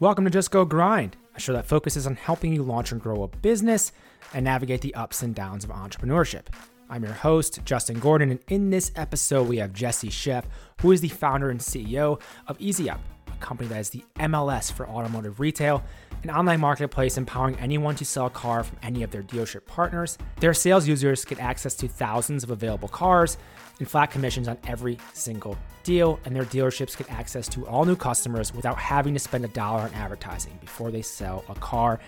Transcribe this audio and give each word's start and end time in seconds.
Welcome 0.00 0.24
to 0.24 0.30
Just 0.30 0.50
Go 0.50 0.64
Grind, 0.64 1.18
a 1.36 1.40
show 1.40 1.52
that 1.52 1.66
focuses 1.66 2.06
on 2.06 2.16
helping 2.16 2.54
you 2.54 2.62
launch 2.62 2.90
and 2.90 3.02
grow 3.02 3.22
a 3.22 3.28
business 3.28 3.92
and 4.32 4.46
navigate 4.46 4.80
the 4.80 4.94
ups 4.94 5.22
and 5.22 5.34
downs 5.34 5.62
of 5.62 5.68
entrepreneurship. 5.68 6.46
I'm 6.88 7.04
your 7.04 7.12
host, 7.12 7.60
Justin 7.66 7.98
Gordon, 7.98 8.30
and 8.30 8.40
in 8.48 8.70
this 8.70 8.92
episode, 8.96 9.46
we 9.46 9.58
have 9.58 9.74
Jesse 9.74 10.08
Scheff, 10.08 10.44
who 10.80 10.92
is 10.92 11.02
the 11.02 11.10
founder 11.10 11.50
and 11.50 11.60
CEO 11.60 12.18
of 12.46 12.56
EasyUp, 12.56 12.98
a 13.26 13.36
company 13.40 13.68
that 13.68 13.78
is 13.78 13.90
the 13.90 14.02
MLS 14.20 14.72
for 14.72 14.88
automotive 14.88 15.38
retail, 15.38 15.84
an 16.22 16.30
online 16.30 16.60
marketplace 16.60 17.16
empowering 17.16 17.58
anyone 17.58 17.94
to 17.96 18.04
sell 18.04 18.26
a 18.26 18.30
car 18.30 18.62
from 18.62 18.76
any 18.82 19.02
of 19.02 19.10
their 19.10 19.22
dealership 19.22 19.64
partners. 19.64 20.18
Their 20.40 20.54
sales 20.54 20.86
users 20.86 21.24
get 21.24 21.40
access 21.40 21.74
to 21.76 21.88
thousands 21.88 22.44
of 22.44 22.50
available 22.50 22.88
cars 22.88 23.38
and 23.78 23.88
flat 23.88 24.10
commissions 24.10 24.46
on 24.46 24.58
every 24.66 24.98
single 25.14 25.56
deal, 25.82 26.20
and 26.24 26.36
their 26.36 26.44
dealerships 26.44 26.96
get 26.96 27.10
access 27.10 27.48
to 27.48 27.66
all 27.66 27.84
new 27.84 27.96
customers 27.96 28.54
without 28.54 28.76
having 28.76 29.14
to 29.14 29.20
spend 29.20 29.44
a 29.44 29.48
dollar 29.48 29.80
on 29.80 29.94
advertising 29.94 30.58
before 30.60 30.90
they 30.90 31.02
sell 31.02 31.44
a 31.48 31.54
car. 31.54 31.98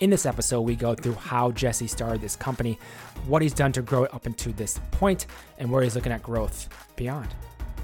In 0.00 0.10
this 0.10 0.26
episode, 0.26 0.62
we 0.62 0.76
go 0.76 0.94
through 0.94 1.14
how 1.14 1.52
Jesse 1.52 1.86
started 1.86 2.20
this 2.20 2.36
company, 2.36 2.78
what 3.26 3.40
he's 3.40 3.54
done 3.54 3.72
to 3.72 3.82
grow 3.82 4.04
it 4.04 4.12
up 4.12 4.26
into 4.26 4.52
this 4.52 4.78
point, 4.90 5.26
and 5.58 5.70
where 5.70 5.82
he's 5.82 5.94
looking 5.94 6.12
at 6.12 6.22
growth 6.22 6.68
beyond. 6.96 7.28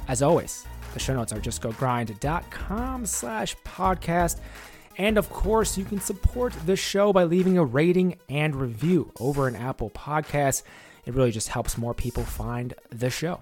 As 0.09 0.21
always, 0.21 0.67
the 0.95 0.99
show 0.99 1.15
notes 1.15 1.33
are 1.33 1.41
justgogrind.com 1.41 3.07
slash 3.07 3.57
podcast. 3.65 4.41
And 4.99 5.17
of 5.17 5.31
course, 5.31 5.79
you 5.79 5.85
can 5.85 6.01
support 6.01 6.53
the 6.67 6.75
show 6.75 7.13
by 7.13 7.23
leaving 7.23 7.57
a 7.57 7.65
rating 7.65 8.19
and 8.29 8.57
review 8.57 9.13
over 9.21 9.47
an 9.47 9.55
Apple 9.55 9.91
Podcast. 9.91 10.65
It 11.07 11.15
really 11.15 11.31
just 11.31 11.49
helps 11.49 11.79
more 11.79 11.95
people 11.95 12.25
find 12.25 12.75
the 12.91 13.09
show. 13.09 13.41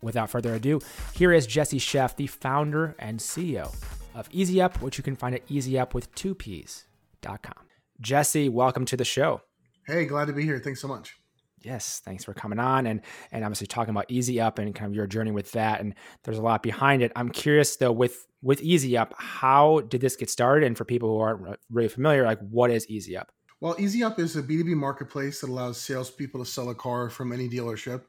Without 0.00 0.30
further 0.30 0.54
ado, 0.54 0.80
here 1.14 1.32
is 1.32 1.48
Jesse 1.48 1.80
Scheff, 1.80 2.14
the 2.14 2.28
founder 2.28 2.94
and 2.98 3.18
CEO 3.18 3.74
of 4.14 4.28
EasyUp, 4.30 4.80
which 4.80 4.96
you 4.96 5.04
can 5.04 5.16
find 5.16 5.34
at 5.34 5.46
easyupwith2ps.com. 5.48 7.66
Jesse, 8.00 8.48
welcome 8.48 8.84
to 8.84 8.96
the 8.96 9.04
show. 9.04 9.40
Hey, 9.86 10.04
glad 10.04 10.26
to 10.26 10.32
be 10.32 10.44
here. 10.44 10.60
Thanks 10.60 10.80
so 10.80 10.88
much. 10.88 11.16
Yes, 11.64 12.02
thanks 12.04 12.24
for 12.24 12.34
coming 12.34 12.58
on 12.58 12.86
and 12.86 13.00
and 13.32 13.42
obviously 13.42 13.66
talking 13.66 13.90
about 13.90 14.08
EasyUp 14.08 14.58
and 14.58 14.74
kind 14.74 14.90
of 14.90 14.94
your 14.94 15.06
journey 15.06 15.30
with 15.30 15.52
that. 15.52 15.80
And 15.80 15.94
there's 16.22 16.38
a 16.38 16.42
lot 16.42 16.62
behind 16.62 17.02
it. 17.02 17.10
I'm 17.16 17.30
curious 17.30 17.76
though 17.76 17.92
with 17.92 18.26
with 18.44 18.60
EasyUp, 18.60 19.12
how 19.16 19.80
did 19.88 20.02
this 20.02 20.16
get 20.16 20.28
started? 20.28 20.66
And 20.66 20.76
for 20.76 20.84
people 20.84 21.08
who 21.08 21.18
aren't 21.18 21.58
really 21.70 21.88
familiar, 21.88 22.24
like 22.24 22.38
what 22.40 22.70
is 22.70 22.86
EasyUp? 22.86 23.24
Well, 23.60 23.74
EasyUp 23.76 24.18
is 24.18 24.36
a 24.36 24.42
B2B 24.42 24.76
marketplace 24.76 25.40
that 25.40 25.48
allows 25.48 25.80
salespeople 25.80 26.44
to 26.44 26.50
sell 26.50 26.68
a 26.68 26.74
car 26.74 27.08
from 27.08 27.32
any 27.32 27.48
dealership. 27.48 28.02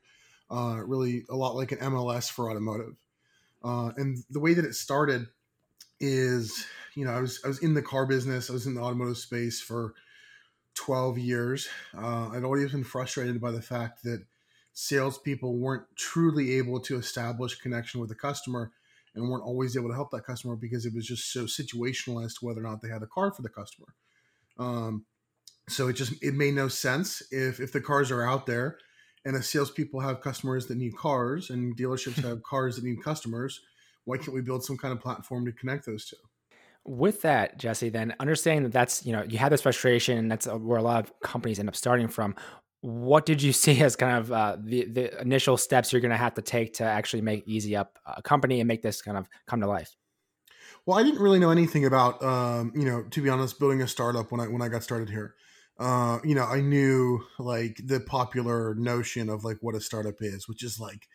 Uh, 0.52 0.82
really, 0.86 1.24
a 1.30 1.36
lot 1.36 1.56
like 1.56 1.72
an 1.72 1.78
MLS 1.80 2.30
for 2.30 2.52
automotive. 2.52 2.98
Uh, 3.64 3.92
and 3.96 4.18
the 4.30 4.42
way 4.42 4.54
that 4.54 4.66
it 4.66 4.76
started 4.76 5.26
is, 6.02 6.66
you 6.96 7.06
know, 7.06 7.12
I 7.12 7.22
was 7.22 7.40
I 7.46 7.48
was 7.48 7.60
in 7.60 7.74
the 7.74 7.82
car 7.82 8.06
business. 8.06 8.50
I 8.50 8.54
was 8.54 8.68
in 8.68 8.76
the 8.76 8.82
automotive 8.82 9.18
space 9.18 9.62
for 9.62 9.94
12 10.74 11.18
years. 11.18 11.70
Uh, 11.98 12.30
I'd 12.30 12.44
always 12.44 12.74
been 12.74 12.84
frustrated 12.84 13.40
by 13.40 13.52
the 13.52 13.62
fact 13.62 14.04
that 14.04 14.26
salespeople 14.74 15.58
weren't 15.58 15.86
truly 15.96 16.58
able 16.58 16.82
to 16.82 16.98
establish 16.98 17.56
connection 17.56 18.02
with 18.02 18.10
the 18.10 18.16
customer 18.16 18.74
and 19.16 19.30
weren't 19.30 19.44
always 19.44 19.78
able 19.78 19.90
to 19.90 19.96
help 19.96 20.12
that 20.12 20.26
customer 20.26 20.56
because 20.56 20.86
it 20.86 20.94
was 20.94 21.06
just 21.06 21.32
so 21.32 21.44
situational 21.44 22.24
as 22.24 22.34
to 22.36 22.46
whether 22.46 22.60
or 22.60 22.64
not 22.64 22.82
they 22.82 22.90
had 22.90 23.04
a 23.04 23.08
car 23.08 23.32
for 23.32 23.42
the 23.42 23.50
customer. 23.50 23.88
Um, 24.60 25.06
so 25.68 25.88
it 25.88 25.94
just 25.94 26.14
it 26.22 26.36
made 26.36 26.54
no 26.54 26.68
sense 26.68 27.24
if 27.32 27.60
if 27.60 27.72
the 27.72 27.82
cars 27.82 28.12
are 28.12 28.24
out 28.24 28.46
there 28.46 28.78
and 29.26 29.36
if 29.36 29.46
salespeople 29.46 30.00
have 30.02 30.22
customers 30.22 30.68
that 30.68 30.78
need 30.78 30.96
cars 30.96 31.50
and 31.50 31.76
dealerships 31.76 32.22
have 32.24 32.44
cars 32.44 32.76
that 32.76 32.86
need 32.86 33.04
customers, 33.04 33.62
why 34.04 34.18
can't 34.18 34.34
we 34.34 34.42
build 34.42 34.64
some 34.64 34.78
kind 34.78 34.92
of 34.92 35.02
platform 35.02 35.46
to 35.46 35.52
connect 35.52 35.86
those 35.86 36.06
two? 36.06 36.18
with 36.88 37.24
that 37.24 37.58
jesse 37.58 37.90
then 37.90 38.14
understanding 38.20 38.62
that 38.62 38.72
that's 38.72 39.04
you 39.08 39.12
know 39.12 39.24
you 39.24 39.40
had 39.40 39.52
this 39.52 39.62
frustration 39.62 40.20
and 40.20 40.32
that's 40.32 40.46
where 40.46 40.78
a 40.78 40.84
lot 40.84 41.04
of 41.04 41.20
companies 41.22 41.58
end 41.58 41.68
up 41.68 41.76
starting 41.76 42.08
from 42.08 42.36
what 42.86 43.26
did 43.26 43.42
you 43.42 43.54
see 43.64 43.82
as 43.82 43.96
kind 43.96 44.18
of 44.18 44.32
uh, 44.32 44.58
the 44.60 44.86
the 44.86 45.22
initial 45.22 45.58
steps 45.58 45.92
you're 45.92 46.02
going 46.02 46.12
to 46.12 46.18
have 46.18 46.34
to 46.36 46.42
take 46.42 46.74
to 46.76 46.84
actually 46.84 47.22
make 47.22 47.48
Easy 47.48 47.76
Up 47.76 47.98
a 48.06 48.22
company 48.22 48.60
and 48.60 48.68
make 48.68 48.82
this 48.82 49.02
kind 49.02 49.18
of 49.18 49.28
come 49.48 49.62
to 49.62 49.68
life 49.68 49.96
well 50.86 50.98
i 50.98 51.04
didn't 51.04 51.22
really 51.22 51.40
know 51.40 51.52
anything 51.52 51.86
about 51.86 52.22
um, 52.24 52.72
you 52.76 52.86
know 52.86 53.04
to 53.12 53.22
be 53.22 53.30
honest 53.30 53.60
building 53.60 53.82
a 53.82 53.88
startup 53.88 54.32
when 54.32 54.42
i 54.42 54.48
when 54.48 54.62
i 54.62 54.68
got 54.68 54.84
started 54.84 55.10
here 55.10 55.36
uh, 55.80 56.20
you 56.24 56.36
know 56.36 56.46
i 56.46 56.62
knew 56.62 57.22
like 57.40 57.78
the 57.84 58.00
popular 58.00 58.76
notion 58.76 59.30
of 59.30 59.44
like 59.44 59.58
what 59.62 59.76
a 59.76 59.82
startup 59.82 60.16
is 60.22 60.48
which 60.48 60.64
is 60.64 60.80
like 60.80 61.08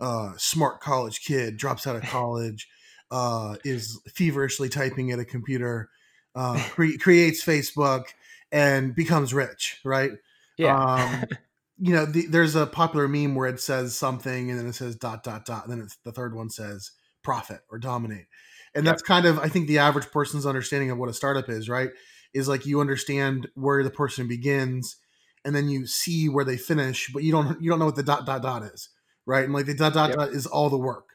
uh, 0.00 0.32
smart 0.36 0.80
college 0.80 1.20
kid 1.24 1.56
drops 1.56 1.86
out 1.86 1.96
of 1.96 2.02
college 2.10 2.68
uh, 3.10 3.56
is 3.64 4.00
feverishly 4.08 4.68
typing 4.68 5.12
at 5.12 5.18
a 5.18 5.24
computer, 5.24 5.88
uh, 6.34 6.60
cre- 6.70 6.98
creates 6.98 7.44
Facebook, 7.44 8.06
and 8.50 8.94
becomes 8.94 9.32
rich, 9.34 9.80
right? 9.84 10.10
Yeah. 10.56 10.76
Um, 10.76 11.24
you 11.78 11.94
know, 11.94 12.06
the, 12.06 12.26
there's 12.26 12.54
a 12.54 12.66
popular 12.66 13.08
meme 13.08 13.34
where 13.34 13.48
it 13.48 13.60
says 13.60 13.96
something 13.96 14.50
and 14.50 14.58
then 14.58 14.66
it 14.66 14.74
says 14.74 14.96
dot 14.96 15.22
dot 15.22 15.44
dot, 15.44 15.64
and 15.64 15.72
then 15.72 15.80
it's, 15.80 15.96
the 16.04 16.12
third 16.12 16.34
one 16.34 16.50
says 16.50 16.92
profit 17.22 17.60
or 17.70 17.78
dominate, 17.78 18.26
and 18.74 18.86
that's 18.86 19.02
kind 19.02 19.26
of 19.26 19.38
I 19.38 19.48
think 19.48 19.66
the 19.66 19.78
average 19.78 20.10
person's 20.10 20.46
understanding 20.46 20.90
of 20.90 20.98
what 20.98 21.08
a 21.08 21.14
startup 21.14 21.48
is, 21.48 21.68
right? 21.68 21.90
Is 22.32 22.48
like 22.48 22.66
you 22.66 22.80
understand 22.80 23.48
where 23.54 23.82
the 23.82 23.90
person 23.90 24.28
begins, 24.28 24.96
and 25.44 25.54
then 25.54 25.68
you 25.68 25.86
see 25.86 26.28
where 26.28 26.44
they 26.44 26.56
finish, 26.56 27.10
but 27.12 27.22
you 27.22 27.32
don't 27.32 27.60
you 27.60 27.70
don't 27.70 27.78
know 27.78 27.86
what 27.86 27.96
the 27.96 28.02
dot 28.02 28.26
dot 28.26 28.42
dot 28.42 28.62
is, 28.62 28.90
right? 29.26 29.44
And 29.44 29.52
like 29.52 29.66
the 29.66 29.74
dot 29.74 29.94
dot 29.94 30.10
yep. 30.10 30.18
dot 30.18 30.28
is 30.30 30.46
all 30.46 30.70
the 30.70 30.78
work. 30.78 31.08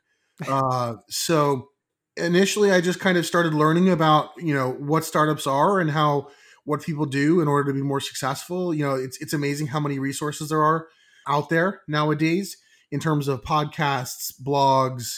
Uh, 0.47 0.95
so 1.09 1.69
initially 2.17 2.71
I 2.71 2.81
just 2.81 2.99
kind 2.99 3.17
of 3.17 3.25
started 3.25 3.53
learning 3.53 3.89
about, 3.89 4.31
you 4.37 4.53
know, 4.53 4.71
what 4.71 5.05
startups 5.05 5.47
are 5.47 5.79
and 5.79 5.91
how 5.91 6.29
what 6.69 6.83
people 6.83 7.07
do 7.07 7.41
in 7.41 7.47
order 7.47 7.71
to 7.71 7.73
be 7.73 7.81
more 7.81 7.99
successful. 7.99 8.75
You 8.75 8.85
know, 8.85 8.93
it's 8.93 9.19
it's 9.19 9.33
amazing 9.33 9.67
how 9.67 9.79
many 9.79 9.97
resources 9.97 10.49
there 10.49 10.61
are 10.61 10.87
out 11.27 11.49
there 11.49 11.81
nowadays 11.87 12.57
in 12.91 12.99
terms 12.99 13.27
of 13.27 13.41
podcasts, 13.41 14.31
blogs, 14.39 15.15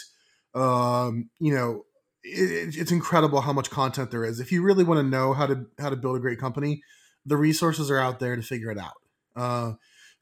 um, 0.54 1.28
you 1.38 1.54
know, 1.54 1.84
it, 2.24 2.74
it's 2.76 2.90
incredible 2.90 3.42
how 3.42 3.52
much 3.52 3.68
content 3.68 4.10
there 4.10 4.24
is. 4.24 4.40
If 4.40 4.50
you 4.50 4.62
really 4.62 4.82
want 4.82 4.98
to 4.98 5.02
know 5.02 5.34
how 5.34 5.46
to 5.46 5.66
how 5.78 5.90
to 5.90 5.96
build 5.96 6.16
a 6.16 6.20
great 6.20 6.40
company, 6.40 6.82
the 7.26 7.36
resources 7.36 7.90
are 7.90 7.98
out 7.98 8.18
there 8.18 8.34
to 8.34 8.42
figure 8.42 8.70
it 8.70 8.78
out. 8.78 8.94
Uh, 9.36 9.72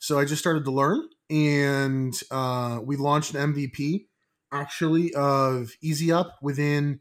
so 0.00 0.18
I 0.18 0.24
just 0.24 0.40
started 0.40 0.64
to 0.64 0.72
learn, 0.72 1.00
and 1.30 2.12
uh, 2.32 2.80
we 2.82 2.96
launched 2.96 3.36
an 3.36 3.54
MVP 3.54 4.06
actually 4.50 5.14
of 5.14 5.70
Easy 5.80 6.10
Up 6.10 6.38
within 6.42 6.98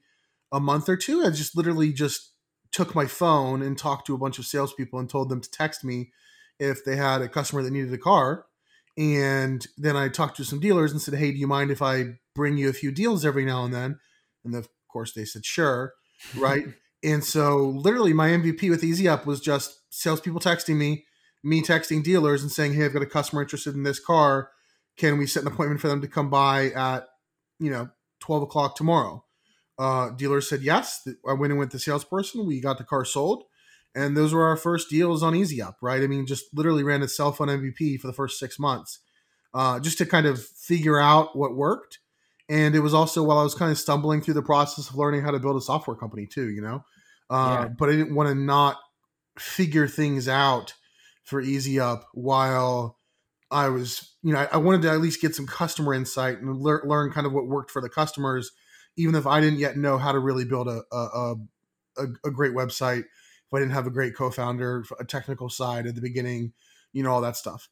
a 0.51 0.59
month 0.59 0.87
or 0.87 0.97
two. 0.97 1.25
I 1.25 1.31
just 1.31 1.57
literally 1.57 1.93
just 1.93 2.31
took 2.71 2.95
my 2.95 3.05
phone 3.05 3.61
and 3.61 3.77
talked 3.77 4.07
to 4.07 4.15
a 4.15 4.17
bunch 4.17 4.39
of 4.39 4.45
salespeople 4.45 4.99
and 4.99 5.09
told 5.09 5.29
them 5.29 5.41
to 5.41 5.49
text 5.49 5.83
me 5.83 6.11
if 6.59 6.83
they 6.83 6.95
had 6.95 7.21
a 7.21 7.29
customer 7.29 7.63
that 7.63 7.71
needed 7.71 7.93
a 7.93 7.97
car. 7.97 8.45
And 8.97 9.65
then 9.77 9.95
I 9.95 10.09
talked 10.09 10.37
to 10.37 10.43
some 10.43 10.59
dealers 10.59 10.91
and 10.91 11.01
said, 11.01 11.15
Hey, 11.15 11.31
do 11.31 11.37
you 11.37 11.47
mind 11.47 11.71
if 11.71 11.81
I 11.81 12.17
bring 12.35 12.57
you 12.57 12.69
a 12.69 12.73
few 12.73 12.91
deals 12.91 13.25
every 13.25 13.45
now 13.45 13.63
and 13.63 13.73
then? 13.73 13.99
And 14.43 14.55
of 14.55 14.67
course 14.87 15.13
they 15.13 15.25
said, 15.25 15.45
Sure. 15.45 15.93
Right. 16.37 16.65
and 17.01 17.23
so 17.23 17.59
literally 17.59 18.11
my 18.11 18.27
MVP 18.27 18.69
with 18.69 18.81
EasyUp 18.81 19.25
was 19.25 19.39
just 19.39 19.79
salespeople 19.89 20.41
texting 20.41 20.75
me, 20.75 21.05
me 21.45 21.61
texting 21.61 22.03
dealers 22.03 22.41
and 22.41 22.51
saying, 22.51 22.73
Hey, 22.73 22.83
I've 22.83 22.91
got 22.91 23.01
a 23.01 23.05
customer 23.05 23.41
interested 23.41 23.73
in 23.73 23.83
this 23.83 24.01
car. 24.01 24.49
Can 24.97 25.17
we 25.17 25.27
set 25.27 25.43
an 25.43 25.47
appointment 25.47 25.79
for 25.79 25.87
them 25.87 26.01
to 26.01 26.09
come 26.09 26.29
by 26.29 26.71
at 26.71 27.07
you 27.59 27.69
know, 27.69 27.89
12 28.21 28.43
o'clock 28.43 28.75
tomorrow. 28.75 29.23
Uh, 29.79 30.09
dealer 30.11 30.41
said 30.41 30.61
yes. 30.61 31.07
I 31.27 31.33
went 31.33 31.53
in 31.53 31.57
with 31.57 31.71
the 31.71 31.79
salesperson. 31.79 32.45
We 32.45 32.59
got 32.59 32.77
the 32.77 32.83
car 32.83 33.05
sold. 33.05 33.45
And 33.95 34.15
those 34.15 34.33
were 34.33 34.45
our 34.45 34.57
first 34.57 34.89
deals 34.89 35.23
on 35.23 35.35
Easy 35.35 35.61
Up. 35.61 35.77
right? 35.81 36.03
I 36.03 36.07
mean, 36.07 36.27
just 36.27 36.45
literally 36.53 36.83
ran 36.83 37.01
a 37.01 37.07
cell 37.07 37.31
phone 37.31 37.47
MVP 37.47 37.99
for 37.99 38.07
the 38.07 38.13
first 38.13 38.37
six 38.37 38.59
months 38.59 38.99
uh, 39.53 39.79
just 39.79 39.97
to 39.97 40.05
kind 40.05 40.25
of 40.25 40.43
figure 40.43 40.99
out 40.99 41.35
what 41.35 41.55
worked. 41.55 41.99
And 42.47 42.75
it 42.75 42.79
was 42.79 42.93
also 42.93 43.23
while 43.23 43.37
I 43.37 43.43
was 43.43 43.55
kind 43.55 43.71
of 43.71 43.77
stumbling 43.77 44.21
through 44.21 44.33
the 44.33 44.41
process 44.41 44.89
of 44.89 44.95
learning 44.95 45.21
how 45.21 45.31
to 45.31 45.39
build 45.39 45.55
a 45.55 45.61
software 45.61 45.95
company 45.95 46.25
too, 46.25 46.49
you 46.49 46.61
know? 46.61 46.83
Uh, 47.29 47.59
yeah. 47.61 47.67
But 47.67 47.89
I 47.89 47.91
didn't 47.93 48.15
want 48.15 48.29
to 48.29 48.35
not 48.35 48.77
figure 49.37 49.87
things 49.87 50.27
out 50.27 50.73
for 51.23 51.41
Easy 51.41 51.79
Up 51.79 52.05
while 52.13 52.97
I 53.51 53.69
was, 53.69 54.15
you 54.23 54.33
know, 54.33 54.39
I, 54.39 54.47
I, 54.53 54.57
wanted 54.57 54.81
to 54.83 54.91
at 54.91 54.99
least 54.99 55.21
get 55.21 55.35
some 55.35 55.45
customer 55.45 55.93
insight 55.93 56.39
and 56.39 56.59
lear, 56.59 56.81
learn 56.85 57.11
kind 57.11 57.27
of 57.27 57.33
what 57.33 57.47
worked 57.47 57.71
for 57.71 57.81
the 57.81 57.89
customers, 57.89 58.51
even 58.99 59.15
if 59.15 59.25
I 59.25 59.39
didn't 59.41 59.59
yet 59.59 59.77
know 59.77 59.97
how 59.97 60.11
to 60.11 60.19
really 60.19 60.45
build 60.45 60.67
a 60.67 60.81
a, 60.91 61.35
a, 61.97 62.03
a 62.25 62.31
great 62.31 62.53
website. 62.53 62.99
If 63.01 63.53
I 63.53 63.59
didn't 63.59 63.73
have 63.73 63.87
a 63.87 63.91
great 63.91 64.15
co-founder, 64.15 64.85
a 64.99 65.05
technical 65.05 65.49
side 65.49 65.87
at 65.87 65.95
the 65.95 66.01
beginning, 66.01 66.53
you 66.93 67.01
know, 67.01 67.11
all 67.11 67.21
that 67.21 67.35
stuff. 67.35 67.67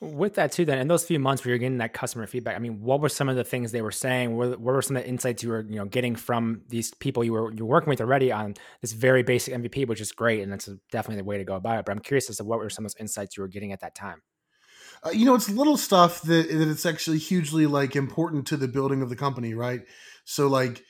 With 0.00 0.34
that 0.34 0.50
too, 0.50 0.64
then 0.64 0.78
in 0.78 0.88
those 0.88 1.04
few 1.04 1.18
months 1.18 1.44
where 1.44 1.50
you're 1.50 1.58
getting 1.58 1.78
that 1.78 1.92
customer 1.92 2.26
feedback, 2.26 2.56
I 2.56 2.58
mean, 2.58 2.80
what 2.80 3.00
were 3.00 3.10
some 3.10 3.28
of 3.28 3.36
the 3.36 3.44
things 3.44 3.70
they 3.70 3.82
were 3.82 3.90
saying? 3.90 4.34
What, 4.34 4.58
what 4.58 4.74
were 4.74 4.82
some 4.82 4.96
of 4.96 5.02
the 5.02 5.08
insights 5.08 5.42
you 5.42 5.50
were, 5.50 5.60
you 5.60 5.76
know, 5.76 5.84
getting 5.84 6.16
from 6.16 6.62
these 6.68 6.92
people 6.94 7.22
you 7.22 7.34
were 7.34 7.52
you're 7.52 7.66
working 7.66 7.90
with 7.90 8.00
already 8.00 8.32
on 8.32 8.54
this 8.80 8.92
very 8.92 9.22
basic 9.22 9.52
MVP, 9.54 9.86
which 9.86 10.00
is 10.00 10.10
great, 10.10 10.42
and 10.42 10.50
that's 10.50 10.70
definitely 10.90 11.20
the 11.20 11.24
way 11.24 11.36
to 11.36 11.44
go 11.44 11.54
about 11.54 11.78
it. 11.78 11.84
But 11.84 11.92
I'm 11.92 12.00
curious 12.00 12.30
as 12.30 12.38
to 12.38 12.44
what 12.44 12.58
were 12.58 12.70
some 12.70 12.86
of 12.86 12.92
those 12.92 13.00
insights 13.00 13.36
you 13.36 13.42
were 13.42 13.48
getting 13.48 13.72
at 13.72 13.80
that 13.80 13.94
time. 13.94 14.22
Uh, 15.04 15.10
you 15.10 15.24
know, 15.24 15.34
it's 15.34 15.48
little 15.48 15.76
stuff 15.76 16.22
that 16.22 16.48
that 16.48 16.68
it's 16.68 16.86
actually 16.86 17.18
hugely 17.18 17.66
like 17.66 17.94
important 17.94 18.46
to 18.46 18.56
the 18.56 18.68
building 18.68 19.02
of 19.02 19.10
the 19.10 19.16
company, 19.16 19.54
right? 19.54 19.82
So 20.24 20.48
like 20.48 20.82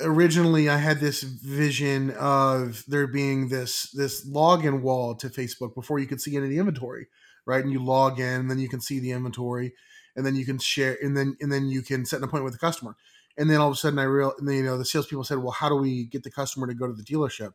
originally 0.00 0.68
I 0.68 0.78
had 0.78 1.00
this 1.00 1.22
vision 1.22 2.10
of 2.10 2.84
there 2.86 3.06
being 3.06 3.48
this 3.48 3.90
this 3.90 4.28
login 4.28 4.80
wall 4.82 5.14
to 5.16 5.28
Facebook 5.28 5.74
before 5.74 5.98
you 5.98 6.06
could 6.06 6.20
see 6.20 6.36
any 6.36 6.46
of 6.46 6.50
the 6.50 6.58
inventory, 6.58 7.06
right? 7.46 7.62
And 7.62 7.72
you 7.72 7.82
log 7.82 8.18
in, 8.18 8.40
and 8.40 8.50
then 8.50 8.58
you 8.58 8.68
can 8.68 8.80
see 8.80 8.98
the 8.98 9.12
inventory, 9.12 9.74
and 10.16 10.24
then 10.26 10.34
you 10.34 10.44
can 10.44 10.58
share, 10.58 10.96
and 11.02 11.16
then 11.16 11.36
and 11.40 11.52
then 11.52 11.68
you 11.68 11.82
can 11.82 12.04
set 12.04 12.18
an 12.18 12.24
appointment 12.24 12.44
with 12.44 12.54
the 12.54 12.66
customer. 12.66 12.96
And 13.38 13.48
then 13.48 13.60
all 13.60 13.68
of 13.68 13.74
a 13.74 13.76
sudden, 13.76 13.98
I 13.98 14.02
real, 14.02 14.34
and 14.38 14.46
then, 14.46 14.56
you 14.56 14.62
know, 14.62 14.76
the 14.76 14.84
salespeople 14.84 15.24
said, 15.24 15.38
"Well, 15.38 15.52
how 15.52 15.68
do 15.68 15.76
we 15.76 16.04
get 16.04 16.22
the 16.22 16.30
customer 16.30 16.66
to 16.66 16.74
go 16.74 16.86
to 16.86 16.92
the 16.92 17.02
dealership 17.02 17.54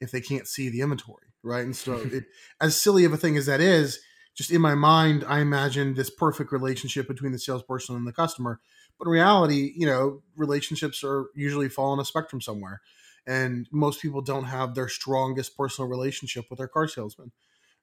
if 0.00 0.10
they 0.10 0.20
can't 0.20 0.48
see 0.48 0.70
the 0.70 0.80
inventory, 0.80 1.26
right?" 1.42 1.64
And 1.64 1.76
so, 1.76 1.96
it, 1.96 2.24
as 2.60 2.80
silly 2.80 3.04
of 3.04 3.12
a 3.12 3.18
thing 3.18 3.36
as 3.36 3.46
that 3.46 3.60
is, 3.60 4.00
just 4.34 4.50
in 4.50 4.62
my 4.62 4.74
mind, 4.74 5.24
I 5.28 5.40
imagined 5.40 5.96
this 5.96 6.08
perfect 6.08 6.52
relationship 6.52 7.06
between 7.06 7.32
the 7.32 7.38
salesperson 7.38 7.96
and 7.96 8.06
the 8.06 8.12
customer. 8.12 8.60
But 9.00 9.06
in 9.06 9.12
reality, 9.12 9.72
you 9.74 9.86
know, 9.86 10.22
relationships 10.36 11.02
are 11.02 11.30
usually 11.34 11.70
fall 11.70 11.92
on 11.92 12.00
a 12.00 12.04
spectrum 12.04 12.42
somewhere. 12.42 12.82
And 13.26 13.66
most 13.72 14.02
people 14.02 14.20
don't 14.20 14.44
have 14.44 14.74
their 14.74 14.88
strongest 14.88 15.56
personal 15.56 15.88
relationship 15.88 16.44
with 16.50 16.58
their 16.58 16.68
car 16.68 16.86
salesman, 16.86 17.32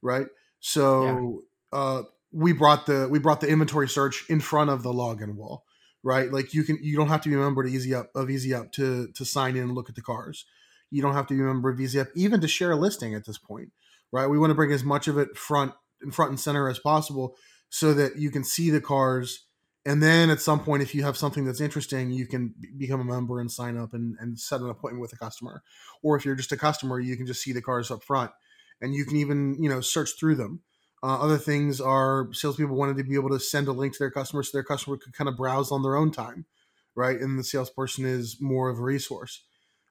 right? 0.04 0.28
So 0.60 1.44
yeah. 1.74 1.80
uh, 1.80 2.04
we 2.32 2.54
brought 2.54 2.86
the 2.86 3.08
we 3.10 3.18
brought 3.18 3.42
the 3.42 3.48
inventory 3.48 3.90
search 3.90 4.26
in 4.30 4.40
front 4.40 4.70
of 4.70 4.84
the 4.84 4.94
login 4.94 5.36
wall, 5.36 5.66
right? 6.04 6.32
Like 6.32 6.54
you 6.54 6.64
can 6.64 6.78
you 6.84 6.96
don't 6.96 7.08
have 7.08 7.22
to 7.22 7.30
be 7.30 7.36
a 7.36 7.40
member 7.40 7.64
to 7.64 7.70
Easy 7.70 7.96
Up 7.96 8.12
of 8.14 8.30
Easy 8.30 8.54
Up 8.54 8.72
to 8.74 9.08
to 9.16 9.26
sign 9.26 9.56
in 9.56 9.64
and 9.64 9.74
look 9.74 9.90
at 9.90 9.96
the 9.96 10.02
cars. 10.02 10.46
You 10.92 11.02
don't 11.02 11.14
have 11.14 11.28
to 11.28 11.34
be 11.34 11.42
a 11.42 11.46
member 11.46 11.70
of 11.70 11.80
Easy 11.80 12.00
Up 12.00 12.10
even 12.16 12.42
to 12.42 12.48
share 12.48 12.72
a 12.72 12.76
listing 12.76 13.16
at 13.16 13.26
this 13.26 13.40
point, 13.40 13.72
right? 14.12 14.28
We 14.28 14.38
want 14.38 14.52
to 14.52 14.56
bring 14.56 14.72
as 14.72 14.84
much 14.84 15.08
of 15.08 15.18
it 15.18 15.36
front 15.36 15.74
in 16.04 16.12
front 16.12 16.30
and 16.30 16.40
center 16.40 16.70
as 16.70 16.78
possible 16.78 17.36
so 17.70 17.94
that 17.96 18.18
you 18.18 18.30
can 18.30 18.44
see 18.44 18.70
the 18.70 18.82
cars 18.82 19.47
and 19.88 20.04
then 20.04 20.30
at 20.30 20.40
some 20.40 20.60
point 20.60 20.84
if 20.84 20.94
you 20.94 21.02
have 21.02 21.18
something 21.18 21.46
that's 21.46 21.62
interesting 21.62 22.12
you 22.12 22.28
can 22.28 22.54
become 22.78 23.00
a 23.00 23.04
member 23.04 23.40
and 23.40 23.52
sign 23.52 23.76
up 23.76 23.94
and, 23.94 24.16
and 24.20 24.40
set 24.40 24.62
an 24.62 24.70
appointment 24.70 25.02
with 25.02 25.14
a 25.14 25.18
customer. 25.18 25.64
Or 26.04 26.16
if 26.16 26.26
you're 26.26 26.36
just 26.36 26.52
a 26.52 26.58
customer 26.58 27.00
you 27.00 27.18
can 27.18 27.26
just 27.26 27.42
see 27.42 27.54
the 27.54 27.62
cars 27.62 27.90
up 27.90 28.04
front 28.04 28.32
and 28.82 28.94
you 28.94 29.06
can 29.06 29.18
even 29.18 29.58
you 29.60 29.70
know 29.70 29.82
search 29.82 30.12
through 30.20 30.36
them. 30.36 30.62
Uh, 31.04 31.20
other 31.20 31.38
things 31.38 31.80
are 31.80 32.28
salespeople 32.34 32.76
wanted 32.76 32.98
to 32.98 33.04
be 33.04 33.16
able 33.16 33.30
to 33.30 33.40
send 33.40 33.68
a 33.68 33.72
link 33.72 33.94
to 33.94 34.00
their 34.00 34.12
customers 34.12 34.52
so 34.52 34.58
their 34.58 34.64
customer 34.64 34.98
could 34.98 35.14
kind 35.14 35.28
of 35.28 35.38
browse 35.38 35.72
on 35.72 35.82
their 35.84 35.96
own 35.96 36.12
time 36.12 36.46
right? 36.98 37.22
And 37.22 37.38
the 37.38 37.44
salesperson 37.44 38.06
is 38.06 38.38
more 38.42 38.70
of 38.70 38.80
a 38.80 38.82
resource. 38.82 39.44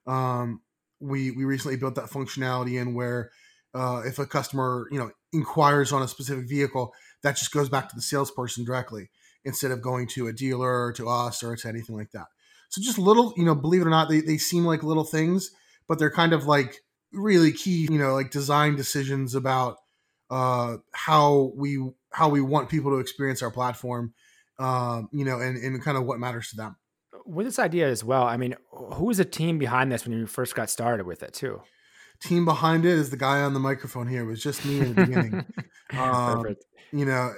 Um, 0.05 0.61
we 0.99 1.31
we 1.31 1.45
recently 1.45 1.77
built 1.77 1.95
that 1.95 2.09
functionality 2.09 2.79
in 2.79 2.93
where 2.93 3.31
uh, 3.73 4.01
if 4.05 4.19
a 4.19 4.25
customer 4.25 4.87
you 4.91 4.99
know 4.99 5.11
inquires 5.33 5.91
on 5.91 6.03
a 6.03 6.07
specific 6.07 6.47
vehicle, 6.47 6.93
that 7.23 7.37
just 7.37 7.51
goes 7.51 7.69
back 7.69 7.89
to 7.89 7.95
the 7.95 8.01
salesperson 8.01 8.65
directly 8.65 9.09
instead 9.47 9.71
of 9.71 9.81
going 9.81 10.07
to 10.07 10.27
a 10.27 10.33
dealer 10.33 10.85
or 10.85 10.93
to 10.93 11.09
us 11.09 11.41
or 11.43 11.55
to 11.55 11.67
anything 11.67 11.95
like 11.95 12.11
that. 12.11 12.27
So 12.69 12.81
just 12.81 12.97
little, 12.97 13.33
you 13.37 13.45
know, 13.45 13.55
believe 13.55 13.81
it 13.81 13.87
or 13.87 13.89
not, 13.89 14.09
they, 14.09 14.19
they 14.19 14.37
seem 14.37 14.65
like 14.65 14.83
little 14.83 15.05
things, 15.05 15.51
but 15.87 15.99
they're 15.99 16.11
kind 16.11 16.33
of 16.33 16.45
like 16.45 16.81
really 17.13 17.51
key, 17.51 17.87
you 17.89 17.97
know, 17.97 18.13
like 18.13 18.29
design 18.29 18.75
decisions 18.75 19.35
about 19.35 19.77
uh, 20.29 20.77
how 20.91 21.53
we 21.55 21.79
how 22.11 22.29
we 22.29 22.41
want 22.41 22.69
people 22.69 22.91
to 22.91 22.97
experience 22.97 23.41
our 23.41 23.51
platform, 23.51 24.13
um, 24.59 25.07
you 25.13 25.23
know, 25.23 25.39
and, 25.39 25.57
and 25.57 25.81
kind 25.81 25.97
of 25.97 26.05
what 26.05 26.19
matters 26.19 26.49
to 26.49 26.57
them. 26.57 26.75
With 27.25 27.45
this 27.45 27.59
idea 27.59 27.87
as 27.87 28.03
well, 28.03 28.23
I 28.23 28.37
mean, 28.37 28.55
who 28.71 29.05
was 29.05 29.17
the 29.17 29.25
team 29.25 29.57
behind 29.57 29.91
this 29.91 30.05
when 30.05 30.17
you 30.17 30.27
first 30.27 30.55
got 30.55 30.69
started 30.69 31.05
with 31.05 31.23
it 31.23 31.33
too? 31.33 31.61
team 32.21 32.45
behind 32.45 32.85
it 32.85 32.91
is 32.91 33.09
the 33.09 33.17
guy 33.17 33.41
on 33.41 33.53
the 33.53 33.59
microphone 33.59 34.07
here. 34.07 34.23
It 34.23 34.27
was 34.27 34.41
just 34.41 34.65
me 34.65 34.79
in 34.79 34.93
the 34.93 35.05
beginning. 35.05 35.33
um, 35.97 36.41
Perfect. 36.41 36.65
You 36.91 37.05
know, 37.05 37.31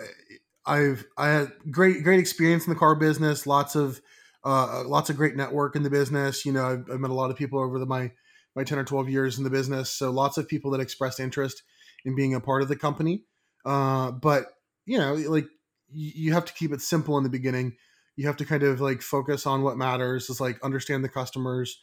I've 0.66 1.06
I 1.18 1.28
had 1.28 1.52
great 1.72 2.04
great 2.04 2.20
experience 2.20 2.66
in 2.66 2.74
the 2.74 2.80
car 2.80 2.96
business. 2.96 3.48
Lots 3.48 3.76
of 3.76 4.02
uh, 4.44 4.84
lots 4.86 5.10
of 5.10 5.18
great 5.18 5.36
network 5.36 5.76
in 5.76 5.84
the 5.84 5.90
business. 5.90 6.46
You 6.46 6.54
know, 6.54 6.66
I've, 6.66 6.90
I've 6.92 7.00
met 7.00 7.12
a 7.12 7.16
lot 7.16 7.32
of 7.32 7.38
people 7.38 7.60
over 7.60 7.80
the, 7.80 7.86
my 7.86 8.12
my 8.56 8.64
ten 8.64 8.80
or 8.80 8.84
twelve 8.84 9.10
years 9.10 9.38
in 9.38 9.44
the 9.44 9.50
business. 9.50 9.92
So 9.92 10.12
lots 10.12 10.38
of 10.38 10.48
people 10.48 10.72
that 10.72 10.82
expressed 10.82 11.20
interest 11.20 11.64
in 12.06 12.16
being 12.16 12.34
a 12.34 12.40
part 12.40 12.62
of 12.62 12.68
the 12.68 12.76
company. 12.76 13.24
Uh, 13.66 14.12
but 14.12 14.46
you 14.86 14.98
know, 14.98 15.14
like 15.14 15.48
you 15.92 16.34
have 16.34 16.46
to 16.46 16.54
keep 16.54 16.72
it 16.72 16.82
simple 16.82 17.18
in 17.18 17.24
the 17.24 17.30
beginning. 17.30 17.76
You 18.16 18.28
have 18.28 18.38
to 18.38 18.46
kind 18.46 18.64
of 18.64 18.82
like 18.82 19.02
focus 19.02 19.46
on 19.46 19.64
what 19.64 19.78
matters. 19.78 20.30
Is 20.30 20.42
like 20.42 20.64
understand 20.64 21.04
the 21.04 21.10
customers 21.10 21.80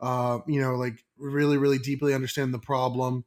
uh, 0.00 0.38
you 0.46 0.60
know, 0.60 0.74
like 0.74 1.04
really, 1.18 1.58
really 1.58 1.78
deeply 1.78 2.14
understand 2.14 2.54
the 2.54 2.58
problem. 2.58 3.24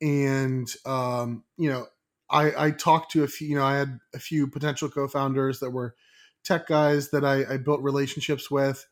And, 0.00 0.68
um, 0.84 1.44
you 1.56 1.70
know, 1.70 1.86
I, 2.30 2.66
I 2.66 2.70
talked 2.72 3.12
to 3.12 3.24
a 3.24 3.28
few, 3.28 3.48
you 3.48 3.56
know, 3.56 3.64
I 3.64 3.76
had 3.76 3.98
a 4.14 4.18
few 4.18 4.48
potential 4.48 4.88
co-founders 4.88 5.60
that 5.60 5.70
were 5.70 5.94
tech 6.44 6.66
guys 6.66 7.10
that 7.10 7.24
I, 7.24 7.54
I 7.54 7.56
built 7.56 7.82
relationships 7.82 8.50
with. 8.50 8.86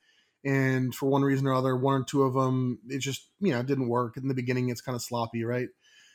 And 0.45 0.95
for 0.95 1.07
one 1.07 1.23
reason 1.23 1.47
or 1.47 1.55
other, 1.55 1.75
one 1.75 2.03
or 2.03 2.05
two 2.05 2.23
of 2.23 2.35
them, 2.35 2.79
it 2.89 2.99
just, 2.99 3.29
you 3.41 3.53
know, 3.53 3.63
didn't 3.63 3.89
work. 3.89 4.17
In 4.17 4.29
the 4.29 4.35
beginning, 4.35 4.69
it's 4.69 4.83
kind 4.83 4.95
of 4.95 5.03
sloppy, 5.03 5.43
right? 5.45 5.69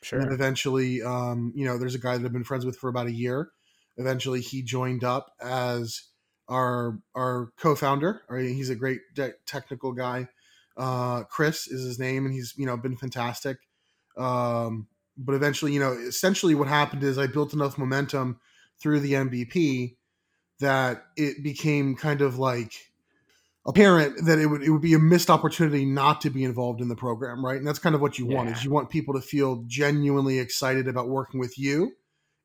Sure. 0.03 0.19
And 0.19 0.31
eventually, 0.31 1.01
um, 1.01 1.51
you 1.55 1.65
know, 1.65 1.77
there's 1.77 1.95
a 1.95 1.99
guy 1.99 2.17
that 2.17 2.25
I've 2.25 2.31
been 2.31 2.43
friends 2.43 2.65
with 2.65 2.77
for 2.77 2.89
about 2.89 3.07
a 3.07 3.11
year. 3.11 3.49
Eventually, 3.97 4.41
he 4.41 4.61
joined 4.61 5.03
up 5.03 5.33
as 5.41 6.03
our 6.47 6.99
our 7.15 7.51
co-founder. 7.57 8.21
Right? 8.29 8.45
He's 8.45 8.69
a 8.69 8.75
great 8.75 9.01
de- 9.13 9.33
technical 9.45 9.91
guy. 9.93 10.29
Uh, 10.77 11.23
Chris 11.23 11.67
is 11.67 11.83
his 11.83 11.99
name, 11.99 12.25
and 12.25 12.33
he's 12.33 12.53
you 12.55 12.65
know 12.65 12.77
been 12.77 12.95
fantastic. 12.95 13.57
Um, 14.17 14.87
but 15.19 15.35
eventually, 15.35 15.73
you 15.73 15.79
know, 15.79 15.91
essentially 15.91 16.55
what 16.55 16.67
happened 16.67 17.03
is 17.03 17.17
I 17.17 17.27
built 17.27 17.53
enough 17.53 17.77
momentum 17.77 18.39
through 18.81 19.01
the 19.01 19.13
MVP 19.13 19.97
that 20.59 21.03
it 21.17 21.43
became 21.43 21.95
kind 21.95 22.21
of 22.21 22.39
like 22.39 22.73
apparent 23.65 24.25
that 24.25 24.39
it 24.39 24.47
would 24.47 24.63
it 24.63 24.69
would 24.69 24.81
be 24.81 24.93
a 24.93 24.99
missed 24.99 25.29
opportunity 25.29 25.85
not 25.85 26.21
to 26.21 26.29
be 26.29 26.43
involved 26.43 26.81
in 26.81 26.87
the 26.87 26.95
program, 26.95 27.45
right? 27.45 27.57
And 27.57 27.67
that's 27.67 27.79
kind 27.79 27.95
of 27.95 28.01
what 28.01 28.17
you 28.17 28.29
yeah. 28.29 28.37
want 28.37 28.49
is 28.49 28.63
you 28.63 28.71
want 28.71 28.89
people 28.89 29.13
to 29.13 29.21
feel 29.21 29.63
genuinely 29.67 30.39
excited 30.39 30.87
about 30.87 31.09
working 31.09 31.39
with 31.39 31.57
you 31.57 31.91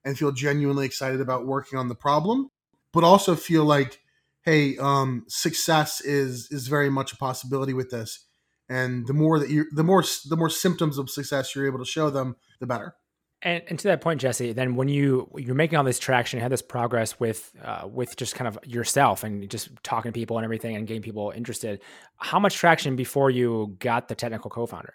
and 0.04 0.18
feel 0.18 0.32
genuinely 0.32 0.84
excited 0.84 1.20
about 1.20 1.46
working 1.46 1.78
on 1.78 1.88
the 1.88 1.94
problem, 1.94 2.50
but 2.92 3.04
also 3.04 3.34
feel 3.34 3.64
like 3.64 4.00
hey, 4.44 4.76
um, 4.78 5.24
success 5.28 6.00
is 6.00 6.48
is 6.50 6.68
very 6.68 6.90
much 6.90 7.12
a 7.12 7.16
possibility 7.16 7.72
with 7.72 7.90
this, 7.90 8.26
and 8.68 9.06
the 9.06 9.12
more 9.12 9.38
that 9.38 9.50
you, 9.50 9.66
the 9.72 9.84
more 9.84 10.02
the 10.28 10.36
more 10.36 10.50
symptoms 10.50 10.98
of 10.98 11.10
success 11.10 11.54
you're 11.54 11.66
able 11.66 11.78
to 11.78 11.84
show 11.84 12.10
them, 12.10 12.36
the 12.60 12.66
better. 12.66 12.94
And, 13.42 13.62
and 13.68 13.78
to 13.78 13.88
that 13.88 14.00
point, 14.00 14.22
Jesse, 14.22 14.54
then 14.54 14.74
when 14.74 14.88
you 14.88 15.30
you're 15.36 15.54
making 15.54 15.76
all 15.76 15.84
this 15.84 15.98
traction, 15.98 16.38
you 16.38 16.42
have 16.42 16.50
this 16.50 16.62
progress 16.62 17.20
with 17.20 17.52
uh, 17.62 17.86
with 17.86 18.16
just 18.16 18.34
kind 18.34 18.48
of 18.48 18.58
yourself 18.64 19.22
and 19.22 19.48
just 19.50 19.70
talking 19.82 20.10
to 20.12 20.18
people 20.18 20.38
and 20.38 20.44
everything, 20.44 20.76
and 20.76 20.86
getting 20.86 21.02
people 21.02 21.32
interested. 21.36 21.82
How 22.16 22.38
much 22.38 22.56
traction 22.56 22.96
before 22.96 23.30
you 23.30 23.76
got 23.80 24.08
the 24.08 24.14
technical 24.14 24.50
co-founder 24.50 24.94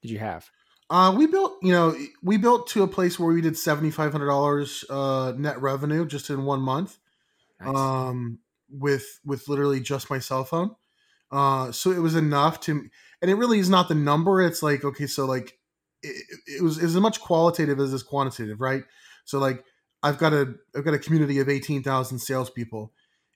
did 0.00 0.10
you 0.10 0.18
have? 0.18 0.48
Uh, 0.88 1.14
we 1.16 1.26
built, 1.26 1.58
you 1.62 1.72
know, 1.72 1.94
we 2.22 2.36
built 2.36 2.66
to 2.68 2.82
a 2.82 2.88
place 2.88 3.18
where 3.18 3.32
we 3.32 3.42
did 3.42 3.56
seventy 3.56 3.90
five 3.90 4.12
hundred 4.12 4.28
dollars 4.28 4.84
uh, 4.88 5.34
net 5.36 5.60
revenue 5.60 6.06
just 6.06 6.30
in 6.30 6.44
one 6.44 6.60
month. 6.60 6.98
Nice. 7.60 7.76
Um, 7.76 8.38
with 8.70 9.20
with 9.24 9.46
literally 9.46 9.80
just 9.80 10.08
my 10.08 10.20
cell 10.20 10.44
phone. 10.44 10.74
Uh, 11.30 11.70
so 11.70 11.92
it 11.92 11.98
was 11.98 12.16
enough 12.16 12.58
to, 12.60 12.88
and 13.22 13.30
it 13.30 13.34
really 13.34 13.58
is 13.58 13.70
not 13.70 13.88
the 13.88 13.94
number. 13.94 14.42
It's 14.42 14.62
like 14.62 14.84
okay, 14.84 15.06
so 15.06 15.26
like 15.26 15.58
it, 16.02 16.24
it 16.46 16.62
was 16.62 16.78
as 16.82 16.96
much 16.96 17.20
qualitative 17.20 17.78
as 17.80 17.92
is 17.92 18.02
quantitative, 18.02 18.60
right? 18.60 18.84
So 19.24 19.38
like 19.38 19.64
I've 20.02 20.18
got 20.18 20.32
a 20.32 20.54
I've 20.74 20.84
got 20.84 20.94
a 20.94 20.98
community 20.98 21.38
of 21.38 21.48
eighteen 21.48 21.82
thousand 21.82 22.20
salespeople, 22.20 22.92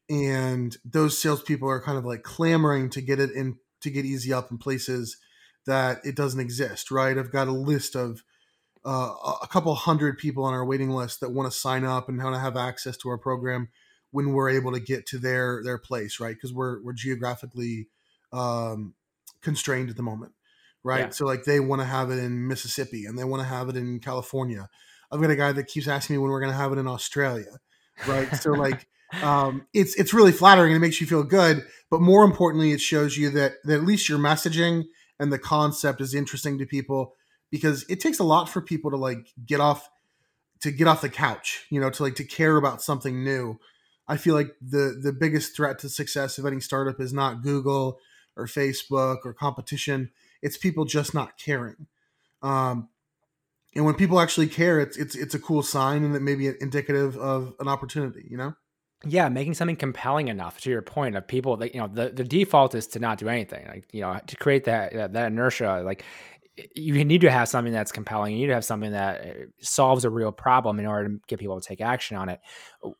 and 0.09 0.77
those 0.85 1.19
salespeople 1.19 1.69
are 1.69 1.83
kind 1.83 1.99
of 1.99 2.05
like 2.05 2.23
clamoring 2.23 2.91
to 2.91 3.01
get 3.01 3.21
it 3.21 3.31
in 3.31 3.59
to 3.81 3.91
get 3.91 4.05
easy 4.05 4.33
up 4.33 4.51
in 4.51 4.59
places 4.59 5.19
that 5.67 5.99
it 6.05 6.17
doesn't 6.17 6.41
exist, 6.41 6.91
right? 6.91 7.17
I've 7.17 7.33
got 7.33 7.49
a 7.49 7.53
list 7.53 7.95
of 7.95 8.23
uh, 8.85 9.15
a 9.43 9.47
couple 9.49 9.75
hundred 9.75 10.19
people 10.19 10.45
on 10.45 10.53
our 10.53 10.65
waiting 10.65 10.91
list 10.91 11.21
that 11.21 11.33
want 11.33 11.51
to 11.51 11.59
sign 11.59 11.85
up 11.85 12.09
and 12.09 12.23
want 12.23 12.35
to 12.35 12.41
have 12.41 12.57
access 12.57 12.97
to 12.99 13.09
our 13.09 13.19
program 13.19 13.69
when 14.11 14.33
we're 14.33 14.51
able 14.51 14.73
to 14.73 14.81
get 14.81 15.07
to 15.07 15.19
their 15.19 15.63
their 15.65 15.79
place, 15.79 16.21
right? 16.21 16.35
Because 16.35 16.53
we're 16.53 16.83
we're 16.83 16.93
geographically 16.93 17.89
um, 18.33 18.95
constrained 19.45 19.91
at 19.91 19.97
the 19.97 20.03
moment, 20.03 20.33
right? 20.83 21.01
Yeah. 21.01 21.11
So 21.11 21.27
like 21.27 21.45
they 21.45 21.61
want 21.61 21.81
to 21.83 21.87
have 21.87 22.11
it 22.11 22.19
in 22.19 22.49
Mississippi 22.49 23.07
and 23.07 23.19
they 23.19 23.25
want 23.25 23.43
to 23.43 23.49
have 23.49 23.69
it 23.69 23.77
in 23.77 24.01
California. 24.01 24.69
I've 25.13 25.21
got 25.21 25.31
a 25.31 25.37
guy 25.37 25.53
that 25.53 25.69
keeps 25.69 25.87
asking 25.87 26.15
me 26.15 26.19
when 26.19 26.31
we're 26.31 26.41
going 26.41 26.53
to 26.53 26.59
have 26.59 26.73
it 26.73 26.79
in 26.79 26.89
Australia, 26.89 27.59
right? 28.07 28.35
so 28.37 28.51
like 28.53 28.87
um, 29.23 29.67
it's 29.73 29.95
it's 29.95 30.13
really 30.13 30.33
flattering 30.33 30.73
and 30.73 30.77
it 30.83 30.87
makes 30.87 31.01
you 31.01 31.07
feel 31.07 31.23
good, 31.23 31.65
but 31.91 32.01
more 32.01 32.25
importantly, 32.25 32.73
it 32.73 32.81
shows 32.81 33.17
you 33.17 33.31
that 33.31 33.55
that 33.65 33.75
at 33.75 33.85
least 33.85 34.09
your 34.09 34.19
messaging 34.19 34.85
and 35.21 35.33
the 35.33 35.39
concept 35.39 36.01
is 36.01 36.15
interesting 36.15 36.59
to 36.59 36.67
people 36.67 37.15
because 37.51 37.85
it 37.89 38.01
takes 38.01 38.19
a 38.19 38.25
lot 38.25 38.49
for 38.49 38.61
people 38.61 38.91
to 38.91 38.97
like 38.97 39.29
get 39.47 39.61
off 39.61 39.89
to 40.63 40.73
get 40.73 40.89
off 40.89 41.03
the 41.03 41.09
couch, 41.09 41.67
you 41.71 41.81
know, 41.81 41.91
to 41.91 42.03
like 42.03 42.17
to 42.17 42.25
care 42.25 42.57
about 42.57 42.83
something 42.83 43.23
new 43.23 43.59
I 44.07 44.17
feel 44.17 44.35
like 44.35 44.55
the 44.61 44.99
the 45.03 45.13
biggest 45.13 45.57
threat 45.57 45.79
to 45.81 45.89
success 45.89 46.39
of 46.39 46.47
any 46.47 46.61
startup 46.61 47.01
is 47.01 47.13
not 47.13 47.43
Google 47.43 47.99
or 48.37 48.47
Facebook 48.47 49.19
or 49.25 49.33
competition. 49.33 50.11
It's 50.43 50.57
people 50.57 50.85
just 50.85 51.15
not 51.15 51.39
caring. 51.39 51.87
Um, 52.43 52.89
and 53.75 53.85
when 53.85 53.95
people 53.95 54.21
actually 54.21 54.47
care, 54.47 54.81
it's 54.81 54.97
it's 54.97 55.15
it's 55.15 55.35
a 55.35 55.39
cool 55.39 55.63
sign 55.63 56.05
and 56.05 56.15
it 56.15 56.23
may 56.23 56.35
be 56.35 56.51
indicative 56.61 57.17
of 57.17 57.55
an 57.61 57.69
opportunity. 57.69 58.27
You 58.31 58.37
know. 58.37 58.55
yeah, 59.07 59.29
making 59.29 59.55
something 59.55 59.77
compelling 59.77 60.29
enough 60.29 60.61
to 60.63 60.71
your 60.71 60.83
point 60.83 61.17
of 61.17 61.27
people 61.27 61.57
that 61.59 61.75
you 61.75 61.81
know 61.81 61.89
the, 61.89 62.11
the 62.11 62.25
default 62.25 62.75
is 62.75 62.87
to 62.89 62.99
not 62.99 63.19
do 63.19 63.29
anything. 63.29 63.67
Like 63.67 63.87
you 63.93 64.03
know 64.03 64.21
to 64.27 64.37
create 64.37 64.65
that 64.65 65.13
that 65.13 65.27
inertia. 65.33 65.83
Like 65.85 66.05
you 66.75 67.05
need 67.05 67.23
to 67.23 67.31
have 67.31 67.49
something 67.49 67.73
that's 67.73 67.91
compelling. 67.91 68.35
You 68.35 68.43
need 68.43 68.47
to 68.49 68.55
have 68.55 68.65
something 68.65 68.93
that 68.93 69.21
uh, 69.21 69.33
solves 69.61 70.05
a 70.05 70.11
real 70.11 70.31
problem 70.31 70.79
in 70.79 70.87
order 70.87 71.09
to 71.09 71.21
get 71.27 71.41
people 71.41 71.61
to 71.61 71.67
take 71.67 71.81
action 71.81 72.17
on 72.17 72.29
it. 72.29 72.41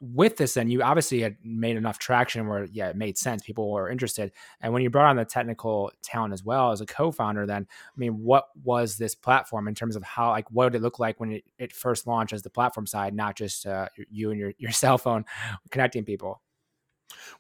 With 0.01 0.37
this, 0.37 0.55
then 0.55 0.71
you 0.71 0.83
obviously 0.83 1.21
had 1.21 1.37
made 1.45 1.77
enough 1.77 2.01
traction 2.01 2.49
where, 2.49 2.65
yeah, 2.65 2.89
it 2.89 2.97
made 2.97 3.17
sense. 3.17 3.45
People 3.45 3.71
were 3.71 3.89
interested. 3.89 4.33
And 4.61 4.73
when 4.73 4.83
you 4.83 4.91
brought 4.91 5.11
on 5.11 5.17
the 5.17 5.25
technical 5.25 5.93
talent 6.03 6.33
as 6.33 6.43
well 6.43 6.73
as 6.73 6.81
a 6.81 6.87
co-founder, 6.87 7.47
then 7.47 7.67
I 7.71 7.97
mean, 7.97 8.25
what 8.25 8.49
was 8.65 8.97
this 8.97 9.15
platform 9.15 9.69
in 9.69 9.75
terms 9.77 9.95
of 9.95 10.03
how, 10.03 10.31
like, 10.31 10.51
what 10.51 10.73
did 10.73 10.79
it 10.79 10.83
look 10.83 10.99
like 10.99 11.21
when 11.21 11.33
it, 11.33 11.45
it 11.59 11.73
first 11.73 12.09
launched 12.09 12.33
as 12.33 12.43
the 12.43 12.51
platform 12.51 12.87
side, 12.87 13.15
not 13.15 13.37
just 13.37 13.67
uh, 13.67 13.87
you 14.11 14.31
and 14.33 14.41
your 14.41 14.53
your 14.59 14.71
cell 14.73 14.99
phone 14.99 15.25
connecting 15.71 16.05
people? 16.05 16.43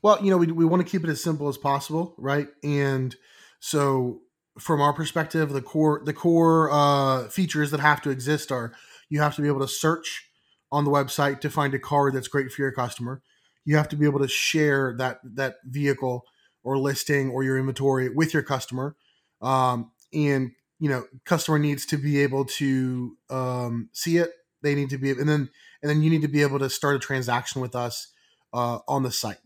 Well, 0.00 0.22
you 0.22 0.30
know, 0.30 0.38
we 0.38 0.46
we 0.46 0.64
want 0.64 0.86
to 0.86 0.90
keep 0.90 1.02
it 1.02 1.10
as 1.10 1.20
simple 1.20 1.48
as 1.48 1.58
possible, 1.58 2.14
right? 2.18 2.46
And 2.62 3.16
so 3.58 4.20
from 4.58 4.80
our 4.80 4.92
perspective, 4.92 5.50
the 5.50 5.62
core 5.62 6.02
the 6.04 6.12
core 6.12 6.70
uh, 6.70 7.28
features 7.28 7.70
that 7.70 7.80
have 7.80 8.00
to 8.02 8.10
exist 8.10 8.52
are 8.52 8.72
you 9.08 9.20
have 9.20 9.34
to 9.36 9.42
be 9.42 9.48
able 9.48 9.60
to 9.60 9.68
search 9.68 10.28
on 10.70 10.84
the 10.84 10.90
website 10.90 11.40
to 11.40 11.50
find 11.50 11.74
a 11.74 11.78
car 11.78 12.10
that's 12.10 12.28
great 12.28 12.50
for 12.52 12.62
your 12.62 12.72
customer. 12.72 13.22
You 13.64 13.76
have 13.76 13.88
to 13.90 13.96
be 13.96 14.06
able 14.06 14.20
to 14.20 14.28
share 14.28 14.94
that 14.98 15.20
that 15.24 15.56
vehicle 15.64 16.24
or 16.62 16.78
listing 16.78 17.30
or 17.30 17.42
your 17.42 17.58
inventory 17.58 18.08
with 18.08 18.32
your 18.32 18.42
customer, 18.42 18.96
um, 19.42 19.90
and 20.12 20.52
you 20.78 20.88
know 20.88 21.04
customer 21.24 21.58
needs 21.58 21.86
to 21.86 21.96
be 21.96 22.20
able 22.20 22.44
to 22.44 23.16
um, 23.30 23.88
see 23.92 24.18
it. 24.18 24.30
They 24.62 24.74
need 24.74 24.90
to 24.90 24.98
be 24.98 25.10
and 25.10 25.28
then 25.28 25.50
and 25.82 25.90
then 25.90 26.02
you 26.02 26.10
need 26.10 26.22
to 26.22 26.28
be 26.28 26.42
able 26.42 26.58
to 26.60 26.70
start 26.70 26.96
a 26.96 26.98
transaction 26.98 27.60
with 27.60 27.74
us 27.74 28.12
uh, 28.52 28.78
on 28.86 29.02
the 29.02 29.10
site, 29.10 29.38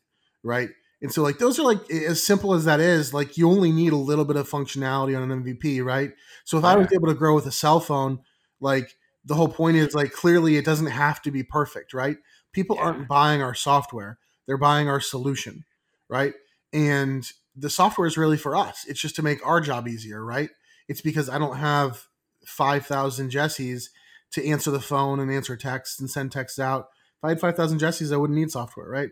right? 0.42 0.68
And 1.00 1.12
so 1.12 1.22
like 1.22 1.38
those 1.38 1.58
are 1.58 1.62
like 1.62 1.88
as 1.90 2.24
simple 2.24 2.54
as 2.54 2.64
that 2.64 2.80
is, 2.80 3.14
like 3.14 3.36
you 3.36 3.48
only 3.48 3.70
need 3.70 3.92
a 3.92 3.96
little 3.96 4.24
bit 4.24 4.36
of 4.36 4.48
functionality 4.48 5.16
on 5.16 5.30
an 5.30 5.44
MVP, 5.44 5.84
right? 5.84 6.10
So 6.44 6.58
if 6.58 6.64
I 6.64 6.76
was 6.76 6.92
able 6.92 7.06
to 7.08 7.14
grow 7.14 7.34
with 7.34 7.46
a 7.46 7.52
cell 7.52 7.78
phone, 7.80 8.20
like 8.60 8.96
the 9.24 9.34
whole 9.34 9.48
point 9.48 9.76
is 9.76 9.94
like 9.94 10.12
clearly 10.12 10.56
it 10.56 10.64
doesn't 10.64 10.86
have 10.86 11.22
to 11.22 11.30
be 11.30 11.42
perfect, 11.42 11.94
right? 11.94 12.16
People 12.52 12.76
yeah. 12.76 12.82
aren't 12.82 13.08
buying 13.08 13.42
our 13.42 13.54
software, 13.54 14.18
they're 14.46 14.56
buying 14.56 14.88
our 14.88 15.00
solution, 15.00 15.64
right? 16.08 16.34
And 16.72 17.30
the 17.54 17.70
software 17.70 18.06
is 18.06 18.16
really 18.16 18.36
for 18.36 18.56
us. 18.56 18.84
It's 18.88 19.00
just 19.00 19.16
to 19.16 19.22
make 19.22 19.44
our 19.46 19.60
job 19.60 19.86
easier, 19.86 20.24
right? 20.24 20.50
It's 20.88 21.00
because 21.00 21.28
I 21.28 21.38
don't 21.38 21.56
have 21.56 22.06
5,000 22.46 23.30
Jessies 23.30 23.90
to 24.32 24.46
answer 24.46 24.70
the 24.70 24.80
phone 24.80 25.20
and 25.20 25.30
answer 25.30 25.56
texts 25.56 26.00
and 26.00 26.10
send 26.10 26.32
texts 26.32 26.58
out. 26.58 26.88
If 27.18 27.24
I 27.24 27.28
had 27.30 27.40
5,000 27.40 27.78
Jessies, 27.78 28.12
I 28.12 28.16
wouldn't 28.16 28.38
need 28.38 28.50
software, 28.50 28.88
right? 28.88 29.10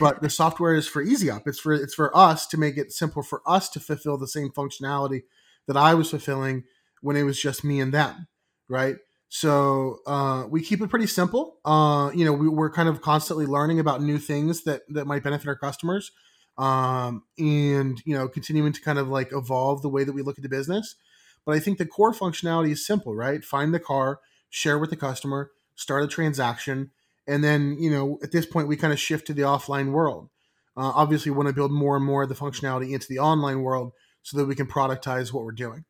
But 0.00 0.22
the 0.22 0.30
software 0.30 0.74
is 0.74 0.88
for 0.88 1.02
easy 1.02 1.30
up. 1.30 1.42
It's 1.46 1.60
for 1.60 1.72
it's 1.72 1.94
for 1.94 2.16
us 2.16 2.46
to 2.48 2.56
make 2.56 2.76
it 2.76 2.92
simple 2.92 3.22
for 3.22 3.42
us 3.46 3.68
to 3.70 3.80
fulfill 3.80 4.18
the 4.18 4.28
same 4.28 4.50
functionality 4.50 5.22
that 5.66 5.76
i 5.76 5.94
was 5.94 6.10
fulfilling 6.10 6.64
when 7.00 7.16
it 7.16 7.24
was 7.24 7.40
just 7.40 7.64
me 7.64 7.80
and 7.80 7.92
them 7.92 8.28
right? 8.68 8.96
So 9.28 9.98
uh, 10.06 10.44
we 10.48 10.62
keep 10.62 10.80
it 10.80 10.88
pretty 10.88 11.06
simple. 11.06 11.56
Uh, 11.64 12.10
you 12.14 12.24
know 12.24 12.32
we, 12.32 12.48
we're 12.48 12.70
kind 12.70 12.88
of 12.88 13.00
constantly 13.02 13.46
learning 13.46 13.80
about 13.80 14.02
new 14.02 14.18
things 14.18 14.64
that 14.64 14.82
that 14.90 15.06
might 15.06 15.22
benefit 15.22 15.48
our 15.48 15.56
customers 15.56 16.12
um, 16.58 17.24
and 17.38 18.00
you 18.04 18.16
know 18.16 18.28
continuing 18.28 18.72
to 18.72 18.80
kind 18.80 18.98
of 18.98 19.08
like 19.08 19.32
evolve 19.32 19.82
the 19.82 19.88
way 19.88 20.04
that 20.04 20.12
we 20.12 20.22
look 20.22 20.38
at 20.38 20.42
the 20.42 20.48
business. 20.48 20.96
But 21.44 21.54
i 21.54 21.60
think 21.60 21.78
the 21.78 21.86
core 21.86 22.12
functionality 22.12 22.70
is 22.70 22.86
simple 22.86 23.14
right? 23.14 23.44
Find 23.44 23.74
the 23.74 23.80
car 23.80 24.20
share 24.48 24.78
with 24.78 24.90
the 24.90 24.96
customer 24.96 25.50
start 25.74 26.02
a 26.02 26.08
transaction 26.08 26.90
and 27.26 27.42
then 27.42 27.76
you 27.78 27.90
know 27.90 28.18
at 28.22 28.32
this 28.32 28.46
point 28.46 28.68
we 28.68 28.76
kind 28.76 28.92
of 28.92 29.00
shift 29.00 29.26
to 29.26 29.34
the 29.34 29.42
offline 29.42 29.92
world. 29.92 30.28
Uh, 30.76 30.92
obviously 30.94 31.30
we 31.30 31.36
want 31.36 31.48
to 31.48 31.54
build 31.54 31.72
more 31.72 31.96
and 31.96 32.04
more 32.04 32.24
of 32.24 32.28
the 32.28 32.34
functionality 32.34 32.92
into 32.92 33.06
the 33.08 33.18
online 33.18 33.62
world 33.62 33.92
so 34.22 34.36
that 34.36 34.44
we 34.44 34.54
can 34.54 34.66
productize 34.66 35.32
what 35.32 35.42
we're 35.44 35.52
doing. 35.52 35.84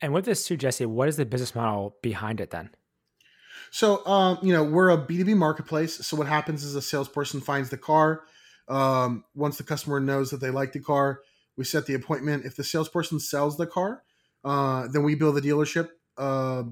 And 0.00 0.14
with 0.14 0.24
this 0.24 0.46
too 0.46 0.56
jesse 0.56 0.86
what 0.86 1.08
is 1.08 1.16
the 1.16 1.26
business 1.26 1.54
model 1.54 1.96
behind 2.02 2.40
it 2.40 2.50
then? 2.50 2.70
So 3.70 4.04
um, 4.06 4.38
you 4.42 4.52
know 4.52 4.64
we're 4.64 4.90
a 4.90 4.98
b2b 4.98 5.36
marketplace. 5.36 6.06
So 6.06 6.16
what 6.16 6.26
happens 6.26 6.64
is 6.64 6.74
a 6.74 6.82
salesperson 6.82 7.40
finds 7.40 7.70
the 7.70 7.78
car. 7.78 8.22
Um, 8.68 9.24
once 9.34 9.58
the 9.58 9.64
customer 9.64 9.98
knows 9.98 10.30
that 10.30 10.40
they 10.40 10.50
like 10.50 10.72
the 10.72 10.80
car 10.80 11.22
we 11.56 11.64
set 11.64 11.86
the 11.86 11.94
appointment. 11.94 12.46
If 12.46 12.56
the 12.56 12.64
salesperson 12.64 13.20
sells 13.20 13.56
the 13.56 13.66
car 13.66 14.02
uh, 14.44 14.88
then 14.88 15.02
we 15.02 15.14
bill 15.14 15.32
the 15.32 15.40
dealership 15.40 15.88
uh, 16.16 16.62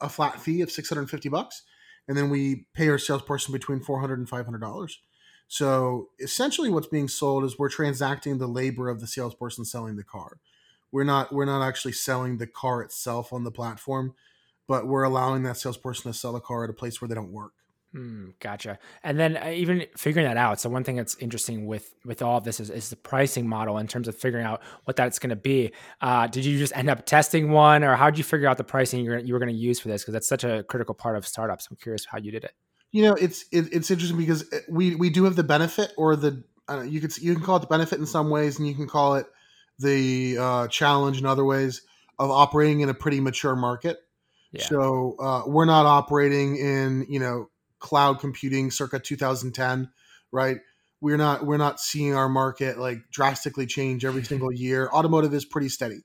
a 0.00 0.08
flat 0.08 0.40
fee 0.40 0.62
of 0.62 0.70
650 0.70 1.28
bucks 1.28 1.62
and 2.08 2.16
then 2.16 2.30
we 2.30 2.66
pay 2.74 2.88
our 2.88 2.98
salesperson 2.98 3.52
between 3.52 3.80
400 3.80 4.18
and 4.18 4.28
500 4.28 4.60
dollars. 4.60 5.00
So 5.48 6.08
essentially 6.18 6.70
what's 6.70 6.86
being 6.86 7.08
sold 7.08 7.44
is 7.44 7.58
we're 7.58 7.68
transacting 7.68 8.38
the 8.38 8.46
labor 8.46 8.88
of 8.88 9.00
the 9.00 9.06
salesperson 9.06 9.64
selling 9.64 9.96
the 9.96 10.04
car. 10.04 10.38
We're 10.90 11.04
not 11.04 11.32
we're 11.32 11.44
not 11.44 11.66
actually 11.66 11.92
selling 11.92 12.38
the 12.38 12.46
car 12.46 12.82
itself 12.82 13.32
on 13.32 13.44
the 13.44 13.50
platform 13.50 14.14
but 14.68 14.86
we're 14.86 15.02
allowing 15.02 15.42
that 15.42 15.56
salesperson 15.56 16.10
to 16.10 16.18
sell 16.18 16.36
a 16.36 16.40
car 16.40 16.64
at 16.64 16.70
a 16.70 16.74
place 16.74 17.00
where 17.00 17.08
they 17.08 17.14
don't 17.14 17.32
work 17.32 17.52
Mm, 17.94 18.32
gotcha. 18.40 18.78
And 19.02 19.18
then 19.18 19.36
uh, 19.36 19.50
even 19.50 19.84
figuring 19.96 20.26
that 20.26 20.38
out. 20.38 20.58
So 20.58 20.70
one 20.70 20.82
thing 20.82 20.96
that's 20.96 21.14
interesting 21.16 21.66
with 21.66 21.94
with 22.06 22.22
all 22.22 22.38
of 22.38 22.44
this 22.44 22.58
is, 22.58 22.70
is 22.70 22.88
the 22.88 22.96
pricing 22.96 23.46
model 23.46 23.76
in 23.76 23.86
terms 23.86 24.08
of 24.08 24.16
figuring 24.16 24.46
out 24.46 24.62
what 24.84 24.96
that's 24.96 25.18
going 25.18 25.30
to 25.30 25.36
be. 25.36 25.72
Uh, 26.00 26.26
did 26.26 26.44
you 26.46 26.58
just 26.58 26.74
end 26.74 26.88
up 26.88 27.04
testing 27.04 27.50
one, 27.50 27.84
or 27.84 27.94
how 27.94 28.08
did 28.08 28.16
you 28.16 28.24
figure 28.24 28.48
out 28.48 28.56
the 28.56 28.64
pricing 28.64 29.04
you're, 29.04 29.18
you 29.18 29.34
were 29.34 29.38
going 29.38 29.52
to 29.52 29.58
use 29.58 29.78
for 29.78 29.88
this? 29.88 30.02
Because 30.02 30.14
that's 30.14 30.28
such 30.28 30.42
a 30.42 30.62
critical 30.62 30.94
part 30.94 31.16
of 31.16 31.26
startups. 31.26 31.68
I'm 31.70 31.76
curious 31.76 32.06
how 32.06 32.16
you 32.16 32.30
did 32.30 32.44
it. 32.44 32.52
You 32.92 33.02
know, 33.02 33.12
it's 33.14 33.44
it, 33.52 33.70
it's 33.72 33.90
interesting 33.90 34.18
because 34.18 34.50
uh, 34.52 34.60
we 34.70 34.94
we 34.94 35.10
do 35.10 35.24
have 35.24 35.36
the 35.36 35.44
benefit, 35.44 35.92
or 35.98 36.16
the 36.16 36.42
uh, 36.70 36.80
you 36.80 37.00
could 37.02 37.16
you 37.18 37.34
can 37.34 37.44
call 37.44 37.56
it 37.56 37.60
the 37.60 37.66
benefit 37.66 37.98
in 37.98 38.06
some 38.06 38.30
ways, 38.30 38.58
and 38.58 38.66
you 38.66 38.74
can 38.74 38.88
call 38.88 39.16
it 39.16 39.26
the 39.78 40.38
uh, 40.38 40.68
challenge 40.68 41.18
in 41.18 41.26
other 41.26 41.44
ways 41.44 41.82
of 42.18 42.30
operating 42.30 42.80
in 42.80 42.88
a 42.88 42.94
pretty 42.94 43.20
mature 43.20 43.54
market. 43.54 43.98
Yeah. 44.52 44.64
So 44.64 45.16
uh, 45.18 45.42
we're 45.46 45.66
not 45.66 45.84
operating 45.84 46.56
in 46.56 47.04
you 47.10 47.20
know 47.20 47.48
cloud 47.82 48.20
computing 48.20 48.70
circa 48.70 48.98
2010, 48.98 49.90
right? 50.32 50.56
We're 51.00 51.18
not 51.18 51.44
we're 51.44 51.58
not 51.58 51.80
seeing 51.80 52.14
our 52.14 52.28
market 52.28 52.78
like 52.78 52.98
drastically 53.10 53.66
change 53.66 54.04
every 54.04 54.22
mm-hmm. 54.22 54.28
single 54.28 54.52
year. 54.52 54.88
Automotive 54.92 55.34
is 55.34 55.44
pretty 55.44 55.68
steady, 55.68 56.00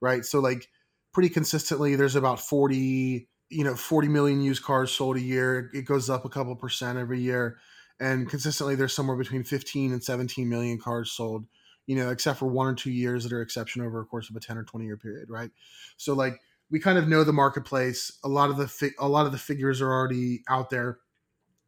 right? 0.00 0.24
So 0.24 0.40
like 0.40 0.68
pretty 1.14 1.30
consistently 1.30 1.96
there's 1.96 2.16
about 2.16 2.40
40, 2.40 3.28
you 3.48 3.64
know, 3.64 3.74
40 3.74 4.08
million 4.08 4.42
used 4.42 4.62
cars 4.62 4.90
sold 4.90 5.16
a 5.16 5.22
year. 5.22 5.70
It 5.72 5.86
goes 5.86 6.10
up 6.10 6.24
a 6.24 6.28
couple 6.28 6.54
percent 6.56 6.98
every 6.98 7.20
year 7.20 7.58
and 8.00 8.28
consistently 8.28 8.74
there's 8.74 8.94
somewhere 8.94 9.16
between 9.16 9.44
15 9.44 9.92
and 9.92 10.02
17 10.02 10.48
million 10.48 10.78
cars 10.78 11.12
sold 11.12 11.46
you 11.86 11.94
know 11.94 12.10
except 12.10 12.38
for 12.38 12.46
one 12.46 12.66
or 12.66 12.74
two 12.74 12.90
years 12.90 13.24
that 13.24 13.32
are 13.32 13.42
exception 13.42 13.82
over 13.82 14.00
a 14.00 14.04
course 14.04 14.30
of 14.30 14.36
a 14.36 14.40
10 14.40 14.56
or 14.56 14.64
20 14.64 14.86
year 14.86 14.96
period 14.96 15.28
right 15.28 15.50
so 15.96 16.14
like 16.14 16.40
we 16.70 16.80
kind 16.80 16.98
of 16.98 17.08
know 17.08 17.22
the 17.22 17.32
marketplace 17.32 18.18
a 18.24 18.28
lot 18.28 18.50
of 18.50 18.56
the 18.56 18.66
fi- 18.66 18.94
a 18.98 19.08
lot 19.08 19.26
of 19.26 19.32
the 19.32 19.38
figures 19.38 19.80
are 19.80 19.92
already 19.92 20.42
out 20.48 20.70
there 20.70 20.98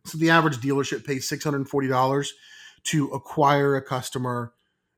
so 0.05 0.19
the 0.19 0.31
average 0.31 0.59
dealership 0.59 1.05
pays 1.05 1.29
six 1.29 1.45
hundred 1.45 1.59
and 1.59 1.69
forty 1.69 1.89
dollars 1.89 2.33
to 2.85 3.09
acquire 3.09 3.77
a 3.77 3.83
customer, 3.83 4.53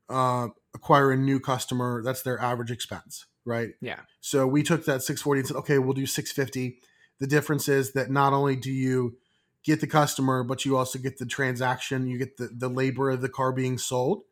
uh, 0.09 0.49
acquire 0.75 1.13
a 1.13 1.17
new 1.17 1.39
customer. 1.39 2.03
That's 2.03 2.23
their 2.23 2.41
average 2.41 2.71
expense, 2.71 3.27
right? 3.45 3.71
Yeah. 3.81 4.01
So 4.21 4.47
we 4.47 4.63
took 4.63 4.85
that 4.87 5.03
six 5.03 5.21
forty 5.21 5.41
and 5.41 5.49
said, 5.49 5.57
okay, 5.59 5.79
we'll 5.79 5.93
do 5.93 6.07
six 6.07 6.33
fifty. 6.33 6.79
The 7.21 7.27
difference 7.27 7.69
is 7.69 7.93
that 7.93 8.11
not 8.11 8.33
only 8.33 8.57
do 8.57 8.73
you 8.73 9.19
get 9.65 9.81
the 9.81 9.87
customer, 9.87 10.45
but 10.45 10.65
you 10.65 10.77
also 10.77 10.99
get 10.99 11.19
the 11.19 11.27
transaction. 11.27 12.07
You 12.07 12.19
get 12.19 12.37
the 12.37 12.49
the 12.49 12.69
labor 12.69 13.11
of 13.11 13.21
the 13.21 13.29
car 13.29 13.53
being 13.53 13.79
sold, 13.79 14.23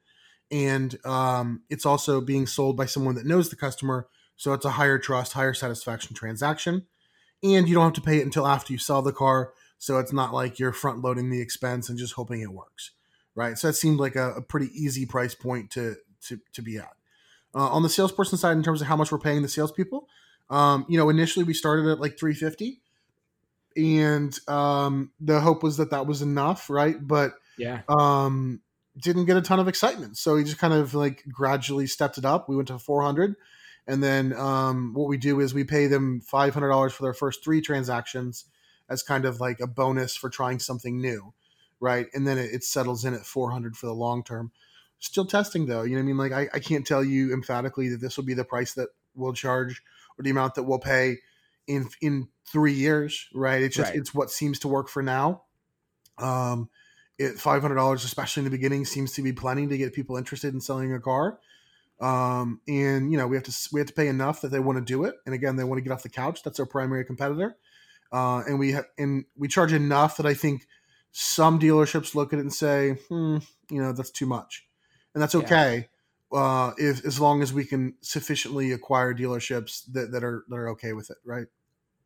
and 0.50 0.98
um, 1.04 1.62
it's 1.70 1.86
also 1.86 2.20
being 2.20 2.46
sold 2.46 2.76
by 2.76 2.86
someone 2.86 3.14
that 3.16 3.26
knows 3.26 3.50
the 3.50 3.56
customer. 3.56 4.08
So 4.36 4.52
it's 4.54 4.64
a 4.64 4.70
higher 4.70 4.98
trust, 4.98 5.34
higher 5.34 5.54
satisfaction 5.54 6.16
transaction, 6.16 6.86
and 7.42 7.68
you 7.68 7.74
don't 7.74 7.84
have 7.84 7.92
to 7.92 8.00
pay 8.00 8.18
it 8.18 8.24
until 8.24 8.46
after 8.46 8.72
you 8.72 8.78
sell 8.78 9.02
the 9.02 9.12
car 9.12 9.52
so 9.82 9.98
it's 9.98 10.12
not 10.12 10.32
like 10.32 10.60
you're 10.60 10.72
front 10.72 11.02
loading 11.02 11.28
the 11.28 11.40
expense 11.40 11.88
and 11.88 11.98
just 11.98 12.12
hoping 12.12 12.40
it 12.40 12.52
works, 12.52 12.92
right? 13.34 13.58
So 13.58 13.66
that 13.66 13.72
seemed 13.72 13.98
like 13.98 14.14
a, 14.14 14.34
a 14.34 14.40
pretty 14.40 14.68
easy 14.72 15.06
price 15.06 15.34
point 15.34 15.72
to 15.72 15.96
to, 16.28 16.38
to 16.52 16.62
be 16.62 16.78
at. 16.78 16.94
Uh, 17.52 17.66
on 17.66 17.82
the 17.82 17.88
salesperson 17.88 18.38
side, 18.38 18.56
in 18.56 18.62
terms 18.62 18.80
of 18.80 18.86
how 18.86 18.94
much 18.94 19.10
we're 19.10 19.18
paying 19.18 19.42
the 19.42 19.48
salespeople, 19.48 20.06
um, 20.50 20.86
you 20.88 20.96
know, 20.96 21.08
initially 21.08 21.44
we 21.44 21.52
started 21.52 21.90
at 21.90 21.98
like 21.98 22.16
350 22.16 22.80
and 23.76 24.38
um, 24.48 25.10
the 25.18 25.40
hope 25.40 25.64
was 25.64 25.78
that 25.78 25.90
that 25.90 26.06
was 26.06 26.22
enough, 26.22 26.70
right? 26.70 26.96
But 27.00 27.32
yeah, 27.58 27.80
um, 27.88 28.60
didn't 28.96 29.24
get 29.24 29.36
a 29.36 29.42
ton 29.42 29.58
of 29.58 29.66
excitement. 29.66 30.16
So 30.16 30.36
we 30.36 30.44
just 30.44 30.58
kind 30.58 30.74
of 30.74 30.94
like 30.94 31.24
gradually 31.28 31.88
stepped 31.88 32.18
it 32.18 32.24
up. 32.24 32.48
We 32.48 32.54
went 32.54 32.68
to 32.68 32.78
400. 32.78 33.34
And 33.88 34.00
then 34.00 34.32
um, 34.34 34.94
what 34.94 35.08
we 35.08 35.16
do 35.16 35.40
is 35.40 35.52
we 35.52 35.64
pay 35.64 35.88
them 35.88 36.22
$500 36.32 36.92
for 36.92 37.02
their 37.02 37.14
first 37.14 37.42
three 37.42 37.60
transactions 37.60 38.44
as 38.92 39.02
kind 39.02 39.24
of 39.24 39.40
like 39.40 39.60
a 39.60 39.66
bonus 39.66 40.14
for 40.16 40.28
trying 40.28 40.58
something 40.58 41.00
new, 41.00 41.32
right? 41.80 42.06
And 42.12 42.26
then 42.26 42.38
it, 42.38 42.50
it 42.52 42.64
settles 42.64 43.04
in 43.04 43.14
at 43.14 43.26
400 43.26 43.76
for 43.76 43.86
the 43.86 43.94
long 43.94 44.22
term. 44.22 44.52
Still 44.98 45.24
testing 45.24 45.66
though, 45.66 45.82
you 45.82 45.96
know 45.96 45.96
what 45.96 46.02
I 46.02 46.06
mean? 46.06 46.16
Like 46.18 46.32
I, 46.32 46.48
I 46.54 46.58
can't 46.60 46.86
tell 46.86 47.02
you 47.02 47.32
emphatically 47.32 47.88
that 47.88 48.00
this 48.00 48.16
will 48.16 48.24
be 48.24 48.34
the 48.34 48.44
price 48.44 48.74
that 48.74 48.90
we'll 49.14 49.32
charge 49.32 49.82
or 50.18 50.22
the 50.22 50.30
amount 50.30 50.54
that 50.54 50.62
we'll 50.64 50.78
pay 50.78 51.18
in 51.66 51.88
in 52.00 52.28
three 52.46 52.74
years, 52.74 53.28
right? 53.34 53.62
It's 53.62 53.74
just 53.74 53.90
right. 53.90 53.98
it's 53.98 54.14
what 54.14 54.30
seems 54.30 54.58
to 54.60 54.68
work 54.68 54.88
for 54.88 55.02
now. 55.02 55.42
Um, 56.18 56.68
it 57.18 57.36
$500 57.36 57.94
especially 57.94 58.40
in 58.40 58.44
the 58.44 58.50
beginning 58.50 58.84
seems 58.84 59.12
to 59.12 59.22
be 59.22 59.32
plenty 59.32 59.66
to 59.66 59.78
get 59.78 59.92
people 59.92 60.16
interested 60.16 60.54
in 60.54 60.60
selling 60.60 60.92
a 60.92 61.00
car 61.00 61.38
um, 62.00 62.60
and 62.66 63.12
you 63.12 63.18
know 63.18 63.26
we 63.26 63.36
have 63.36 63.44
to 63.44 63.68
we 63.72 63.80
have 63.80 63.86
to 63.86 63.94
pay 63.94 64.08
enough 64.08 64.40
that 64.40 64.48
they 64.48 64.60
want 64.60 64.78
to 64.78 64.84
do 64.84 65.04
it 65.04 65.14
and 65.24 65.34
again 65.34 65.56
they 65.56 65.64
want 65.64 65.78
to 65.78 65.82
get 65.82 65.92
off 65.92 66.02
the 66.02 66.08
couch 66.08 66.42
that's 66.42 66.58
our 66.58 66.66
primary 66.66 67.04
competitor 67.04 67.56
uh, 68.12 68.42
and 68.46 68.58
we 68.58 68.72
ha- 68.72 68.84
and 68.98 69.24
we 69.36 69.48
charge 69.48 69.72
enough 69.72 70.16
that 70.16 70.26
i 70.26 70.34
think 70.34 70.66
some 71.12 71.58
dealerships 71.58 72.14
look 72.14 72.32
at 72.32 72.38
it 72.38 72.42
and 72.42 72.52
say 72.52 72.96
hmm 73.08 73.38
you 73.70 73.82
know 73.82 73.92
that's 73.92 74.10
too 74.10 74.26
much 74.26 74.66
and 75.14 75.22
that's 75.22 75.34
okay 75.34 75.88
yeah. 76.32 76.38
uh, 76.38 76.74
if 76.78 77.04
as 77.04 77.20
long 77.20 77.42
as 77.42 77.52
we 77.52 77.64
can 77.64 77.94
sufficiently 78.00 78.72
acquire 78.72 79.14
dealerships 79.14 79.82
that, 79.92 80.12
that 80.12 80.24
are 80.24 80.44
that 80.48 80.56
are 80.56 80.68
okay 80.70 80.92
with 80.92 81.10
it 81.10 81.18
right 81.24 81.46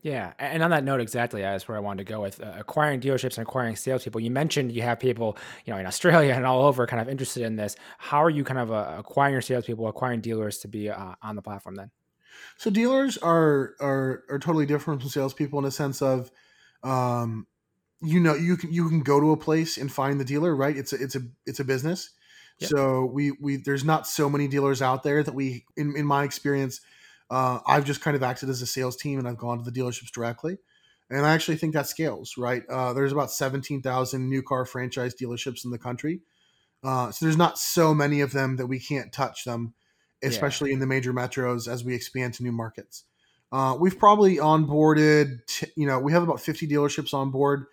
yeah, 0.07 0.35
and 0.39 0.63
on 0.63 0.71
that 0.71 0.85
note, 0.85 1.01
exactly, 1.01 1.41
that's 1.41 1.67
where 1.67 1.77
I 1.77 1.81
wanted 1.81 2.07
to 2.07 2.13
go 2.13 2.21
with 2.21 2.41
uh, 2.41 2.53
acquiring 2.57 3.01
dealerships 3.01 3.39
and 3.39 3.47
acquiring 3.47 3.75
salespeople. 3.75 4.21
You 4.21 4.31
mentioned 4.31 4.71
you 4.71 4.83
have 4.83 5.01
people, 5.01 5.37
you 5.65 5.73
know, 5.73 5.81
in 5.81 5.87
Australia 5.87 6.33
and 6.37 6.47
all 6.47 6.65
over, 6.65 6.87
kind 6.87 7.03
of 7.03 7.09
interested 7.09 7.43
in 7.43 7.57
this. 7.57 7.75
How 7.99 8.23
are 8.23 8.31
you 8.31 8.45
kind 8.45 8.61
of 8.61 8.71
uh, 8.71 8.95
acquiring 8.99 9.33
your 9.33 9.43
salespeople, 9.43 9.89
acquiring 9.89 10.21
dealers 10.21 10.59
to 10.59 10.69
be 10.69 10.91
uh, 10.91 11.15
on 11.23 11.35
the 11.35 11.43
platform 11.43 11.75
then? 11.75 11.91
So 12.57 12.71
dealers 12.71 13.19
are 13.19 13.75
are 13.81 14.25
are 14.31 14.39
totally 14.39 14.67
different 14.67 15.01
from 15.01 15.11
salespeople 15.11 15.59
in 15.59 15.65
a 15.65 15.71
sense 15.71 16.03
of, 16.03 16.31
um, 16.83 17.47
you 18.03 18.21
know, 18.21 18.35
you 18.35 18.57
can 18.57 18.73
you 18.73 18.89
can 18.89 19.01
go 19.01 19.21
to 19.21 19.33
a 19.33 19.37
place 19.37 19.77
and 19.77 19.91
find 19.91 20.21
the 20.21 20.25
dealer, 20.25 20.55
right? 20.55 20.77
It's 20.77 20.93
a 20.93 21.03
it's 21.03 21.17
a 21.17 21.21
it's 21.47 21.61
a 21.61 21.65
business. 21.65 22.11
Yep. 22.59 22.71
So 22.71 23.05
we 23.05 23.33
we 23.33 23.57
there's 23.57 23.85
not 23.85 24.07
so 24.07 24.31
many 24.31 24.49
dealers 24.49 24.81
out 24.81 25.03
there 25.03 25.23
that 25.23 25.35
we 25.35 25.65
in 25.77 25.95
in 25.97 26.07
my 26.07 26.25
experience 26.25 26.81
uh, 27.31 27.59
I've 27.67 27.85
just 27.85 28.01
kind 28.01 28.17
of 28.17 28.23
acted 28.23 28.49
as 28.49 28.63
a 28.63 28.67
sales 28.67 28.97
team 28.97 29.19
and 29.19 29.27
I've 29.27 29.39
gone 29.39 29.63
to 29.63 29.69
the 29.69 29.79
dealerships 29.79 30.11
directly. 30.11 30.59
And 31.11 31.25
I 31.25 31.35
actually 31.35 31.57
think 31.57 31.75
that 31.75 31.87
scales, 31.87 32.35
right? 32.37 32.63
Uh, 32.69 32.93
there's 32.93 33.13
about 33.13 33.31
17,000 33.31 34.29
new 34.29 34.43
car 34.43 34.65
franchise 34.65 35.15
dealerships 35.15 35.65
in 35.65 35.71
the 35.71 35.79
country. 35.79 36.21
Uh, 36.83 37.11
so 37.11 37.25
there's 37.25 37.37
not 37.37 37.59
so 37.59 37.95
many 37.95 38.21
of 38.21 38.33
them 38.33 38.57
that 38.57 38.67
we 38.67 38.79
can't 38.79 39.13
touch 39.13 39.45
them, 39.45 39.75
especially 40.27 40.71
yeah. 40.71 40.75
in 40.75 40.81
the 40.81 40.87
major 40.87 41.13
metros 41.13 41.71
as 41.71 41.85
we 41.85 41.95
expand 41.95 42.35
to 42.35 42.43
new 42.43 42.53
markets. 42.53 43.05
Uh, 43.53 43.77
we've 43.79 43.99
probably 43.99 44.37
onboarded, 44.37 45.47
t- 45.47 45.67
you 45.77 45.87
know, 45.87 45.99
we 45.99 46.13
have 46.13 46.23
about 46.23 46.41
50 46.41 46.67
dealerships 46.67 47.15
on 47.15 47.31
board. 47.31 47.67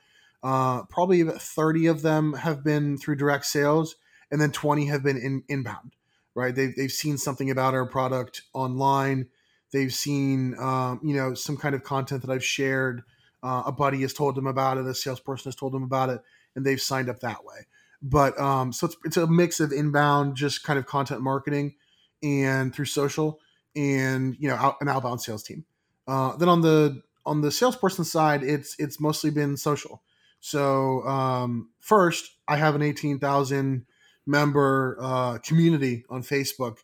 Uh, 0.44 0.84
probably 0.84 1.22
about 1.22 1.42
30 1.42 1.88
of 1.88 2.02
them 2.02 2.34
have 2.34 2.64
been 2.64 2.98
through 2.98 3.16
direct 3.16 3.46
sales, 3.46 3.96
and 4.32 4.40
then 4.40 4.52
20 4.52 4.86
have 4.88 5.04
been 5.04 5.18
in, 5.18 5.44
inbound, 5.48 5.96
right? 6.36 6.54
They've, 6.54 6.76
they've 6.76 6.92
seen 6.92 7.18
something 7.18 7.50
about 7.50 7.74
our 7.74 7.86
product 7.86 8.44
online 8.54 9.30
They've 9.74 9.94
seen, 9.94 10.56
um, 10.60 11.02
you 11.04 11.16
know, 11.16 11.34
some 11.34 11.58
kind 11.58 11.74
of 11.74 11.84
content 11.84 12.22
that 12.22 12.32
I've 12.32 12.46
shared. 12.46 13.04
Uh, 13.42 13.64
a 13.66 13.72
buddy 13.72 14.02
has 14.02 14.14
told 14.14 14.36
them 14.36 14.46
about 14.46 14.78
it. 14.78 14.86
A 14.86 14.94
salesperson 14.94 15.50
has 15.50 15.56
told 15.56 15.74
them 15.74 15.84
about 15.84 16.10
it, 16.10 16.22
and 16.56 16.64
they've 16.64 16.80
signed 16.80 17.10
up 17.10 17.20
that 17.22 17.44
way. 17.44 17.66
But 18.02 18.40
um, 18.40 18.72
so 18.72 18.86
it's, 18.86 18.98
it's 19.04 19.18
a 19.18 19.28
mix 19.28 19.60
of 19.60 19.74
inbound, 19.74 20.36
just 20.36 20.64
kind 20.64 20.78
of 20.78 20.86
content 20.86 21.22
marketing, 21.22 21.74
and 22.24 22.74
through 22.74 22.86
social, 22.86 23.40
and 23.76 24.36
you 24.40 24.48
know, 24.48 24.56
out, 24.56 24.78
an 24.82 24.88
outbound 24.88 25.22
sales 25.22 25.44
team. 25.44 25.66
Uh, 26.08 26.36
then 26.38 26.50
on 26.50 26.62
the 26.62 27.02
on 27.26 27.42
the 27.42 27.52
salesperson 27.52 28.06
side, 28.06 28.44
it's 28.44 28.76
it's 28.80 29.00
mostly 29.00 29.30
been 29.30 29.58
social. 29.58 30.02
So 30.40 31.02
um, 31.08 31.70
first, 31.80 32.32
I 32.48 32.58
have 32.58 32.76
an 32.76 32.82
eighteen 32.82 33.20
thousand 33.20 33.86
member 34.26 34.98
uh, 35.00 35.38
community 35.40 36.06
on 36.10 36.24
Facebook 36.24 36.78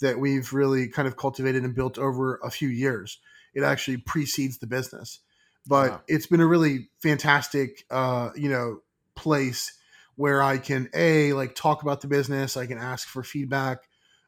that 0.00 0.18
we've 0.18 0.52
really 0.52 0.88
kind 0.88 1.08
of 1.08 1.16
cultivated 1.16 1.64
and 1.64 1.74
built 1.74 1.98
over 1.98 2.36
a 2.42 2.50
few 2.50 2.68
years. 2.68 3.18
It 3.54 3.62
actually 3.62 3.96
precedes 3.98 4.58
the 4.58 4.66
business, 4.66 5.20
but 5.66 5.90
wow. 5.90 6.00
it's 6.08 6.26
been 6.26 6.40
a 6.40 6.46
really 6.46 6.88
fantastic, 7.02 7.84
uh, 7.90 8.30
you 8.36 8.50
know, 8.50 8.80
place 9.14 9.72
where 10.16 10.42
I 10.42 10.58
can 10.58 10.90
a 10.94 11.32
like 11.32 11.54
talk 11.54 11.82
about 11.82 12.02
the 12.02 12.08
business. 12.08 12.56
I 12.56 12.66
can 12.66 12.78
ask 12.78 13.08
for 13.08 13.22
feedback 13.22 13.85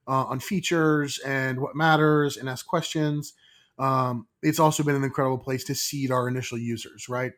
uh, 0.08 0.24
on 0.24 0.40
features 0.40 1.18
and 1.20 1.60
what 1.60 1.76
matters, 1.76 2.36
and 2.36 2.48
ask 2.48 2.66
questions. 2.66 3.34
Um, 3.78 4.26
it's 4.42 4.58
also 4.58 4.82
been 4.82 4.96
an 4.96 5.04
incredible 5.04 5.38
place 5.38 5.62
to 5.64 5.74
seed 5.74 6.10
our 6.10 6.26
initial 6.26 6.58
users. 6.58 7.08
Right, 7.08 7.32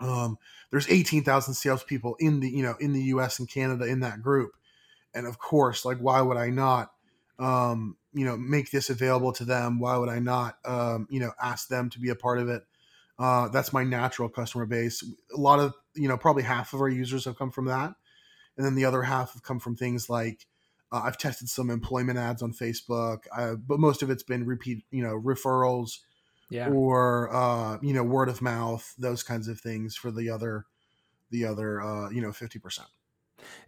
um, 0.00 0.38
there's 0.70 0.88
18,000 0.88 1.54
salespeople 1.54 2.16
in 2.20 2.40
the 2.40 2.48
you 2.48 2.62
know 2.62 2.74
in 2.80 2.92
the 2.92 3.02
U.S. 3.04 3.38
and 3.38 3.50
Canada 3.50 3.84
in 3.84 4.00
that 4.00 4.22
group, 4.22 4.52
and 5.14 5.26
of 5.26 5.38
course, 5.38 5.84
like 5.84 5.98
why 5.98 6.22
would 6.22 6.36
I 6.36 6.48
not 6.48 6.92
um, 7.38 7.96
you 8.12 8.24
know, 8.24 8.36
make 8.36 8.70
this 8.70 8.90
available 8.90 9.32
to 9.32 9.44
them? 9.44 9.78
Why 9.78 9.96
would 9.96 10.08
I 10.08 10.18
not, 10.18 10.58
um, 10.64 11.06
you 11.10 11.20
know, 11.20 11.32
ask 11.40 11.68
them 11.68 11.90
to 11.90 12.00
be 12.00 12.08
a 12.08 12.14
part 12.14 12.38
of 12.38 12.48
it? 12.48 12.62
Uh, 13.18 13.48
that's 13.48 13.72
my 13.72 13.84
natural 13.84 14.28
customer 14.28 14.66
base. 14.66 15.04
A 15.34 15.40
lot 15.40 15.58
of, 15.58 15.74
you 15.94 16.08
know, 16.08 16.16
probably 16.16 16.42
half 16.42 16.72
of 16.72 16.80
our 16.80 16.88
users 16.88 17.24
have 17.24 17.38
come 17.38 17.50
from 17.50 17.66
that. 17.66 17.94
And 18.56 18.66
then 18.66 18.74
the 18.74 18.84
other 18.84 19.02
half 19.02 19.34
have 19.34 19.42
come 19.42 19.60
from 19.60 19.76
things 19.76 20.08
like 20.08 20.46
uh, 20.92 21.02
I've 21.04 21.18
tested 21.18 21.48
some 21.48 21.70
employment 21.70 22.18
ads 22.18 22.42
on 22.42 22.52
Facebook, 22.52 23.24
uh, 23.36 23.54
but 23.54 23.78
most 23.78 24.02
of 24.02 24.10
it's 24.10 24.22
been 24.22 24.46
repeat, 24.46 24.84
you 24.90 25.02
know, 25.02 25.20
referrals 25.20 25.98
yeah. 26.50 26.68
or, 26.70 27.34
uh, 27.34 27.78
you 27.82 27.92
know, 27.92 28.02
word 28.02 28.28
of 28.28 28.40
mouth, 28.40 28.94
those 28.98 29.22
kinds 29.22 29.48
of 29.48 29.60
things 29.60 29.96
for 29.96 30.10
the 30.10 30.30
other, 30.30 30.64
the 31.30 31.44
other, 31.44 31.82
uh, 31.82 32.10
you 32.10 32.22
know, 32.22 32.30
50%. 32.30 32.80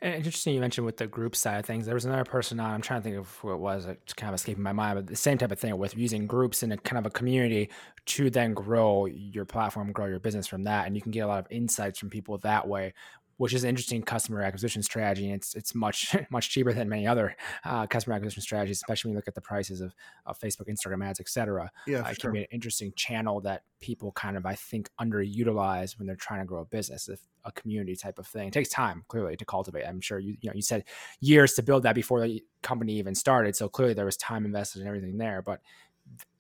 And 0.03 0.15
interesting 0.15 0.55
you 0.55 0.61
mentioned 0.61 0.85
with 0.85 0.97
the 0.97 1.07
group 1.07 1.37
side 1.37 1.59
of 1.59 1.67
things. 1.67 1.87
There 1.87 1.95
was 1.95 2.05
another 2.05 2.25
person 2.25 2.59
on. 2.59 2.71
I'm 2.71 2.83
trying 2.83 3.01
to 3.01 3.05
think 3.05 3.17
of 3.17 3.29
who 3.37 3.53
it 3.53 3.59
was. 3.59 3.87
It's 3.87 4.13
kind 4.13 4.29
of 4.29 4.35
escaping 4.35 4.63
my 4.63 4.73
mind, 4.73 4.97
but 4.97 5.07
the 5.07 5.17
same 5.17 5.39
type 5.39 5.53
of 5.53 5.59
thing 5.59 5.77
with 5.79 5.97
using 5.97 6.27
groups 6.27 6.63
in 6.63 6.73
a 6.73 6.77
kind 6.77 6.99
of 6.99 7.07
a 7.07 7.11
community 7.11 7.71
to 8.07 8.31
then 8.31 8.55
grow 8.55 9.07
your 9.07 9.45
platform, 9.45 9.93
grow 9.93 10.07
your 10.07 10.19
business 10.19 10.47
from 10.47 10.65
that, 10.65 10.87
and 10.87 10.97
you 10.97 11.03
can 11.03 11.13
get 11.13 11.21
a 11.21 11.27
lot 11.27 11.39
of 11.39 11.47
insights 11.51 11.99
from 11.99 12.11
people 12.11 12.39
that 12.39 12.67
way 12.67 12.95
which 13.41 13.55
is 13.55 13.65
an 13.65 13.71
interesting 13.71 14.03
customer 14.03 14.43
acquisition 14.43 14.83
strategy. 14.83 15.25
And 15.25 15.37
it's 15.37 15.55
it's 15.55 15.75
much 15.75 16.15
much 16.31 16.51
cheaper 16.51 16.75
than 16.75 16.91
many 16.91 17.07
other 17.07 17.35
uh, 17.65 17.87
customer 17.87 18.15
acquisition 18.15 18.43
strategies, 18.43 18.77
especially 18.77 19.09
when 19.09 19.15
you 19.15 19.17
look 19.17 19.29
at 19.29 19.35
the 19.35 19.41
prices 19.41 19.81
of, 19.81 19.95
of 20.27 20.39
Facebook, 20.39 20.69
Instagram 20.69 21.03
ads, 21.03 21.21
etc. 21.21 21.71
Yeah, 21.87 22.01
uh, 22.01 22.11
it 22.11 22.21
sure. 22.21 22.31
can 22.31 22.33
be 22.33 22.41
an 22.41 22.49
interesting 22.53 22.93
channel 22.97 23.41
that 23.41 23.63
people 23.81 24.13
kind 24.13 24.37
of 24.37 24.45
I 24.45 24.57
think 24.57 24.91
underutilize 25.01 25.99
when 25.99 26.07
they're 26.07 26.17
trying 26.17 26.41
to 26.41 26.45
grow 26.45 26.61
a 26.61 26.67
business, 26.67 27.09
if 27.09 27.19
a 27.47 27.51
community 27.53 27.97
type 27.97 28.19
of 28.19 28.27
thing. 28.27 28.49
It 28.49 28.53
takes 28.53 28.69
time 28.69 29.05
clearly 29.09 29.39
to 29.39 29.45
cultivate. 29.47 29.87
I'm 29.87 30.03
sure 30.03 30.19
you 30.19 30.37
you 30.43 30.51
know 30.51 30.55
you 30.55 30.61
said 30.61 30.85
years 31.21 31.55
to 31.55 31.63
build 31.63 31.85
that 31.85 31.95
before 31.95 32.21
the 32.21 32.45
company 32.63 32.99
even 32.99 33.15
started, 33.15 33.57
so 33.57 33.71
clearly 33.71 33.95
there 33.95 34.05
was 34.05 34.19
time 34.19 34.45
invested 34.45 34.81
and 34.81 34.89
everything 34.89 35.17
there, 35.17 35.41
but 35.41 35.63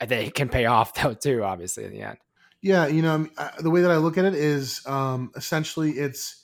they 0.07 0.29
can 0.29 0.51
pay 0.51 0.67
off 0.67 0.93
though 1.03 1.15
too, 1.15 1.45
obviously 1.45 1.85
in 1.85 1.93
the 1.93 2.03
end. 2.03 2.19
Yeah, 2.61 2.89
you 2.89 3.01
know, 3.01 3.27
the 3.59 3.71
way 3.71 3.81
that 3.81 3.91
I 3.91 3.97
look 3.97 4.19
at 4.19 4.27
it 4.27 4.35
is 4.35 4.87
um, 4.87 5.31
essentially 5.35 5.93
it's 5.93 6.40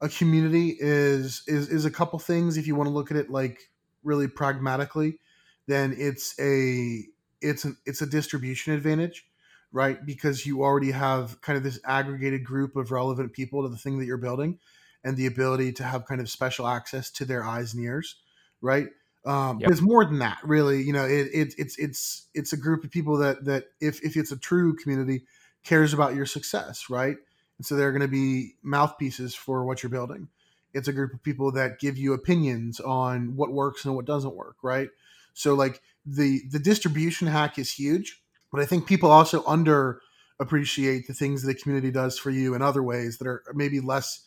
a 0.00 0.08
community 0.08 0.76
is 0.78 1.42
is 1.46 1.68
is 1.68 1.84
a 1.84 1.90
couple 1.90 2.18
things 2.18 2.56
if 2.56 2.66
you 2.66 2.74
want 2.74 2.86
to 2.86 2.92
look 2.92 3.10
at 3.10 3.16
it 3.16 3.30
like 3.30 3.70
really 4.04 4.28
pragmatically 4.28 5.18
then 5.66 5.94
it's 5.96 6.38
a 6.40 7.02
it's 7.40 7.64
an 7.64 7.76
it's 7.86 8.02
a 8.02 8.06
distribution 8.06 8.72
advantage 8.72 9.26
right? 9.72 10.06
Because 10.06 10.46
you 10.46 10.62
already 10.62 10.92
have 10.92 11.38
kind 11.42 11.58
of 11.58 11.62
this 11.62 11.78
aggregated 11.84 12.44
group 12.44 12.76
of 12.76 12.92
relevant 12.92 13.34
people 13.34 13.62
to 13.62 13.68
the 13.68 13.76
thing 13.76 13.98
that 13.98 14.06
you're 14.06 14.16
building 14.16 14.58
and 15.04 15.16
the 15.16 15.26
ability 15.26 15.72
to 15.72 15.84
have 15.84 16.06
kind 16.06 16.20
of 16.20 16.30
special 16.30 16.66
access 16.66 17.10
to 17.10 17.26
their 17.26 17.44
eyes 17.44 17.74
and 17.74 17.84
ears 17.84 18.16
right? 18.60 18.88
Um, 19.24 19.58
yep. 19.60 19.70
it's 19.70 19.80
more 19.80 20.04
than 20.04 20.20
that 20.20 20.38
really 20.44 20.82
you 20.82 20.92
know 20.92 21.04
it, 21.04 21.28
it 21.32 21.54
it's 21.58 21.76
it's 21.78 22.28
it's 22.32 22.52
a 22.52 22.56
group 22.56 22.84
of 22.84 22.92
people 22.92 23.16
that 23.18 23.44
that 23.44 23.64
if 23.80 24.00
if 24.04 24.16
it's 24.16 24.30
a 24.30 24.36
true 24.36 24.76
community 24.76 25.24
cares 25.64 25.92
about 25.92 26.14
your 26.14 26.26
success 26.26 26.84
right 26.88 27.16
and 27.58 27.66
so 27.66 27.76
they're 27.76 27.92
going 27.92 28.02
to 28.02 28.08
be 28.08 28.54
mouthpieces 28.62 29.34
for 29.34 29.64
what 29.64 29.82
you're 29.82 29.90
building. 29.90 30.28
It's 30.74 30.88
a 30.88 30.92
group 30.92 31.14
of 31.14 31.22
people 31.22 31.52
that 31.52 31.78
give 31.78 31.96
you 31.96 32.12
opinions 32.12 32.80
on 32.80 33.36
what 33.36 33.52
works 33.52 33.84
and 33.84 33.96
what 33.96 34.04
doesn't 34.04 34.34
work, 34.34 34.56
right? 34.62 34.90
So 35.32 35.54
like 35.54 35.80
the 36.04 36.42
the 36.50 36.58
distribution 36.58 37.28
hack 37.28 37.58
is 37.58 37.72
huge, 37.72 38.22
but 38.52 38.60
I 38.60 38.66
think 38.66 38.86
people 38.86 39.10
also 39.10 39.44
under 39.46 40.00
appreciate 40.38 41.06
the 41.06 41.14
things 41.14 41.42
that 41.42 41.48
the 41.48 41.58
community 41.58 41.90
does 41.90 42.18
for 42.18 42.30
you 42.30 42.54
in 42.54 42.62
other 42.62 42.82
ways 42.82 43.18
that 43.18 43.26
are 43.26 43.42
maybe 43.54 43.80
less 43.80 44.26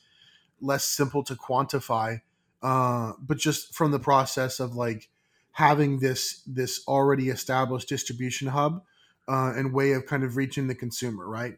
less 0.62 0.84
simple 0.84 1.24
to 1.24 1.36
quantify 1.36 2.22
uh, 2.62 3.14
but 3.20 3.38
just 3.38 3.74
from 3.74 3.92
the 3.92 4.00
process 4.00 4.60
of 4.60 4.76
like 4.76 5.10
having 5.54 6.00
this 6.00 6.42
this 6.46 6.82
already 6.88 7.30
established 7.30 7.88
distribution 7.88 8.48
hub 8.48 8.84
uh, 9.28 9.54
and 9.56 9.74
way 9.74 9.94
of 9.94 10.06
kind 10.06 10.24
of 10.24 10.36
reaching 10.36 10.68
the 10.68 10.76
consumer 10.76 11.28
right 11.28 11.58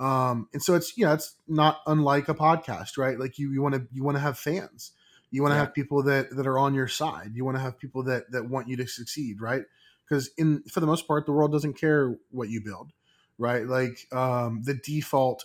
um, 0.00 0.48
and 0.54 0.62
so 0.62 0.74
it's 0.74 0.96
you 0.96 1.04
know 1.04 1.12
it's 1.12 1.36
not 1.46 1.80
unlike 1.86 2.28
a 2.28 2.34
podcast, 2.34 2.96
right? 2.96 3.18
Like 3.18 3.38
you 3.38 3.52
you 3.52 3.60
want 3.60 3.74
to 3.74 3.86
you 3.92 4.02
want 4.02 4.16
to 4.16 4.20
have 4.20 4.38
fans. 4.38 4.92
You 5.30 5.42
want 5.42 5.52
to 5.52 5.56
yeah. 5.56 5.64
have 5.66 5.74
people 5.74 6.02
that 6.04 6.34
that 6.34 6.46
are 6.46 6.58
on 6.58 6.74
your 6.74 6.88
side. 6.88 7.32
You 7.34 7.44
want 7.44 7.58
to 7.58 7.62
have 7.62 7.78
people 7.78 8.02
that 8.04 8.32
that 8.32 8.48
want 8.48 8.66
you 8.66 8.76
to 8.78 8.86
succeed, 8.86 9.42
right? 9.42 9.62
Because 10.08 10.30
in 10.38 10.62
for 10.62 10.80
the 10.80 10.86
most 10.86 11.06
part, 11.06 11.26
the 11.26 11.32
world 11.32 11.52
doesn't 11.52 11.78
care 11.78 12.16
what 12.30 12.48
you 12.48 12.62
build, 12.64 12.92
right? 13.36 13.66
Like 13.66 14.06
um, 14.10 14.62
the 14.64 14.74
default, 14.74 15.44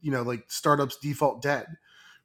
you 0.00 0.12
know, 0.12 0.22
like 0.22 0.44
startups 0.46 0.96
default 0.96 1.42
dead, 1.42 1.66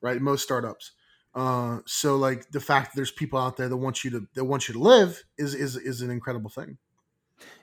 right? 0.02 0.22
Most 0.22 0.44
startups. 0.44 0.92
Uh, 1.34 1.80
so 1.86 2.16
like 2.16 2.52
the 2.52 2.60
fact 2.60 2.92
that 2.92 2.96
there's 2.96 3.12
people 3.12 3.40
out 3.40 3.58
there 3.58 3.70
that 3.70 3.78
want 3.78 4.04
you 4.04 4.12
to 4.12 4.28
that 4.36 4.46
want 4.46 4.68
you 4.68 4.74
to 4.76 4.80
live 4.80 5.24
is 5.40 5.56
is 5.56 5.76
is 5.76 6.02
an 6.02 6.12
incredible 6.12 6.52
thing. 6.52 6.78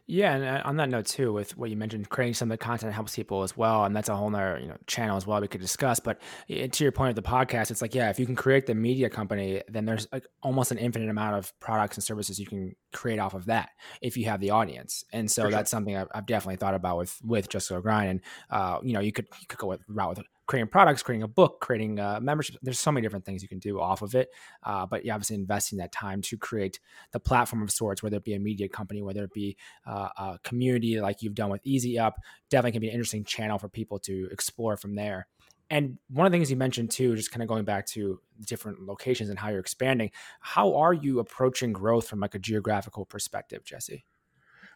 Yeah, 0.08 0.34
and 0.34 0.44
uh, 0.44 0.62
on 0.64 0.76
that 0.76 0.88
note 0.88 1.06
too, 1.06 1.32
with 1.32 1.56
what 1.56 1.68
you 1.68 1.76
mentioned, 1.76 2.08
creating 2.08 2.34
some 2.34 2.48
of 2.48 2.58
the 2.58 2.64
content 2.64 2.92
helps 2.92 3.16
people 3.16 3.42
as 3.42 3.56
well, 3.56 3.84
and 3.84 3.96
that's 3.96 4.08
a 4.08 4.14
whole 4.14 4.32
other 4.32 4.58
you 4.60 4.68
know 4.68 4.76
channel 4.86 5.16
as 5.16 5.26
well 5.26 5.40
we 5.40 5.48
could 5.48 5.60
discuss. 5.60 5.98
But 5.98 6.20
to 6.48 6.84
your 6.84 6.92
point 6.92 7.10
of 7.10 7.16
the 7.16 7.28
podcast, 7.28 7.72
it's 7.72 7.82
like 7.82 7.92
yeah, 7.92 8.08
if 8.08 8.20
you 8.20 8.26
can 8.26 8.36
create 8.36 8.66
the 8.66 8.74
media 8.74 9.10
company, 9.10 9.62
then 9.68 9.84
there's 9.84 10.06
like 10.12 10.24
almost 10.42 10.70
an 10.70 10.78
infinite 10.78 11.08
amount 11.08 11.36
of 11.36 11.52
products 11.58 11.96
and 11.96 12.04
services 12.04 12.38
you 12.38 12.46
can 12.46 12.76
create 12.92 13.18
off 13.18 13.34
of 13.34 13.46
that 13.46 13.70
if 14.00 14.16
you 14.16 14.26
have 14.26 14.40
the 14.40 14.50
audience. 14.50 15.04
And 15.12 15.28
so 15.28 15.50
that's 15.50 15.70
something 15.70 15.96
I've, 15.96 16.08
I've, 16.14 16.26
definitely 16.26 16.56
thought 16.56 16.74
about 16.74 16.98
with 16.98 17.18
with 17.24 17.48
Just 17.48 17.68
Go 17.68 17.80
Grind. 17.80 18.08
And 18.08 18.20
uh, 18.48 18.78
you 18.84 18.92
know, 18.92 19.00
you 19.00 19.10
could 19.10 19.26
you 19.40 19.46
could 19.48 19.58
go 19.58 19.66
with 19.66 19.80
route 19.88 20.10
with 20.10 20.26
creating 20.46 20.68
products, 20.68 21.02
creating 21.02 21.22
a 21.22 21.28
book, 21.28 21.60
creating 21.60 21.98
a 21.98 22.20
membership. 22.20 22.56
There's 22.62 22.78
so 22.78 22.92
many 22.92 23.04
different 23.04 23.24
things 23.24 23.42
you 23.42 23.48
can 23.48 23.58
do 23.58 23.80
off 23.80 24.02
of 24.02 24.14
it. 24.14 24.30
Uh, 24.62 24.86
but 24.86 25.04
you 25.04 25.12
obviously 25.12 25.36
investing 25.36 25.78
that 25.78 25.92
time 25.92 26.22
to 26.22 26.36
create 26.36 26.78
the 27.12 27.20
platform 27.20 27.62
of 27.62 27.70
sorts, 27.70 28.02
whether 28.02 28.16
it 28.16 28.24
be 28.24 28.34
a 28.34 28.38
media 28.38 28.68
company, 28.68 29.02
whether 29.02 29.24
it 29.24 29.32
be 29.32 29.56
uh, 29.86 30.08
a 30.16 30.38
community 30.44 31.00
like 31.00 31.22
you've 31.22 31.34
done 31.34 31.50
with 31.50 31.60
Easy 31.64 31.98
Up, 31.98 32.16
definitely 32.50 32.72
can 32.72 32.80
be 32.80 32.88
an 32.88 32.94
interesting 32.94 33.24
channel 33.24 33.58
for 33.58 33.68
people 33.68 33.98
to 34.00 34.28
explore 34.30 34.76
from 34.76 34.94
there. 34.94 35.26
And 35.68 35.98
one 36.08 36.26
of 36.26 36.32
the 36.32 36.38
things 36.38 36.50
you 36.50 36.56
mentioned 36.56 36.92
too, 36.92 37.16
just 37.16 37.32
kind 37.32 37.42
of 37.42 37.48
going 37.48 37.64
back 37.64 37.86
to 37.88 38.20
different 38.46 38.82
locations 38.82 39.30
and 39.30 39.38
how 39.38 39.48
you're 39.48 39.58
expanding, 39.58 40.12
how 40.40 40.76
are 40.76 40.92
you 40.92 41.18
approaching 41.18 41.72
growth 41.72 42.06
from 42.08 42.20
like 42.20 42.36
a 42.36 42.38
geographical 42.38 43.04
perspective, 43.04 43.64
Jesse? 43.64 44.04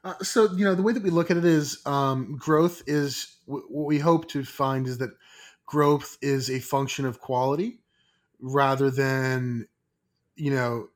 Uh, 0.03 0.15
so 0.23 0.51
you 0.53 0.65
know 0.65 0.75
the 0.75 0.83
way 0.83 0.95
that 0.95 1.03
we 1.03 1.11
look 1.11 1.31
at 1.31 1.37
it 1.37 1.45
is 1.45 1.85
um, 1.87 2.37
growth 2.39 2.83
is 2.87 3.37
what 3.45 3.71
we 3.71 3.99
hope 3.99 4.29
to 4.29 4.43
find 4.43 4.87
is 4.87 4.99
that 4.99 5.11
growth 5.71 6.19
is 6.21 6.51
a 6.51 6.59
function 6.59 7.07
of 7.07 7.21
quality 7.21 7.79
rather 8.41 8.91
than 8.91 9.69
you 10.35 10.51
know 10.51 10.89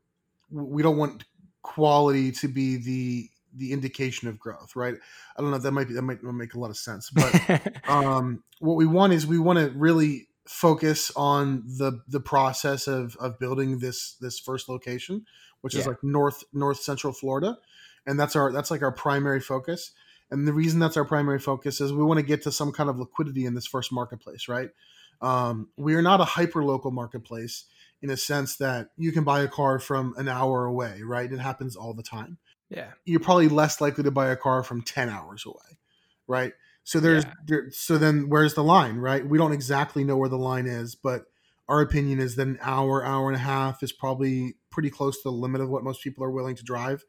we 0.51 0.83
don't 0.83 0.97
want 0.97 1.23
quality 1.63 2.33
to 2.33 2.49
be 2.49 2.77
the 2.77 3.31
the 3.57 3.73
indication 3.73 4.27
of 4.27 4.37
growth 4.37 4.75
right 4.75 4.97
i 5.37 5.41
don't 5.41 5.53
know 5.53 5.59
that 5.59 5.71
might 5.71 5.87
be 5.87 5.95
that 5.95 6.03
might 6.03 6.21
make 6.25 6.55
a 6.55 6.59
lot 6.59 6.71
of 6.71 6.77
sense 6.77 7.09
but 7.11 7.63
um 7.89 8.43
what 8.59 8.75
we 8.75 8.85
want 8.85 9.13
is 9.13 9.25
we 9.25 9.39
want 9.39 9.61
to 9.61 9.71
really 9.79 10.27
focus 10.45 11.13
on 11.15 11.63
the 11.79 12.03
the 12.09 12.19
process 12.19 12.89
of 12.89 13.15
of 13.21 13.39
building 13.39 13.79
this 13.79 14.17
this 14.21 14.41
first 14.41 14.69
location 14.69 15.25
which 15.61 15.75
yeah. 15.75 15.83
is 15.83 15.87
like 15.87 16.03
north 16.03 16.43
north 16.53 16.81
central 16.81 17.13
florida 17.13 17.57
and 18.09 18.19
that's 18.19 18.35
our 18.35 18.51
that's 18.51 18.73
like 18.73 18.83
our 18.83 18.93
primary 18.93 19.41
focus 19.41 19.93
and 20.31 20.47
the 20.47 20.53
reason 20.53 20.81
that's 20.81 20.97
our 20.97 21.05
primary 21.05 21.39
focus 21.39 21.81
is 21.81 21.93
we 21.93 22.03
want 22.03 22.19
to 22.19 22.27
get 22.27 22.43
to 22.43 22.53
some 22.53 22.73
kind 22.73 22.91
of 22.91 22.99
liquidity 22.99 23.47
in 23.47 23.55
this 23.55 23.67
first 23.67 23.93
marketplace, 23.93 24.49
right? 24.49 24.71
Um, 25.21 25.69
we 25.77 25.95
are 25.95 26.03
not 26.03 26.21
a 26.21 26.25
hyper 26.25 26.65
local 26.65 26.91
marketplace 26.91 27.65
in 28.03 28.11
a 28.11 28.17
sense 28.17 28.57
that 28.57 28.89
you 28.97 29.13
can 29.13 29.25
buy 29.25 29.43
a 29.43 29.49
car 29.49 29.79
from 29.79 30.15
an 30.17 30.29
hour 30.29 30.65
away, 30.65 31.01
right? 31.03 31.31
It 31.31 31.39
happens 31.39 31.77
all 31.77 31.95
the 31.95 32.03
time. 32.03 32.39
Yeah. 32.69 32.91
You're 33.05 33.21
probably 33.21 33.49
less 33.49 33.81
likely 33.81 34.05
to 34.05 34.11
buy 34.11 34.29
a 34.31 34.37
car 34.37 34.63
from 34.63 34.83
10 34.83 35.09
hours 35.09 35.45
away, 35.47 35.79
right? 36.27 36.53
So 36.83 37.01
there's 37.01 37.25
yeah. 37.25 37.33
there, 37.47 37.71
so 37.71 37.97
then 37.97 38.29
where's 38.29 38.55
the 38.55 38.65
line, 38.65 38.97
right? 38.97 39.27
We 39.27 39.39
don't 39.39 39.53
exactly 39.53 40.05
know 40.05 40.17
where 40.17 40.29
the 40.29 40.37
line 40.37 40.67
is, 40.67 40.95
but 40.95 41.25
our 41.69 41.81
opinion 41.81 42.21
is 42.21 42.37
that 42.37 42.47
an 42.47 42.59
hour, 42.61 43.05
hour 43.05 43.29
and 43.29 43.37
a 43.37 43.41
half 43.41 43.83
is 43.83 43.93
probably 43.93 44.57
pretty 44.71 44.91
close 44.91 45.17
to 45.23 45.31
the 45.31 45.33
limit 45.33 45.63
of 45.63 45.71
what 45.71 45.85
most 45.85 46.03
people 46.03 46.25
are 46.25 46.31
willing 46.31 46.57
to 46.57 46.65
drive 46.65 47.05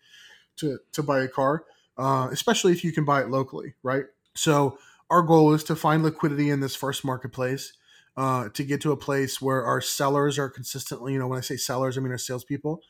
to 0.58 0.80
to 0.93 1.04
buy 1.04 1.19
a 1.19 1.28
car 1.28 1.65
uh, 1.97 2.29
especially 2.31 2.71
if 2.71 2.84
you 2.84 2.91
can 2.91 3.05
buy 3.05 3.21
it 3.21 3.29
locally, 3.29 3.75
right? 3.84 4.05
So 4.36 4.77
our 5.10 5.21
goal 5.21 5.53
is 5.53 5.63
to 5.65 5.75
find 5.75 6.03
liquidity 6.03 6.49
in 6.49 6.60
this 6.60 6.75
first 6.75 7.05
marketplace, 7.05 7.73
uh, 8.17 8.49
to 8.49 8.63
get 8.63 8.81
to 8.81 8.91
a 8.91 8.97
place 8.97 9.41
where 9.41 9.63
our 9.63 9.81
sellers 9.81 10.39
are 10.39 10.49
consistently, 10.49 11.13
you 11.13 11.19
know, 11.19 11.27
when 11.27 11.38
I 11.38 11.41
say 11.41 11.58
sellers, 11.58 11.97
I 11.97 12.01
mean 12.01 12.12
our 12.12 12.17
salespeople 12.17 12.81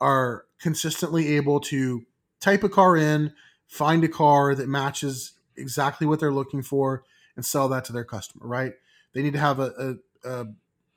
are 0.00 0.44
consistently 0.60 1.36
able 1.36 1.60
to 1.60 2.04
type 2.40 2.62
a 2.64 2.68
car 2.68 2.96
in, 2.96 3.32
find 3.66 4.04
a 4.04 4.08
car 4.08 4.54
that 4.54 4.68
matches 4.68 5.32
exactly 5.56 6.06
what 6.06 6.20
they're 6.20 6.32
looking 6.32 6.62
for, 6.62 7.04
and 7.36 7.44
sell 7.44 7.68
that 7.68 7.84
to 7.86 7.92
their 7.92 8.04
customer, 8.04 8.46
right? 8.46 8.72
They 9.12 9.22
need 9.22 9.32
to 9.32 9.38
have 9.38 9.60
a, 9.60 9.98
a, 10.24 10.28
a, 10.28 10.46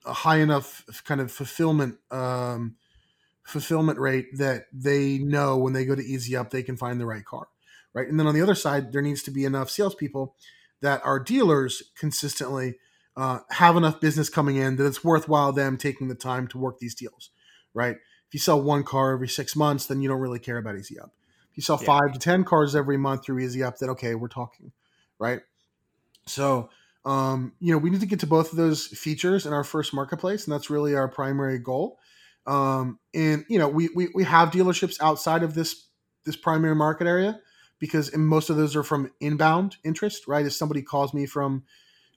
a 0.06 0.14
high 0.14 0.38
enough 0.38 0.84
kind 1.06 1.22
of 1.22 1.32
fulfillment 1.32 1.98
um, 2.12 2.76
fulfillment 3.44 3.98
rate 3.98 4.38
that 4.38 4.66
they 4.74 5.20
know 5.20 5.58
when 5.58 5.72
they 5.72 5.86
go 5.86 5.96
to 5.96 6.04
Easy 6.04 6.36
Up 6.36 6.50
they 6.50 6.64
can 6.64 6.76
find 6.76 7.00
the 7.00 7.06
right 7.06 7.24
car 7.24 7.48
right? 7.94 8.08
And 8.08 8.20
then 8.20 8.28
on 8.28 8.34
the 8.34 8.42
other 8.42 8.56
side, 8.56 8.92
there 8.92 9.02
needs 9.02 9.24
to 9.24 9.32
be 9.32 9.46
enough 9.46 9.70
salespeople 9.70 10.36
that 10.82 11.02
our 11.04 11.20
dealers 11.20 11.84
consistently 11.98 12.76
uh, 13.16 13.40
have 13.50 13.76
enough 13.76 14.00
business 14.00 14.30
coming 14.30 14.58
in 14.58 14.76
that 14.76 14.86
it's 14.86 15.04
worthwhile 15.04 15.52
them 15.52 15.78
taking 15.78 16.08
the 16.08 16.16
time 16.16 16.48
to 16.48 16.58
work 16.58 16.78
these 16.80 16.94
deals, 16.94 17.32
right? 17.74 17.96
If 18.28 18.34
you 18.34 18.40
sell 18.40 18.62
one 18.62 18.84
car 18.84 19.14
every 19.14 19.28
six 19.28 19.56
months, 19.56 19.88
then 19.88 20.02
you 20.02 20.10
don't 20.10 20.20
really 20.20 20.40
care 20.40 20.58
about 20.58 20.78
Easy 20.78 21.00
Up. 21.00 21.12
If 21.50 21.58
you 21.58 21.64
sell 21.64 21.80
yeah. 21.82 21.88
five 21.88 22.14
to 22.14 22.20
ten 22.20 22.44
cars 22.44 22.76
every 22.76 22.98
month 22.98 23.26
through 23.26 23.40
Easy 23.40 23.64
Up, 23.64 23.78
then 23.78 23.90
okay, 23.92 24.14
we're 24.16 24.28
talking, 24.28 24.72
right? 25.18 25.40
So, 26.28 26.70
um, 27.06 27.54
you 27.60 27.72
know, 27.72 27.78
we 27.78 27.90
need 27.90 28.02
to 28.02 28.06
get 28.06 28.20
to 28.20 28.28
both 28.28 28.52
of 28.52 28.58
those 28.58 28.88
features 28.88 29.46
in 29.46 29.54
our 29.54 29.64
first 29.64 29.94
marketplace, 29.94 30.46
and 30.46 30.54
that's 30.54 30.70
really 30.70 30.94
our 30.94 31.08
primary 31.08 31.58
goal. 31.58 31.98
Um, 32.46 33.00
and 33.16 33.46
you 33.50 33.58
know, 33.58 33.70
we, 33.70 33.90
we 33.96 34.10
we 34.14 34.26
have 34.26 34.52
dealerships 34.52 35.02
outside 35.02 35.42
of 35.42 35.54
this 35.54 35.88
this 36.26 36.36
primary 36.36 36.76
market 36.76 37.08
area, 37.08 37.40
because 37.80 38.16
most 38.16 38.50
of 38.50 38.58
those 38.58 38.76
are 38.76 38.84
from 38.84 39.12
inbound 39.20 39.78
interest, 39.84 40.28
right? 40.28 40.46
If 40.46 40.54
somebody 40.54 40.82
calls 40.82 41.14
me 41.14 41.26
from 41.26 41.64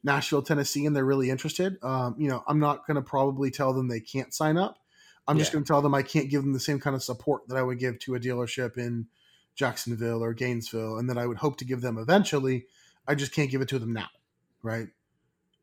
Nashville, 0.03 0.43
Tennessee, 0.43 0.87
and 0.87 0.97
they're 0.97 1.05
really 1.05 1.31
interested, 1.31 1.77
um, 1.83 2.15
you 2.19 2.29
know, 2.29 2.43
I'm 2.47 2.59
not 2.59 2.87
going 2.87 2.97
to 2.97 3.03
probably 3.03 3.51
tell 3.51 3.73
them 3.73 3.89
they 3.89 4.01
can't 4.01 4.33
sign 4.33 4.57
up. 4.57 4.79
I'm 5.29 5.37
yeah. 5.37 5.43
just 5.43 5.53
going 5.53 5.65
to 5.65 5.69
tell 5.69 5.83
them 5.83 5.95
I 5.95 6.03
can't 6.03 6.31
give 6.31 6.43
them 6.43 6.53
the 6.53 6.61
same 6.61 6.81
kind 6.81 6.97
of 6.97 7.03
support 7.03 7.47
that 7.49 7.57
I 7.57 7.63
would 7.63 7.79
give 7.79 7.99
to 8.01 8.15
a 8.15 8.21
dealership 8.21 8.79
in 8.79 9.07
Jacksonville 9.55 10.25
or 10.25 10.33
Gainesville, 10.33 10.99
and 10.99 11.11
that 11.11 11.19
I 11.19 11.27
would 11.27 11.37
hope 11.39 11.59
to 11.59 11.65
give 11.65 11.83
them 11.83 11.99
eventually. 11.99 12.67
I 13.07 13.15
just 13.15 13.33
can't 13.35 13.51
give 13.51 13.61
it 13.61 13.69
to 13.69 13.79
them 13.79 13.93
now, 13.93 14.09
right? 14.63 14.89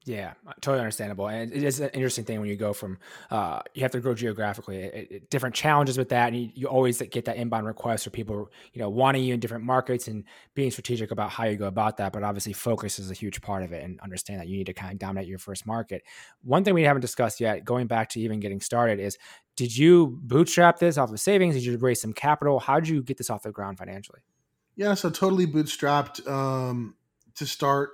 Yeah, 0.08 0.36
totally 0.62 0.80
understandable. 0.80 1.28
And 1.28 1.52
it 1.52 1.64
is 1.64 1.82
an 1.82 1.90
interesting 1.90 2.24
thing 2.24 2.40
when 2.40 2.48
you 2.48 2.56
go 2.56 2.72
from, 2.72 2.98
uh, 3.30 3.60
you 3.74 3.82
have 3.82 3.92
to 3.92 4.00
grow 4.00 4.14
geographically, 4.14 4.78
it, 4.78 5.08
it, 5.12 5.30
different 5.30 5.54
challenges 5.54 5.98
with 5.98 6.08
that. 6.10 6.30
And 6.30 6.42
you, 6.42 6.50
you, 6.56 6.68
always 6.68 7.02
get 7.02 7.26
that 7.26 7.36
inbound 7.36 7.68
request 7.68 8.06
for 8.06 8.10
people, 8.10 8.50
you 8.72 8.82
know, 8.82 8.90
wanting 8.90 9.26
you 9.26 9.34
in 9.34 9.42
different 9.42 9.66
markets 9.66 10.08
and 10.08 10.24
being 10.56 10.72
strategic 10.72 11.12
about 11.12 11.32
how 11.32 11.44
you 11.44 11.58
go 11.58 11.68
about 11.68 11.98
that. 11.98 12.14
But 12.14 12.24
obviously, 12.24 12.54
focus 12.54 13.00
is 13.00 13.12
a 13.12 13.14
huge 13.14 13.42
part 13.42 13.64
of 13.64 13.74
it 13.74 13.84
and 13.84 14.00
understand 14.00 14.40
that 14.40 14.48
you 14.48 14.56
need 14.56 14.68
to 14.68 14.74
kind 14.74 14.94
of 14.94 14.98
dominate 14.98 15.28
your 15.28 15.40
first 15.40 15.68
market. 15.68 16.04
One 16.42 16.64
thing 16.64 16.74
we 16.74 16.84
haven't 16.84 17.02
discussed 17.02 17.42
yet, 17.42 17.66
going 17.66 17.88
back 17.88 18.08
to 18.12 18.22
even 18.22 18.40
getting 18.40 18.62
started, 18.62 19.02
is 19.02 19.18
did 19.58 19.76
you 19.76 20.18
bootstrap 20.22 20.80
this 20.80 20.98
off 20.98 21.12
of 21.12 21.20
savings? 21.20 21.56
Did 21.56 21.66
you 21.66 21.78
raise 21.78 22.00
some 22.00 22.14
capital? 22.14 22.62
How 22.62 22.80
did 22.80 22.88
you 22.88 23.04
get 23.04 23.18
this 23.18 23.30
off 23.30 23.44
the 23.44 23.52
ground 23.52 23.78
financially? 23.78 24.22
Yeah, 24.78 24.94
so 24.94 25.10
totally 25.10 25.48
bootstrapped 25.48 26.26
um, 26.30 26.96
to 27.36 27.46
start 27.46 27.90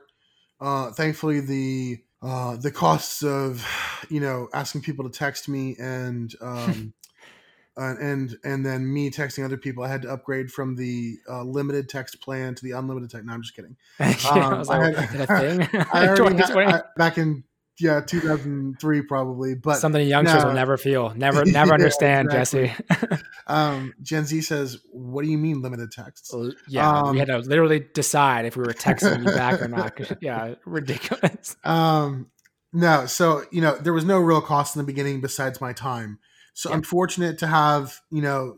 uh, 0.60 0.92
thankfully, 0.92 1.39
the 1.39 2.00
uh, 2.22 2.56
the 2.56 2.72
costs 2.72 3.22
of 3.24 3.66
you 4.10 4.20
know 4.20 4.48
asking 4.54 4.82
people 4.82 5.10
to 5.10 5.18
text 5.18 5.50
me 5.50 5.76
and 5.80 6.34
um, 6.42 6.94
uh, 7.78 7.96
and 8.00 8.38
and 8.44 8.66
then 8.66 8.92
me 8.92 9.10
texting 9.10 9.44
other 9.44 9.58
people, 9.58 9.84
I 9.84 9.89
had 9.89 10.04
to 10.04 10.10
upgrade 10.10 10.52
from 10.52 10.76
the 10.76 11.18
uh, 11.30 11.44
limited 11.44 11.89
text 11.89 12.22
plan 12.22 12.56
to 12.56 12.63
the 12.63 12.72
unlimited 12.72 13.10
text. 13.10 13.26
No, 13.26 13.34
I'm 13.34 13.42
just 13.42 13.56
kidding. 13.56 13.76
yeah, 14.00 14.16
um, 14.32 14.54
I, 14.70 14.78
like, 14.78 14.98
I, 15.30 15.42
had, 15.42 15.88
I 15.94 16.08
already 16.08 16.38
had, 16.38 16.58
I, 16.58 16.82
back 16.96 17.18
in 17.18 17.44
yeah 17.80 18.02
2003 18.02 19.02
probably 19.04 19.56
but 19.56 19.76
something 19.76 20.08
youngsters 20.08 20.44
no. 20.44 20.50
will 20.50 20.56
never 20.56 20.78
feel. 20.78 21.14
Never 21.16 21.46
never 21.46 21.70
yeah, 21.70 21.74
understand 21.74 22.32
exactly. 22.32 22.68
jesse. 22.68 23.24
Um, 23.46 23.94
gen 24.02 24.26
z 24.26 24.42
says 24.42 24.78
what 24.92 25.26
do 25.26 25.30
you 25.30 25.38
mean 25.38 25.62
limited 25.62 25.92
texts? 25.92 26.34
Yeah 26.68 26.90
um, 26.90 27.12
we 27.12 27.20
had 27.20 27.28
to 27.28 27.40
literally 27.40 27.86
decide 27.94 28.46
if 28.46 28.56
we 28.56 28.64
were 28.64 28.74
texting 28.74 29.20
you 29.20 29.26
back 29.26 29.62
or 29.62 29.68
not. 29.68 30.00
Yeah 30.22 30.56
ridiculous. 30.66 31.58
Um 31.64 32.28
no 32.72 33.06
so 33.06 33.44
you 33.52 33.62
know 33.62 33.76
there 33.76 33.94
was 33.94 34.06
no 34.06 34.20
real 34.20 34.42
cost 34.42 34.76
in 34.76 34.80
the 34.80 34.86
beginning 34.86 35.20
besides 35.20 35.60
my 35.60 35.74
time. 35.74 36.20
So 36.54 36.70
yeah. 36.70 36.76
i'm 36.76 36.84
fortunate 36.84 37.38
to 37.40 37.48
have 37.48 38.00
you 38.12 38.22
know 38.22 38.56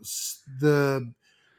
the 0.60 1.12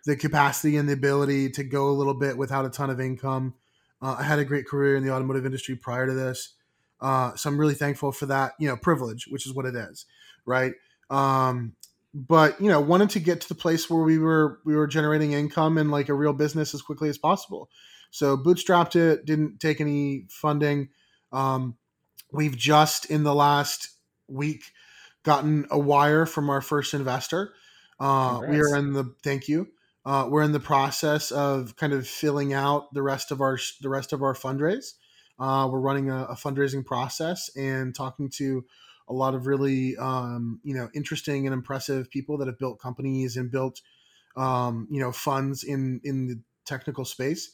the 0.06 0.16
capacity 0.16 0.78
and 0.78 0.88
the 0.88 0.94
ability 0.94 1.50
to 1.50 1.64
go 1.64 1.90
a 1.90 1.92
little 1.92 2.14
bit 2.14 2.38
without 2.38 2.66
a 2.66 2.70
ton 2.70 2.90
of 2.90 3.02
income. 3.02 3.56
Uh, 4.02 4.16
i 4.20 4.24
had 4.24 4.40
a 4.40 4.46
great 4.46 4.68
career 4.68 4.96
in 4.96 5.04
the 5.04 5.12
automotive 5.12 5.46
industry 5.46 5.76
prior 5.76 6.06
to 6.06 6.14
this 6.14 6.54
uh, 7.00 7.36
so 7.36 7.50
I'm 7.50 7.60
really 7.60 7.76
thankful 7.76 8.12
for 8.12 8.26
that, 8.28 8.54
you 8.60 8.68
know, 8.68 8.78
privilege, 8.78 9.28
which 9.28 9.46
is 9.46 9.54
what 9.54 9.66
it 9.66 9.76
is, 9.76 10.06
right? 10.46 10.74
Um, 11.10 11.76
but 12.14 12.60
you 12.60 12.70
know, 12.70 12.80
wanted 12.80 13.12
to 13.12 13.20
get 13.20 13.42
to 13.42 13.48
the 13.48 13.56
place 13.56 13.90
where 13.90 14.02
we 14.02 14.18
were 14.18 14.60
we 14.66 14.76
were 14.76 14.88
generating 14.88 15.34
income 15.34 15.78
and 15.78 15.92
like 15.92 16.10
a 16.10 16.14
real 16.14 16.34
business 16.34 16.74
as 16.74 16.82
quickly 16.82 17.10
as 17.10 17.18
possible. 17.18 17.70
So 18.10 18.38
bootstrapped 18.38 18.96
it, 18.96 19.26
didn't 19.26 19.60
take 19.60 19.82
any 19.82 20.26
funding. 20.30 20.90
Um, 21.32 21.76
we've 22.32 22.58
just 22.58 23.06
in 23.06 23.24
the 23.24 23.36
last 23.36 23.90
week 24.28 24.64
gotten 25.24 25.68
a 25.70 25.78
wire 25.78 26.26
from 26.26 26.50
our 26.50 26.62
first 26.62 26.94
investor. 26.94 27.54
Uh, 28.00 28.42
we 28.48 28.60
are 28.60 28.76
in 28.76 28.94
the 28.94 29.14
thank 29.24 29.48
you. 29.48 29.68
Uh, 30.06 30.28
we're 30.30 30.44
in 30.44 30.54
the 30.54 30.60
process 30.60 31.32
of 31.32 31.76
kind 31.76 31.92
of 31.92 32.08
filling 32.08 32.54
out 32.54 32.94
the 32.94 33.02
rest 33.02 33.32
of 33.32 33.42
our 33.42 33.60
the 33.82 33.90
rest 33.90 34.14
of 34.14 34.24
our 34.24 34.34
fundraise. 34.34 34.94
Uh, 35.40 35.68
we're 35.72 35.80
running 35.80 36.10
a, 36.10 36.24
a, 36.26 36.36
fundraising 36.36 36.84
process 36.84 37.50
and 37.56 37.94
talking 37.94 38.28
to 38.28 38.66
a 39.08 39.14
lot 39.14 39.36
of 39.36 39.46
really 39.46 39.96
um, 39.98 40.60
you 40.64 40.74
know 40.76 40.90
interesting 40.96 41.46
and 41.46 41.54
impressive 41.54 42.10
people 42.10 42.38
that 42.38 42.48
have 42.48 42.58
built 42.58 42.80
companies 42.80 43.38
and 43.38 43.52
built 43.52 43.82
um, 44.36 44.88
you 44.90 45.00
know 45.00 45.12
funds 45.12 45.64
in 45.64 46.02
in 46.04 46.28
the 46.28 46.40
technical 46.66 47.06
space 47.06 47.52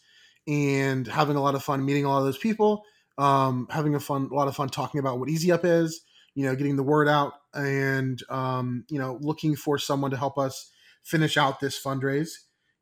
and 0.47 1.07
having 1.07 1.35
a 1.35 1.41
lot 1.41 1.55
of 1.55 1.63
fun 1.63 1.85
meeting 1.85 2.05
a 2.05 2.09
lot 2.09 2.19
of 2.19 2.25
those 2.25 2.37
people, 2.37 2.83
um, 3.17 3.67
having 3.69 3.95
a 3.95 3.99
fun, 3.99 4.29
a 4.31 4.35
lot 4.35 4.47
of 4.47 4.55
fun 4.55 4.69
talking 4.69 4.99
about 4.99 5.19
what 5.19 5.29
Easy 5.29 5.51
Up 5.51 5.63
is, 5.63 6.01
you 6.35 6.45
know, 6.45 6.55
getting 6.55 6.75
the 6.75 6.83
word 6.83 7.07
out 7.07 7.33
and, 7.53 8.19
um, 8.29 8.85
you 8.89 8.99
know, 8.99 9.17
looking 9.21 9.55
for 9.55 9.77
someone 9.77 10.11
to 10.11 10.17
help 10.17 10.37
us 10.37 10.71
finish 11.03 11.37
out 11.37 11.59
this 11.59 11.81
fundraise 11.81 12.31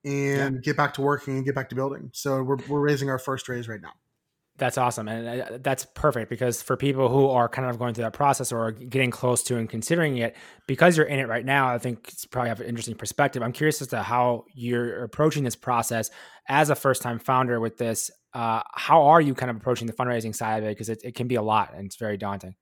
and 0.03 0.55
yeah. 0.55 0.61
get 0.63 0.77
back 0.77 0.93
to 0.95 1.01
working 1.01 1.35
and 1.35 1.45
get 1.45 1.53
back 1.53 1.69
to 1.69 1.75
building. 1.75 2.09
So 2.13 2.41
we're, 2.41 2.57
we're 2.67 2.79
raising 2.79 3.09
our 3.09 3.19
first 3.19 3.49
raise 3.49 3.67
right 3.67 3.81
now. 3.81 3.93
That's 4.61 4.77
awesome. 4.77 5.07
And 5.07 5.41
uh, 5.41 5.57
that's 5.59 5.87
perfect 5.95 6.29
because 6.29 6.61
for 6.61 6.77
people 6.77 7.09
who 7.09 7.27
are 7.29 7.49
kind 7.49 7.67
of 7.67 7.79
going 7.79 7.95
through 7.95 8.03
that 8.03 8.13
process 8.13 8.51
or 8.51 8.69
getting 8.69 9.09
close 9.09 9.41
to 9.45 9.57
and 9.57 9.67
considering 9.67 10.17
it, 10.17 10.35
because 10.67 10.95
you're 10.95 11.07
in 11.07 11.17
it 11.17 11.27
right 11.27 11.43
now, 11.43 11.69
I 11.69 11.79
think 11.79 12.07
it's 12.09 12.25
probably 12.25 12.49
have 12.49 12.59
an 12.59 12.67
interesting 12.67 12.93
perspective. 12.93 13.41
I'm 13.41 13.53
curious 13.53 13.81
as 13.81 13.87
to 13.87 14.03
how 14.03 14.45
you're 14.53 15.03
approaching 15.03 15.43
this 15.43 15.55
process 15.55 16.11
as 16.47 16.69
a 16.69 16.75
first 16.75 17.01
time 17.01 17.17
founder 17.17 17.59
with 17.59 17.79
this. 17.79 18.11
Uh, 18.35 18.61
how 18.75 19.05
are 19.07 19.19
you 19.19 19.33
kind 19.33 19.49
of 19.49 19.57
approaching 19.57 19.87
the 19.87 19.93
fundraising 19.93 20.35
side 20.35 20.61
of 20.61 20.69
it? 20.69 20.77
Because 20.77 20.89
it, 20.89 21.01
it 21.03 21.15
can 21.15 21.27
be 21.27 21.35
a 21.35 21.41
lot 21.41 21.73
and 21.75 21.87
it's 21.87 21.95
very 21.95 22.15
daunting. 22.15 22.53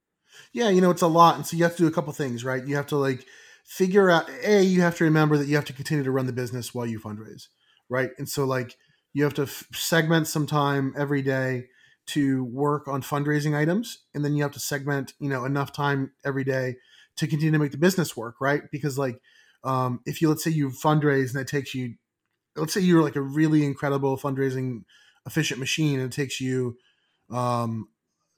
Yeah, 0.54 0.70
you 0.70 0.80
know, 0.80 0.90
it's 0.90 1.02
a 1.02 1.06
lot. 1.06 1.36
And 1.36 1.46
so 1.46 1.54
you 1.54 1.64
have 1.64 1.76
to 1.76 1.82
do 1.82 1.86
a 1.86 1.92
couple 1.92 2.14
things, 2.14 2.46
right? 2.46 2.66
You 2.66 2.76
have 2.76 2.86
to 2.86 2.96
like 2.96 3.26
figure 3.66 4.08
out, 4.08 4.26
A, 4.42 4.62
you 4.62 4.80
have 4.80 4.96
to 4.96 5.04
remember 5.04 5.36
that 5.36 5.48
you 5.48 5.56
have 5.56 5.66
to 5.66 5.74
continue 5.74 6.02
to 6.02 6.10
run 6.10 6.24
the 6.24 6.32
business 6.32 6.74
while 6.74 6.86
you 6.86 6.98
fundraise, 6.98 7.48
right? 7.90 8.08
And 8.16 8.26
so, 8.26 8.46
like, 8.46 8.74
you 9.12 9.22
have 9.24 9.34
to 9.34 9.42
f- 9.42 9.66
segment 9.74 10.28
some 10.28 10.46
time 10.46 10.94
every 10.96 11.20
day 11.20 11.64
to 12.06 12.44
work 12.44 12.88
on 12.88 13.02
fundraising 13.02 13.56
items 13.56 13.98
and 14.14 14.24
then 14.24 14.34
you 14.34 14.42
have 14.42 14.52
to 14.52 14.60
segment 14.60 15.12
you 15.20 15.28
know 15.28 15.44
enough 15.44 15.72
time 15.72 16.10
every 16.24 16.44
day 16.44 16.76
to 17.16 17.26
continue 17.26 17.52
to 17.52 17.58
make 17.58 17.72
the 17.72 17.78
business 17.78 18.16
work 18.16 18.36
right 18.40 18.62
because 18.72 18.98
like 18.98 19.20
um, 19.62 20.00
if 20.06 20.22
you 20.22 20.28
let's 20.28 20.42
say 20.42 20.50
you 20.50 20.70
fundraise 20.70 21.32
and 21.32 21.40
it 21.40 21.46
takes 21.46 21.74
you 21.74 21.94
let's 22.56 22.72
say 22.72 22.80
you're 22.80 23.02
like 23.02 23.16
a 23.16 23.20
really 23.20 23.64
incredible 23.64 24.16
fundraising 24.16 24.84
efficient 25.26 25.60
machine 25.60 26.00
and 26.00 26.12
it 26.12 26.16
takes 26.16 26.40
you 26.40 26.76
um, 27.30 27.88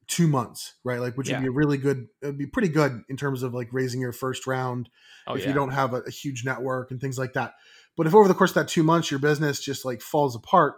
two 0.09 0.27
months 0.27 0.75
right 0.85 1.01
like 1.01 1.17
which 1.17 1.29
yeah. 1.29 1.37
would 1.37 1.43
be 1.43 1.49
a 1.49 1.53
really 1.53 1.79
good 1.79 2.09
it'd 2.23 2.37
be 2.37 2.47
pretty 2.47 2.69
good 2.69 3.03
in 3.09 3.17
terms 3.17 3.43
of 3.43 3.55
like 3.55 3.69
raising 3.73 4.01
your 4.01 4.13
first 4.13 4.47
round 4.47 4.89
oh, 5.27 5.35
if 5.35 5.43
yeah. 5.43 5.49
you 5.49 5.55
don't 5.55 5.71
have 5.71 5.95
a, 5.95 6.01
a 6.01 6.11
huge 6.11 6.45
network 6.45 6.91
and 6.91 7.01
things 7.01 7.19
like 7.19 7.33
that 7.33 7.55
but 7.97 8.07
if 8.07 8.15
over 8.15 8.29
the 8.29 8.35
course 8.35 8.51
of 8.51 8.57
that 8.57 8.69
two 8.69 8.83
months 8.83 9.11
your 9.11 9.21
business 9.21 9.61
just 9.61 9.85
like 9.85 10.03
falls 10.03 10.35
apart 10.35 10.75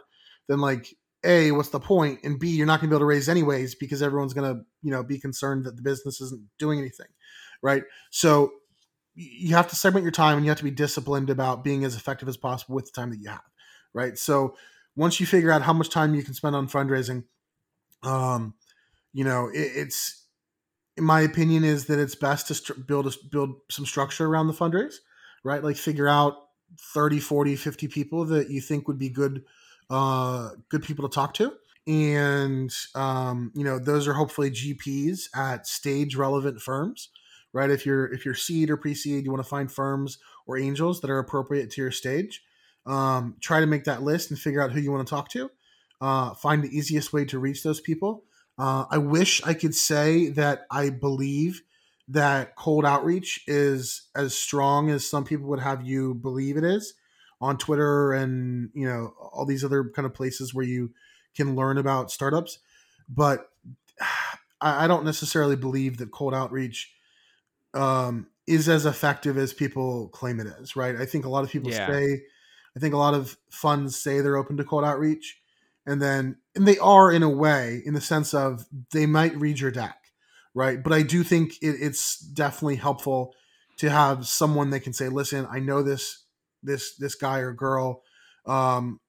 then 0.47 0.61
like 0.61 0.94
a 1.25 1.51
what's 1.53 1.71
the 1.71 1.81
point? 1.81 2.21
And 2.23 2.39
b 2.39 2.49
you're 2.49 2.67
not 2.67 2.81
going 2.81 2.89
to 2.91 2.95
be 2.95 2.97
able 2.97 3.01
to 3.01 3.07
raise 3.07 3.29
anyways 3.29 3.75
because 3.75 4.03
everyone's 4.03 4.35
going 4.35 4.55
to 4.55 4.63
you 4.83 4.91
know 4.91 5.03
be 5.03 5.19
concerned 5.19 5.65
that 5.65 5.77
the 5.77 5.83
business 5.83 6.21
isn't 6.21 6.43
doing 6.59 6.79
anything 6.79 7.07
right? 7.63 7.83
So 8.11 8.53
you 9.15 9.55
have 9.55 9.69
to 9.69 9.77
segment 9.77 10.03
your 10.03 10.13
time 10.13 10.37
and 10.37 10.45
you 10.45 10.51
have 10.51 10.59
to 10.59 10.65
be 10.65 10.71
disciplined 10.71 11.31
about 11.31 11.65
being 11.65 11.85
as 11.85 11.97
effective 11.97 12.29
as 12.29 12.37
possible 12.37 12.75
with 12.75 12.87
the 12.87 12.93
time 12.93 13.11
that 13.11 13.21
you 13.21 13.29
have 13.29 13.43
right? 13.93 14.19
So 14.19 14.57
once 14.97 15.19
you 15.21 15.27
figure 15.27 15.51
out 15.51 15.63
how 15.63 15.73
much 15.73 15.91
time 15.91 16.15
you 16.15 16.23
can 16.23 16.35
spend 16.35 16.55
on 16.55 16.69
fundraising 16.69 17.25
um 18.03 18.55
you 19.13 19.25
know 19.25 19.49
it, 19.49 19.71
it's 19.75 20.27
in 20.97 21.05
my 21.05 21.23
opinion 21.23 21.65
is 21.65 21.87
that 21.87 21.99
it's 21.99 22.15
best 22.15 22.49
to 22.49 22.55
st- 22.55 22.87
build 22.87 23.07
a, 23.07 23.13
build 23.31 23.57
some 23.71 23.87
structure 23.87 24.27
around 24.27 24.47
the 24.47 24.53
fundraise 24.53 24.97
right? 25.45 25.63
Like 25.63 25.77
figure 25.77 26.09
out 26.09 26.37
30 26.95 27.21
40 27.21 27.57
50 27.57 27.89
people 27.89 28.25
that 28.27 28.51
you 28.51 28.61
think 28.61 28.89
would 28.89 28.99
be 28.99 29.09
good 29.09 29.45
uh, 29.90 30.51
good 30.68 30.83
people 30.83 31.09
to 31.09 31.14
talk 31.14 31.35
to. 31.35 31.55
And, 31.87 32.73
um, 32.94 33.53
you 33.55 33.64
know, 33.64 33.79
those 33.79 34.09
are 34.09 34.14
hopefully 34.14 34.51
GPs 34.51 35.29
at 35.35 35.66
stage 35.66 36.16
relevant 36.16 36.61
firms, 36.61 37.11
right? 37.53 37.70
If 37.70 37.85
you're, 37.85 38.12
if 38.12 38.25
you're 38.25 38.35
seed 38.35 38.70
or 38.70 38.77
pre-seed, 38.77 39.25
you 39.25 39.31
want 39.31 39.42
to 39.42 39.49
find 39.49 39.70
firms 39.70 40.18
or 40.47 40.57
angels 40.57 41.01
that 41.01 41.11
are 41.11 41.18
appropriate 41.18 41.70
to 41.73 41.83
your 41.83 41.90
stage. 41.90 42.42
Um, 42.87 43.37
try 43.40 43.61
to 43.61 43.66
make 43.66 43.85
that 43.85 44.03
list 44.03 44.31
and 44.31 44.38
figure 44.38 44.62
out 44.62 44.73
who 44.73 44.81
you 44.81 44.92
want 44.92 45.07
to 45.07 45.11
talk 45.11 45.29
to. 45.31 45.51
Uh, 46.01 46.35
find 46.35 46.62
the 46.62 46.77
easiest 46.77 47.12
way 47.12 47.25
to 47.27 47.38
reach 47.38 47.62
those 47.62 47.81
people. 47.81 48.25
Uh, 48.59 48.85
I 48.90 48.99
wish 48.99 49.42
I 49.44 49.55
could 49.55 49.75
say 49.75 50.29
that 50.31 50.66
I 50.70 50.90
believe 50.90 51.62
that 52.09 52.57
cold 52.57 52.85
outreach 52.85 53.42
is 53.47 54.09
as 54.14 54.35
strong 54.35 54.90
as 54.90 55.09
some 55.09 55.25
people 55.25 55.49
would 55.49 55.61
have 55.61 55.83
you 55.83 56.14
believe 56.14 56.57
it 56.57 56.64
is 56.64 56.94
on 57.45 57.59
Twitter 57.59 58.13
and 58.13 58.71
you 58.75 58.89
know 58.89 59.15
all 59.19 59.45
these 59.45 59.65
other 59.65 59.85
kind 59.85 60.07
of 60.07 60.15
places 60.15 60.55
where 60.55 60.65
you 60.65 60.91
can 61.37 61.55
learn 61.55 61.77
about 61.79 62.11
startups. 62.11 62.59
But 63.09 63.51
I, 64.61 64.85
I 64.85 64.87
don't 64.87 65.05
necessarily 65.05 65.57
believe 65.57 65.99
that 65.99 66.11
cold 66.11 66.35
outreach 66.35 66.93
um, 67.75 68.29
is 68.47 68.69
as 68.69 68.87
effective 68.87 69.37
as 69.37 69.53
people 69.53 70.09
claim 70.09 70.41
it 70.41 70.47
is. 70.47 70.75
Right? 70.75 70.97
I 70.97 71.05
think 71.05 71.27
a 71.27 71.29
lot 71.29 71.45
of 71.45 71.51
people 71.51 71.71
yeah. 71.71 71.87
say, 71.87 72.23
I 72.77 72.81
think 72.81 72.95
a 72.95 72.99
lot 72.99 73.15
of 73.15 73.37
funds 73.51 73.95
say 73.97 74.21
they're 74.21 74.37
open 74.37 74.57
to 74.57 74.65
cold 74.65 74.85
outreach, 74.85 75.39
and 75.87 76.01
then 76.01 76.39
and 76.57 76.67
they 76.67 76.79
are 76.79 77.13
in 77.13 77.23
a 77.23 77.29
way, 77.29 77.83
in 77.85 77.93
the 77.93 78.01
sense 78.01 78.33
of 78.33 78.65
they 78.93 79.05
might 79.05 79.37
read 79.37 79.61
your 79.61 79.71
deck, 79.71 79.99
right? 80.55 80.83
But 80.83 80.95
I 80.95 81.03
do 81.03 81.23
think 81.23 81.59
it, 81.61 81.77
it's 81.81 82.19
definitely 82.19 82.77
helpful 82.77 83.35
to 83.77 83.91
have 83.91 84.27
someone 84.27 84.71
they 84.71 84.81
can 84.81 84.93
say, 84.93 85.09
listen, 85.09 85.47
I 85.51 85.59
know 85.59 85.83
this 85.83 86.24
this 86.64 86.96
this 86.96 87.14
guy 87.14 87.38
or 87.38 87.53
girl. 87.53 88.03
Um, 88.46 89.00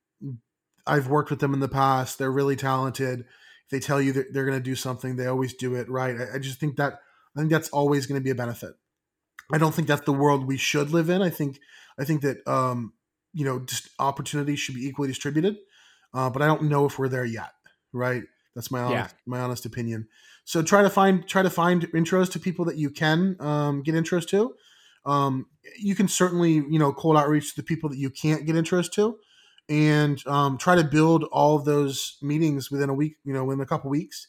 I've 0.87 1.07
worked 1.07 1.29
with 1.29 1.39
them 1.39 1.53
in 1.53 1.59
the 1.59 1.67
past. 1.67 2.17
They're 2.17 2.31
really 2.31 2.55
talented. 2.55 3.21
If 3.21 3.71
they 3.71 3.79
tell 3.79 4.01
you 4.01 4.13
that 4.13 4.33
they're 4.33 4.45
going 4.45 4.57
to 4.57 4.63
do 4.63 4.75
something, 4.75 5.15
they 5.15 5.25
always 5.25 5.53
do 5.53 5.75
it 5.75 5.89
right. 5.89 6.15
I, 6.15 6.35
I 6.35 6.39
just 6.39 6.59
think 6.59 6.75
that 6.77 6.99
I 7.35 7.39
think 7.39 7.51
that's 7.51 7.69
always 7.69 8.05
going 8.05 8.19
to 8.19 8.23
be 8.23 8.29
a 8.29 8.35
benefit. 8.35 8.73
I 9.51 9.57
don't 9.57 9.73
think 9.73 9.87
that's 9.87 10.05
the 10.05 10.13
world 10.13 10.47
we 10.47 10.57
should 10.57 10.91
live 10.91 11.09
in. 11.09 11.21
I 11.21 11.29
think 11.29 11.59
I 11.99 12.05
think 12.05 12.21
that 12.21 12.47
um, 12.47 12.93
you 13.33 13.45
know 13.45 13.59
just 13.59 13.89
opportunities 13.99 14.59
should 14.59 14.75
be 14.75 14.85
equally 14.85 15.07
distributed, 15.07 15.57
uh, 16.13 16.29
but 16.29 16.41
I 16.41 16.47
don't 16.47 16.63
know 16.63 16.85
if 16.85 16.99
we're 16.99 17.09
there 17.09 17.25
yet. 17.25 17.51
Right? 17.93 18.23
That's 18.55 18.71
my 18.71 18.81
honest 18.81 19.15
yeah. 19.15 19.19
my 19.25 19.39
honest 19.39 19.65
opinion. 19.65 20.07
So 20.45 20.61
try 20.61 20.83
to 20.83 20.89
find 20.89 21.27
try 21.27 21.41
to 21.41 21.49
find 21.49 21.83
intros 21.91 22.31
to 22.31 22.39
people 22.39 22.65
that 22.65 22.77
you 22.77 22.89
can 22.89 23.35
um, 23.39 23.81
get 23.81 23.95
intros 23.95 24.27
to. 24.29 24.55
Um, 25.05 25.47
you 25.77 25.95
can 25.95 26.07
certainly 26.07 26.53
you 26.53 26.79
know 26.79 26.93
cold 26.93 27.17
outreach 27.17 27.51
to 27.51 27.61
the 27.61 27.65
people 27.65 27.89
that 27.89 27.97
you 27.97 28.09
can't 28.09 28.45
get 28.45 28.55
interest 28.55 28.93
to 28.93 29.17
and 29.67 30.25
um, 30.27 30.57
try 30.57 30.75
to 30.75 30.83
build 30.83 31.23
all 31.25 31.55
of 31.55 31.65
those 31.65 32.17
meetings 32.21 32.69
within 32.69 32.89
a 32.89 32.93
week 32.93 33.17
you 33.23 33.33
know 33.33 33.43
within 33.43 33.61
a 33.61 33.65
couple 33.65 33.89
weeks 33.89 34.27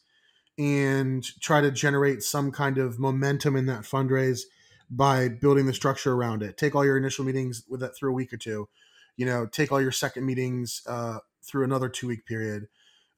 and 0.59 1.25
try 1.41 1.61
to 1.61 1.71
generate 1.71 2.23
some 2.23 2.51
kind 2.51 2.79
of 2.79 2.99
momentum 2.99 3.57
in 3.57 3.67
that 3.67 3.83
fundraise 3.83 4.43
by 4.89 5.29
building 5.29 5.67
the 5.67 5.75
structure 5.75 6.15
around 6.15 6.43
it. 6.43 6.57
Take 6.57 6.75
all 6.75 6.85
your 6.85 6.97
initial 6.97 7.25
meetings 7.25 7.65
with 7.69 7.81
that 7.81 7.97
through 7.97 8.11
a 8.11 8.15
week 8.15 8.33
or 8.33 8.39
two 8.39 8.69
you 9.17 9.27
know 9.27 9.47
take 9.47 9.73
all 9.73 9.81
your 9.81 9.93
second 9.93 10.25
meetings 10.25 10.83
uh, 10.87 11.19
through 11.43 11.65
another 11.65 11.89
two 11.89 12.07
week 12.07 12.27
period. 12.27 12.69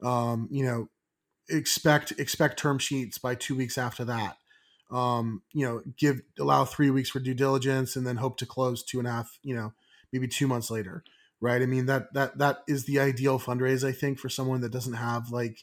Um, 0.02 0.48
you 0.50 0.64
know 0.64 0.88
expect 1.48 2.12
expect 2.18 2.58
term 2.58 2.78
sheets 2.78 3.18
by 3.18 3.34
two 3.34 3.56
weeks 3.56 3.78
after 3.78 4.04
that 4.04 4.36
um, 4.90 5.42
you 5.53 5.66
know, 5.66 5.83
give 5.96 6.20
allow 6.38 6.64
three 6.64 6.90
weeks 6.90 7.11
for 7.11 7.20
due 7.20 7.35
diligence 7.35 7.96
and 7.96 8.07
then 8.07 8.16
hope 8.16 8.37
to 8.38 8.46
close 8.46 8.83
two 8.83 8.98
and 8.98 9.09
a 9.09 9.12
half, 9.12 9.38
you 9.42 9.55
know, 9.55 9.72
maybe 10.12 10.29
two 10.29 10.46
months 10.46 10.70
later. 10.70 11.05
Right. 11.40 11.62
I 11.62 11.66
mean 11.66 11.87
that 11.87 12.12
that 12.14 12.38
that 12.38 12.64
is 12.66 12.85
the 12.85 12.98
ideal 12.98 13.38
fundraise, 13.38 13.87
I 13.87 13.92
think, 13.92 14.18
for 14.18 14.29
someone 14.29 14.61
that 14.62 14.72
doesn't 14.72 14.94
have 14.94 15.31
like 15.31 15.62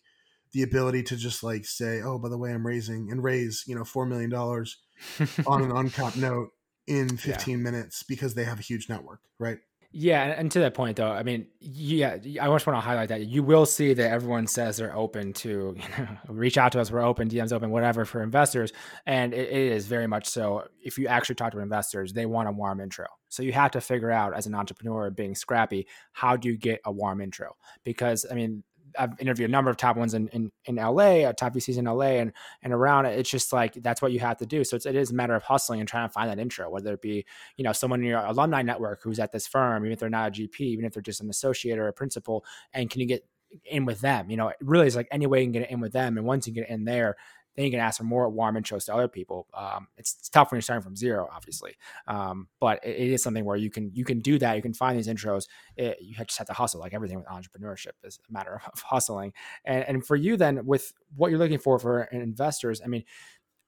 the 0.53 0.63
ability 0.63 1.03
to 1.03 1.17
just 1.17 1.43
like 1.43 1.65
say, 1.65 2.01
Oh, 2.01 2.17
by 2.17 2.29
the 2.29 2.37
way, 2.37 2.53
I'm 2.53 2.65
raising 2.65 3.11
and 3.11 3.23
raise, 3.23 3.65
you 3.67 3.75
know, 3.75 3.83
four 3.83 4.05
million 4.05 4.29
dollars 4.29 4.77
on 5.47 5.61
an 5.61 5.71
uncapped 5.71 6.17
note 6.17 6.51
in 6.87 7.17
15 7.17 7.57
yeah. 7.57 7.63
minutes 7.63 8.03
because 8.03 8.35
they 8.35 8.45
have 8.45 8.59
a 8.59 8.63
huge 8.63 8.87
network, 8.87 9.19
right? 9.39 9.57
Yeah, 9.97 10.25
and 10.25 10.51
to 10.51 10.59
that 10.59 10.73
point 10.73 10.97
though, 10.97 11.09
I 11.09 11.23
mean, 11.23 11.47
yeah, 11.61 12.15
I 12.15 12.47
just 12.47 12.67
want 12.67 12.75
to 12.75 12.81
highlight 12.81 13.07
that 13.07 13.27
you 13.27 13.43
will 13.43 13.65
see 13.65 13.93
that 13.93 14.11
everyone 14.11 14.45
says 14.45 14.75
they're 14.75 14.93
open 14.93 15.31
to 15.35 15.49
you 15.77 16.03
know, 16.03 16.17
reach 16.27 16.57
out 16.57 16.73
to 16.73 16.81
us. 16.81 16.91
We're 16.91 16.99
open, 16.99 17.29
DMs 17.29 17.53
open, 17.53 17.69
whatever 17.69 18.03
for 18.03 18.21
investors, 18.21 18.73
and 19.05 19.33
it, 19.33 19.47
it 19.47 19.71
is 19.71 19.87
very 19.87 20.05
much 20.05 20.27
so. 20.27 20.67
If 20.83 20.97
you 20.97 21.07
actually 21.07 21.35
talk 21.35 21.53
to 21.53 21.59
investors, 21.59 22.11
they 22.11 22.25
want 22.25 22.49
a 22.49 22.51
warm 22.51 22.81
intro. 22.81 23.05
So 23.29 23.41
you 23.41 23.53
have 23.53 23.71
to 23.71 23.79
figure 23.79 24.11
out 24.11 24.35
as 24.35 24.47
an 24.47 24.53
entrepreneur 24.53 25.09
being 25.11 25.33
scrappy, 25.33 25.87
how 26.11 26.35
do 26.35 26.49
you 26.49 26.57
get 26.57 26.81
a 26.83 26.91
warm 26.91 27.21
intro? 27.21 27.55
Because 27.85 28.25
I 28.29 28.35
mean, 28.35 28.63
I've 28.97 29.19
interviewed 29.19 29.49
a 29.49 29.51
number 29.51 29.69
of 29.69 29.77
top 29.77 29.97
ones 29.97 30.13
in, 30.13 30.27
in, 30.29 30.51
in 30.65 30.75
LA, 30.75 31.23
uh, 31.23 31.33
top 31.33 31.53
VCs 31.53 31.77
in 31.77 31.85
LA 31.85 32.19
and, 32.21 32.31
and 32.61 32.73
around. 32.73 33.05
It's 33.05 33.29
just 33.29 33.53
like, 33.53 33.73
that's 33.75 34.01
what 34.01 34.11
you 34.11 34.19
have 34.19 34.37
to 34.37 34.45
do. 34.45 34.63
So 34.63 34.75
it's, 34.75 34.85
it 34.85 34.95
is 34.95 35.11
a 35.11 35.15
matter 35.15 35.35
of 35.35 35.43
hustling 35.43 35.79
and 35.79 35.89
trying 35.89 36.07
to 36.07 36.13
find 36.13 36.29
that 36.29 36.39
intro, 36.39 36.69
whether 36.69 36.93
it 36.93 37.01
be, 37.01 37.25
you 37.57 37.63
know, 37.63 37.73
someone 37.73 38.01
in 38.01 38.07
your 38.07 38.19
alumni 38.19 38.61
network 38.61 39.01
who's 39.03 39.19
at 39.19 39.31
this 39.31 39.47
firm, 39.47 39.83
even 39.83 39.93
if 39.93 39.99
they're 39.99 40.09
not 40.09 40.29
a 40.29 40.31
GP, 40.31 40.59
even 40.59 40.85
if 40.85 40.93
they're 40.93 41.01
just 41.01 41.21
an 41.21 41.29
associate 41.29 41.77
or 41.77 41.87
a 41.87 41.93
principal, 41.93 42.45
and 42.73 42.89
can 42.89 43.01
you 43.01 43.07
get 43.07 43.25
in 43.65 43.85
with 43.85 44.01
them? 44.01 44.29
You 44.29 44.37
know, 44.37 44.49
it 44.49 44.57
really 44.61 44.87
is 44.87 44.95
like 44.95 45.07
any 45.11 45.27
way 45.27 45.39
you 45.39 45.45
can 45.45 45.61
get 45.61 45.71
in 45.71 45.79
with 45.79 45.93
them. 45.93 46.17
And 46.17 46.25
once 46.25 46.47
you 46.47 46.53
get 46.53 46.69
in 46.69 46.85
there, 46.85 47.15
then 47.55 47.65
you 47.65 47.71
can 47.71 47.79
ask 47.79 47.97
for 47.97 48.03
more 48.03 48.29
warm 48.29 48.55
intros 48.55 48.85
to 48.85 48.93
other 48.93 49.07
people. 49.07 49.47
Um, 49.53 49.87
it's, 49.97 50.15
it's, 50.19 50.29
tough 50.29 50.51
when 50.51 50.57
you're 50.57 50.61
starting 50.61 50.83
from 50.83 50.95
zero, 50.95 51.29
obviously, 51.31 51.75
um, 52.07 52.47
but 52.59 52.83
it, 52.83 52.95
it 52.95 53.11
is 53.13 53.23
something 53.23 53.45
where 53.45 53.55
you 53.55 53.69
can 53.69 53.91
you 53.93 54.03
can 54.03 54.19
do 54.19 54.37
that. 54.39 54.55
You 54.55 54.61
can 54.61 54.73
find 54.73 54.97
these 54.97 55.07
intros. 55.07 55.47
It, 55.77 55.97
you 56.01 56.15
just 56.15 56.37
have 56.37 56.47
to 56.47 56.53
hustle, 56.53 56.79
like 56.79 56.93
everything 56.93 57.17
with 57.17 57.27
entrepreneurship 57.27 57.93
is 58.03 58.19
a 58.29 58.33
matter 58.33 58.61
of 58.73 58.81
hustling. 58.81 59.33
And, 59.63 59.83
and 59.87 60.05
for 60.05 60.15
you, 60.15 60.37
then, 60.37 60.65
with 60.65 60.91
what 61.15 61.29
you're 61.29 61.39
looking 61.39 61.59
for 61.59 61.79
for 61.79 62.03
investors, 62.03 62.81
I 62.83 62.87
mean, 62.87 63.03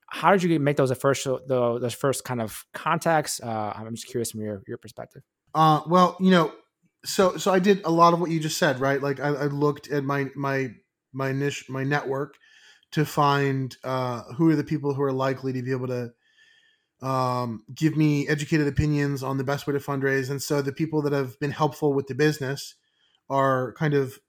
how 0.10 0.32
did 0.32 0.44
you 0.44 0.60
make 0.60 0.78
those 0.78 0.92
first 0.98 1.26
those 1.48 1.94
first 1.94 2.24
kind 2.24 2.42
of 2.42 2.66
contacts? 2.74 3.40
Uh, 3.42 3.74
I'm 3.76 3.96
just 3.96 4.08
curious 4.08 4.32
from 4.32 4.42
your 4.42 4.64
your 4.68 4.78
perspective. 4.78 5.24
Uh, 5.54 5.82
well, 5.88 6.18
you 6.20 6.32
know, 6.32 6.52
so 7.06 7.38
so 7.38 7.54
I 7.54 7.60
did 7.60 7.84
a 7.86 7.92
lot 7.92 8.14
of 8.14 8.20
what 8.20 8.30
you 8.30 8.40
just 8.40 8.58
said, 8.58 8.80
right? 8.80 9.02
Like 9.02 9.20
I, 9.20 9.28
I 9.30 9.46
looked 9.46 9.90
at 9.90 10.04
my 10.04 10.30
my 10.36 10.72
my 11.14 11.32
niche 11.32 11.70
my 11.70 11.84
network 11.84 12.36
to 12.92 13.06
find 13.06 13.76
uh, 13.84 14.24
who 14.36 14.50
are 14.50 14.56
the 14.56 14.64
people 14.64 14.94
who 14.94 15.02
are 15.02 15.12
likely 15.12 15.54
to 15.54 15.62
be 15.62 15.72
able 15.72 15.88
to 15.88 16.12
um, 17.02 17.64
give 17.74 17.96
me 17.96 18.28
educated 18.28 18.68
opinions 18.68 19.24
on 19.24 19.38
the 19.38 19.44
best 19.44 19.68
way 19.68 19.74
to 19.74 19.80
fundraise. 19.80 20.30
And 20.30 20.42
so 20.42 20.62
the 20.62 20.72
people 20.72 21.02
that 21.04 21.14
have 21.14 21.40
been 21.40 21.52
helpful 21.52 21.94
with 21.94 22.08
the 22.08 22.16
business 22.16 22.76
are 23.30 23.74
kind 23.74 23.94
of 23.94 24.20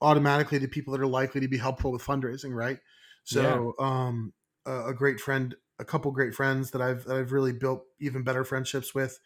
automatically 0.00 0.58
the 0.58 0.68
people 0.68 0.92
that 0.92 1.00
are 1.00 1.06
likely 1.06 1.40
to 1.40 1.48
be 1.48 1.58
helpful 1.58 1.92
with 1.92 2.02
fundraising, 2.02 2.54
right? 2.54 2.78
So 3.24 3.74
yeah. 3.78 3.86
um, 3.86 4.32
a, 4.66 4.88
a, 4.88 4.94
great 4.94 5.20
friend, 5.20 5.54
a 5.78 5.84
couple 5.84 6.10
great 6.12 6.34
friends 6.34 6.70
that 6.72 6.82
I've 6.82 7.04
that 7.04 7.16
I've 7.16 7.32
really 7.32 7.52
built 7.52 7.84
even 8.00 8.22
better 8.22 8.44
friendships 8.44 8.94
with. 8.94 9.18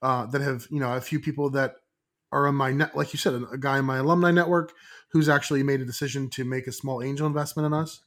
Uh, 0.00 0.26
that 0.26 0.40
have 0.40 0.68
you 0.70 0.78
know 0.78 0.92
a 0.92 1.00
few 1.00 1.18
people 1.18 1.50
that 1.50 1.74
are 2.32 2.46
on 2.46 2.54
my 2.54 2.72
net, 2.72 2.96
like 2.96 3.12
you 3.12 3.18
said, 3.18 3.42
a 3.52 3.58
guy 3.58 3.78
in 3.78 3.84
my 3.84 3.98
alumni 3.98 4.30
network 4.30 4.72
who's 5.12 5.28
actually 5.28 5.62
made 5.62 5.80
a 5.80 5.84
decision 5.84 6.28
to 6.30 6.44
make 6.44 6.66
a 6.66 6.72
small 6.72 7.02
angel 7.02 7.26
investment 7.26 7.66
in 7.66 7.72
us. 7.72 8.00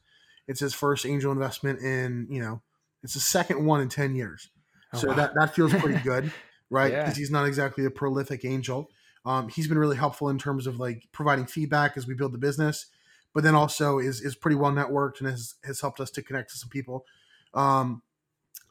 It's 0.46 0.60
his 0.60 0.74
first 0.74 1.06
angel 1.06 1.32
investment 1.32 1.80
in 1.80 2.26
you 2.30 2.40
know 2.40 2.62
it's 3.02 3.14
the 3.14 3.20
second 3.20 3.64
one 3.64 3.80
in 3.80 3.88
10 3.88 4.14
years. 4.14 4.48
Oh, 4.92 4.98
so 4.98 5.08
wow. 5.08 5.14
that, 5.14 5.34
that 5.34 5.54
feels 5.54 5.72
pretty 5.74 6.00
good, 6.04 6.32
right? 6.70 6.92
Because 6.92 7.16
yeah. 7.16 7.20
he's 7.20 7.30
not 7.30 7.46
exactly 7.46 7.84
a 7.84 7.90
prolific 7.90 8.44
angel. 8.44 8.90
Um, 9.24 9.48
he's 9.48 9.68
been 9.68 9.78
really 9.78 9.96
helpful 9.96 10.28
in 10.28 10.38
terms 10.38 10.66
of 10.66 10.78
like 10.78 11.04
providing 11.12 11.46
feedback 11.46 11.96
as 11.96 12.06
we 12.06 12.14
build 12.14 12.32
the 12.32 12.38
business, 12.38 12.86
but 13.34 13.44
then 13.44 13.54
also 13.54 13.98
is 13.98 14.20
is 14.20 14.34
pretty 14.34 14.56
well 14.56 14.72
networked 14.72 15.20
and 15.20 15.28
has 15.28 15.54
has 15.64 15.80
helped 15.80 16.00
us 16.00 16.10
to 16.12 16.22
connect 16.22 16.50
to 16.50 16.58
some 16.58 16.68
people. 16.68 17.06
Um, 17.54 18.02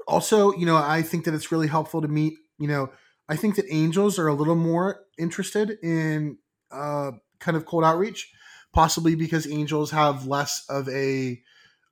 also, 0.08 0.54
you 0.54 0.66
know, 0.66 0.76
I 0.76 1.04
think 1.04 1.26
that 1.26 1.34
it's 1.34 1.52
really 1.52 1.68
helpful 1.68 2.02
to 2.02 2.08
meet. 2.08 2.34
You 2.58 2.68
know, 2.68 2.92
I 3.32 3.38
think 3.38 3.56
that 3.56 3.66
angels 3.70 4.20
are 4.20 4.28
a 4.28 4.34
little 4.34 4.58
more 4.58 5.06
interested 5.18 5.78
in 5.82 6.38
uh, 6.70 7.12
kind 7.40 7.56
of 7.56 7.66
cold 7.66 7.86
outreach, 7.86 8.30
possibly 8.74 9.16
because 9.16 9.48
angels 9.48 9.92
have 9.92 10.28
less 10.28 10.66
of 10.68 10.90
a 10.90 11.42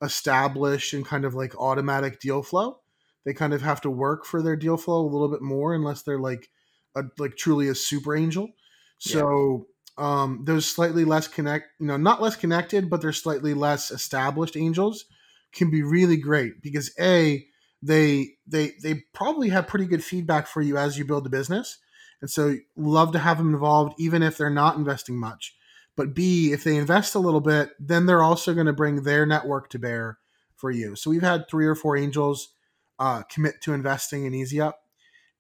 established 0.02 0.93
and 0.93 1.06
kind 1.06 1.23
of 1.23 1.36
like 1.36 1.58
automatic 1.58 2.19
deal 2.19 2.43
flow. 2.43 2.82
They 3.23 3.34
kind 3.34 3.54
of 3.54 3.62
have 3.62 3.80
to 3.82 3.89
work 3.89 4.25
for 4.25 4.41
their 4.41 4.58
deal 4.58 4.75
flow 4.75 4.99
a 4.99 5.08
little 5.08 5.30
bit 5.30 5.41
more 5.41 5.73
unless 5.73 6.02
they're 6.02 6.19
like 6.19 6.49
a 6.93 7.04
like 7.17 7.38
truly 7.38 7.69
a 7.69 7.75
super 7.75 8.17
angel. 8.17 8.49
So 8.97 9.67
yeah. 9.97 10.21
um 10.23 10.41
those 10.43 10.65
slightly 10.65 11.06
less 11.06 11.30
connect, 11.30 11.67
you 11.80 11.86
know, 11.86 11.95
not 11.95 12.21
less 12.21 12.36
connected, 12.36 12.89
but 12.89 12.99
they're 12.99 13.13
slightly 13.13 13.54
less 13.54 13.91
established 13.91 14.58
angels 14.58 15.06
can 15.54 15.71
be 15.71 15.84
really 15.84 16.17
great 16.17 16.62
because 16.62 16.93
a 16.99 17.45
they 17.81 18.31
they 18.47 18.73
they 18.81 19.03
probably 19.13 19.49
have 19.49 19.67
pretty 19.67 19.85
good 19.85 20.03
feedback 20.03 20.47
for 20.47 20.61
you 20.61 20.77
as 20.77 20.97
you 20.97 21.05
build 21.05 21.23
the 21.23 21.29
business. 21.29 21.77
And 22.21 22.29
so 22.29 22.57
love 22.75 23.13
to 23.13 23.19
have 23.19 23.37
them 23.37 23.53
involved 23.53 23.93
even 23.97 24.21
if 24.23 24.37
they're 24.37 24.49
not 24.49 24.75
investing 24.75 25.17
much 25.17 25.55
but 25.99 26.13
B, 26.13 26.53
if 26.53 26.63
they 26.63 26.77
invest 26.77 27.13
a 27.13 27.19
little 27.19 27.41
bit, 27.41 27.71
then 27.77 28.05
they're 28.05 28.23
also 28.23 28.53
going 28.53 28.67
to 28.67 28.71
bring 28.73 29.03
their 29.03 29.25
network 29.25 29.69
to 29.71 29.79
bear 29.79 30.17
for 30.55 30.71
you. 30.71 30.95
So 30.95 31.09
we've 31.09 31.21
had 31.21 31.49
three 31.49 31.67
or 31.67 31.75
four 31.75 31.97
angels 31.97 32.53
uh, 32.99 33.23
commit 33.23 33.59
to 33.63 33.73
investing 33.73 34.23
in 34.23 34.33
Easy 34.33 34.61
Up, 34.61 34.79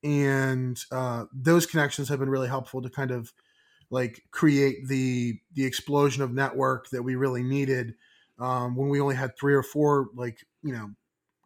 and 0.03 0.77
uh, 0.91 1.27
those 1.31 1.65
connections 1.65 2.09
have 2.09 2.19
been 2.19 2.29
really 2.29 2.49
helpful 2.49 2.81
to 2.81 2.89
kind 2.89 3.11
of 3.11 3.31
like 3.89 4.23
create 4.31 4.85
the 4.89 5.39
the 5.53 5.63
explosion 5.63 6.23
of 6.23 6.33
network 6.33 6.89
that 6.89 7.03
we 7.03 7.15
really 7.15 7.41
needed 7.41 7.95
um, 8.37 8.75
when 8.75 8.89
we 8.89 8.99
only 8.99 9.15
had 9.15 9.37
three 9.37 9.53
or 9.53 9.63
four 9.63 10.09
like 10.13 10.39
you 10.61 10.73
know 10.73 10.89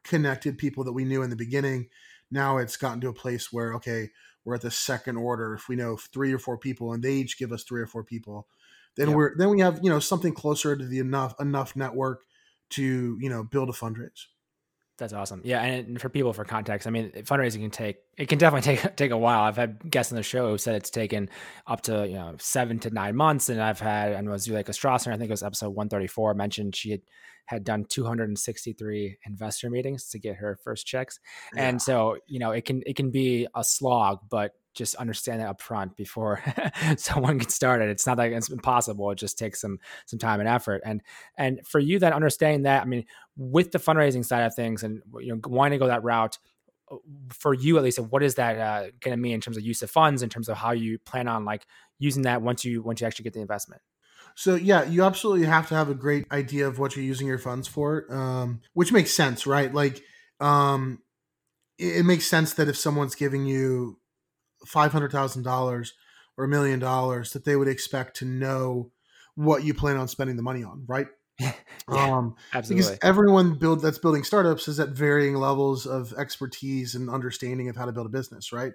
connected 0.03 0.57
people 0.57 0.83
that 0.83 0.93
we 0.93 1.05
knew 1.05 1.21
in 1.21 1.29
the 1.29 1.35
beginning. 1.35 1.89
Now 2.31 2.57
it's 2.57 2.77
gotten 2.77 3.01
to 3.01 3.09
a 3.09 3.13
place 3.13 3.51
where 3.51 3.73
okay, 3.75 4.09
we're 4.45 4.55
at 4.55 4.61
the 4.61 4.71
second 4.71 5.17
order. 5.17 5.53
If 5.53 5.67
we 5.69 5.75
know 5.75 5.97
three 5.97 6.33
or 6.33 6.39
four 6.39 6.57
people 6.57 6.93
and 6.93 7.03
they 7.03 7.13
each 7.13 7.37
give 7.37 7.51
us 7.51 7.63
three 7.63 7.81
or 7.81 7.87
four 7.87 8.03
people, 8.03 8.47
then 8.95 9.09
yep. 9.09 9.17
we're 9.17 9.37
then 9.37 9.49
we 9.49 9.59
have 9.61 9.79
you 9.81 9.89
know 9.89 9.99
something 9.99 10.33
closer 10.33 10.75
to 10.75 10.85
the 10.85 10.99
enough 10.99 11.39
enough 11.39 11.75
network 11.75 12.23
to 12.71 13.17
you 13.19 13.29
know 13.29 13.43
build 13.43 13.69
a 13.69 13.73
fundraise. 13.73 14.25
That's 14.97 15.13
awesome. 15.13 15.41
Yeah, 15.43 15.61
and 15.63 15.99
for 15.99 16.07
people 16.07 16.33
for 16.33 16.45
context, 16.45 16.85
I 16.87 16.91
mean, 16.91 17.11
fundraising 17.11 17.61
can 17.61 17.71
take 17.71 17.97
it 18.15 18.27
can 18.27 18.37
definitely 18.37 18.75
take 18.77 18.95
take 18.95 19.11
a 19.11 19.17
while. 19.17 19.41
I've 19.41 19.55
had 19.55 19.89
guests 19.89 20.11
on 20.11 20.17
the 20.17 20.23
show 20.23 20.51
who 20.51 20.57
said 20.57 20.75
it's 20.75 20.91
taken 20.91 21.29
up 21.65 21.81
to 21.81 22.07
you 22.07 22.15
know 22.15 22.35
seven 22.37 22.77
to 22.79 22.91
nine 22.91 23.15
months, 23.15 23.49
and 23.49 23.61
I've 23.61 23.79
had 23.79 24.11
and 24.11 24.29
was 24.29 24.47
like 24.47 24.67
Strasser, 24.67 25.11
I 25.11 25.17
think 25.17 25.29
it 25.29 25.33
was 25.33 25.43
episode 25.43 25.71
one 25.71 25.89
thirty 25.89 26.07
four, 26.07 26.33
mentioned 26.35 26.75
she 26.75 26.91
had 26.91 27.01
had 27.45 27.65
done 27.65 27.85
263 27.89 29.17
investor 29.25 29.69
meetings 29.69 30.07
to 30.09 30.17
get 30.19 30.37
her 30.37 30.57
first 30.63 30.85
checks, 30.85 31.19
yeah. 31.55 31.67
and 31.67 31.81
so 31.81 32.17
you 32.27 32.39
know 32.39 32.51
it 32.51 32.63
can 32.63 32.83
it 32.85 32.95
can 32.95 33.09
be 33.09 33.47
a 33.55 33.63
slog, 33.63 34.19
but 34.29 34.51
just 34.73 34.95
understand 34.95 35.39
that 35.39 35.47
up 35.47 35.61
front 35.61 35.95
before 35.95 36.41
someone 36.97 37.37
gets 37.37 37.53
started. 37.53 37.89
It's 37.89 38.07
not 38.07 38.17
like 38.17 38.31
it's 38.31 38.49
impossible. 38.49 39.11
It 39.11 39.17
just 39.17 39.37
takes 39.37 39.61
some 39.61 39.79
some 40.05 40.19
time 40.19 40.39
and 40.39 40.49
effort. 40.49 40.81
And 40.85 41.01
and 41.37 41.65
for 41.65 41.79
you 41.79 41.99
then 41.99 42.13
understanding 42.13 42.63
that, 42.63 42.81
I 42.81 42.85
mean, 42.85 43.05
with 43.37 43.71
the 43.71 43.79
fundraising 43.79 44.25
side 44.25 44.43
of 44.43 44.55
things 44.55 44.83
and 44.83 45.01
you 45.19 45.33
know 45.33 45.41
wanting 45.45 45.79
to 45.79 45.83
go 45.83 45.87
that 45.87 46.03
route, 46.03 46.37
uh, 46.91 46.97
for 47.29 47.53
you 47.53 47.77
at 47.77 47.83
least, 47.83 47.99
what 47.99 48.23
is 48.23 48.35
that 48.35 48.57
uh, 48.57 48.91
going 48.99 49.15
to 49.15 49.21
mean 49.21 49.33
in 49.33 49.41
terms 49.41 49.57
of 49.57 49.63
use 49.63 49.81
of 49.81 49.91
funds, 49.91 50.23
in 50.23 50.29
terms 50.29 50.49
of 50.49 50.57
how 50.57 50.71
you 50.71 50.99
plan 50.99 51.27
on 51.27 51.45
like 51.45 51.65
using 51.99 52.23
that 52.23 52.41
once 52.41 52.65
you 52.65 52.81
once 52.81 53.01
you 53.01 53.07
actually 53.07 53.23
get 53.23 53.33
the 53.33 53.41
investment? 53.41 53.81
So 54.35 54.55
yeah, 54.55 54.83
you 54.85 55.03
absolutely 55.03 55.45
have 55.45 55.67
to 55.69 55.75
have 55.75 55.89
a 55.89 55.93
great 55.95 56.25
idea 56.31 56.67
of 56.67 56.79
what 56.79 56.95
you're 56.95 57.05
using 57.05 57.27
your 57.27 57.37
funds 57.37 57.67
for, 57.67 58.11
um, 58.11 58.61
which 58.73 58.91
makes 58.91 59.13
sense, 59.13 59.45
right? 59.45 59.71
Like, 59.71 60.01
um, 60.39 60.99
it, 61.77 61.97
it 61.97 62.03
makes 62.03 62.25
sense 62.25 62.53
that 62.55 62.67
if 62.67 62.77
someone's 62.77 63.15
giving 63.15 63.45
you 63.45 63.99
five 64.65 64.91
hundred 64.91 65.11
thousand 65.11 65.43
dollars 65.43 65.93
or 66.37 66.45
a 66.45 66.47
million 66.47 66.79
dollars 66.79 67.31
that 67.33 67.45
they 67.45 67.55
would 67.55 67.67
expect 67.67 68.15
to 68.17 68.25
know 68.25 68.91
what 69.35 69.63
you 69.63 69.73
plan 69.73 69.97
on 69.97 70.07
spending 70.07 70.35
the 70.35 70.43
money 70.43 70.63
on, 70.63 70.83
right? 70.87 71.07
yeah, 71.39 71.53
um, 71.87 72.35
absolutely. 72.53 72.85
Because 72.85 72.99
everyone 73.01 73.55
build 73.55 73.81
that's 73.81 73.97
building 73.97 74.23
startups 74.23 74.67
is 74.67 74.79
at 74.79 74.89
varying 74.89 75.35
levels 75.35 75.85
of 75.85 76.13
expertise 76.13 76.95
and 76.95 77.09
understanding 77.09 77.69
of 77.69 77.75
how 77.75 77.85
to 77.85 77.91
build 77.91 78.05
a 78.05 78.09
business, 78.09 78.51
right? 78.51 78.73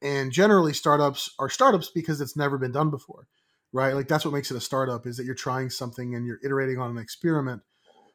And 0.00 0.32
generally, 0.32 0.72
startups 0.72 1.34
are 1.38 1.48
startups 1.48 1.90
because 1.94 2.20
it's 2.20 2.36
never 2.36 2.56
been 2.56 2.72
done 2.72 2.90
before, 2.90 3.26
right? 3.72 3.94
Like 3.94 4.08
that's 4.08 4.24
what 4.24 4.32
makes 4.32 4.50
it 4.50 4.56
a 4.56 4.60
startup 4.60 5.06
is 5.06 5.16
that 5.16 5.24
you're 5.26 5.34
trying 5.34 5.70
something 5.70 6.14
and 6.14 6.26
you're 6.26 6.40
iterating 6.42 6.78
on 6.78 6.90
an 6.90 6.98
experiment 6.98 7.62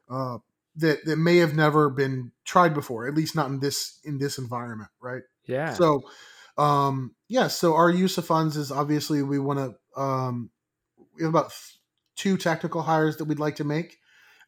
uh, 0.10 0.38
that 0.78 1.06
that 1.06 1.18
may 1.18 1.38
have 1.38 1.56
never 1.56 1.90
been 1.90 2.32
tried 2.46 2.74
before, 2.74 3.08
at 3.08 3.14
least 3.14 3.36
not 3.36 3.48
in 3.48 3.60
this 3.60 4.00
in 4.04 4.18
this 4.18 4.38
environment, 4.38 4.90
right? 5.02 5.22
Yeah. 5.46 5.74
So 5.74 6.02
um, 6.58 7.16
yeah, 7.28 7.48
so 7.48 7.76
our 7.76 7.90
use 7.90 8.18
of 8.18 8.26
funds 8.26 8.58
is 8.58 8.72
obviously 8.72 9.22
we 9.22 9.40
want 9.40 9.60
to. 9.60 10.02
Um, 10.02 10.50
we 11.16 11.24
have 11.24 11.30
about 11.30 11.54
two 12.16 12.38
technical 12.38 12.82
hires 12.82 13.18
that 13.18 13.26
we'd 13.26 13.40
like 13.40 13.58
to 13.58 13.64
make. 13.64 13.98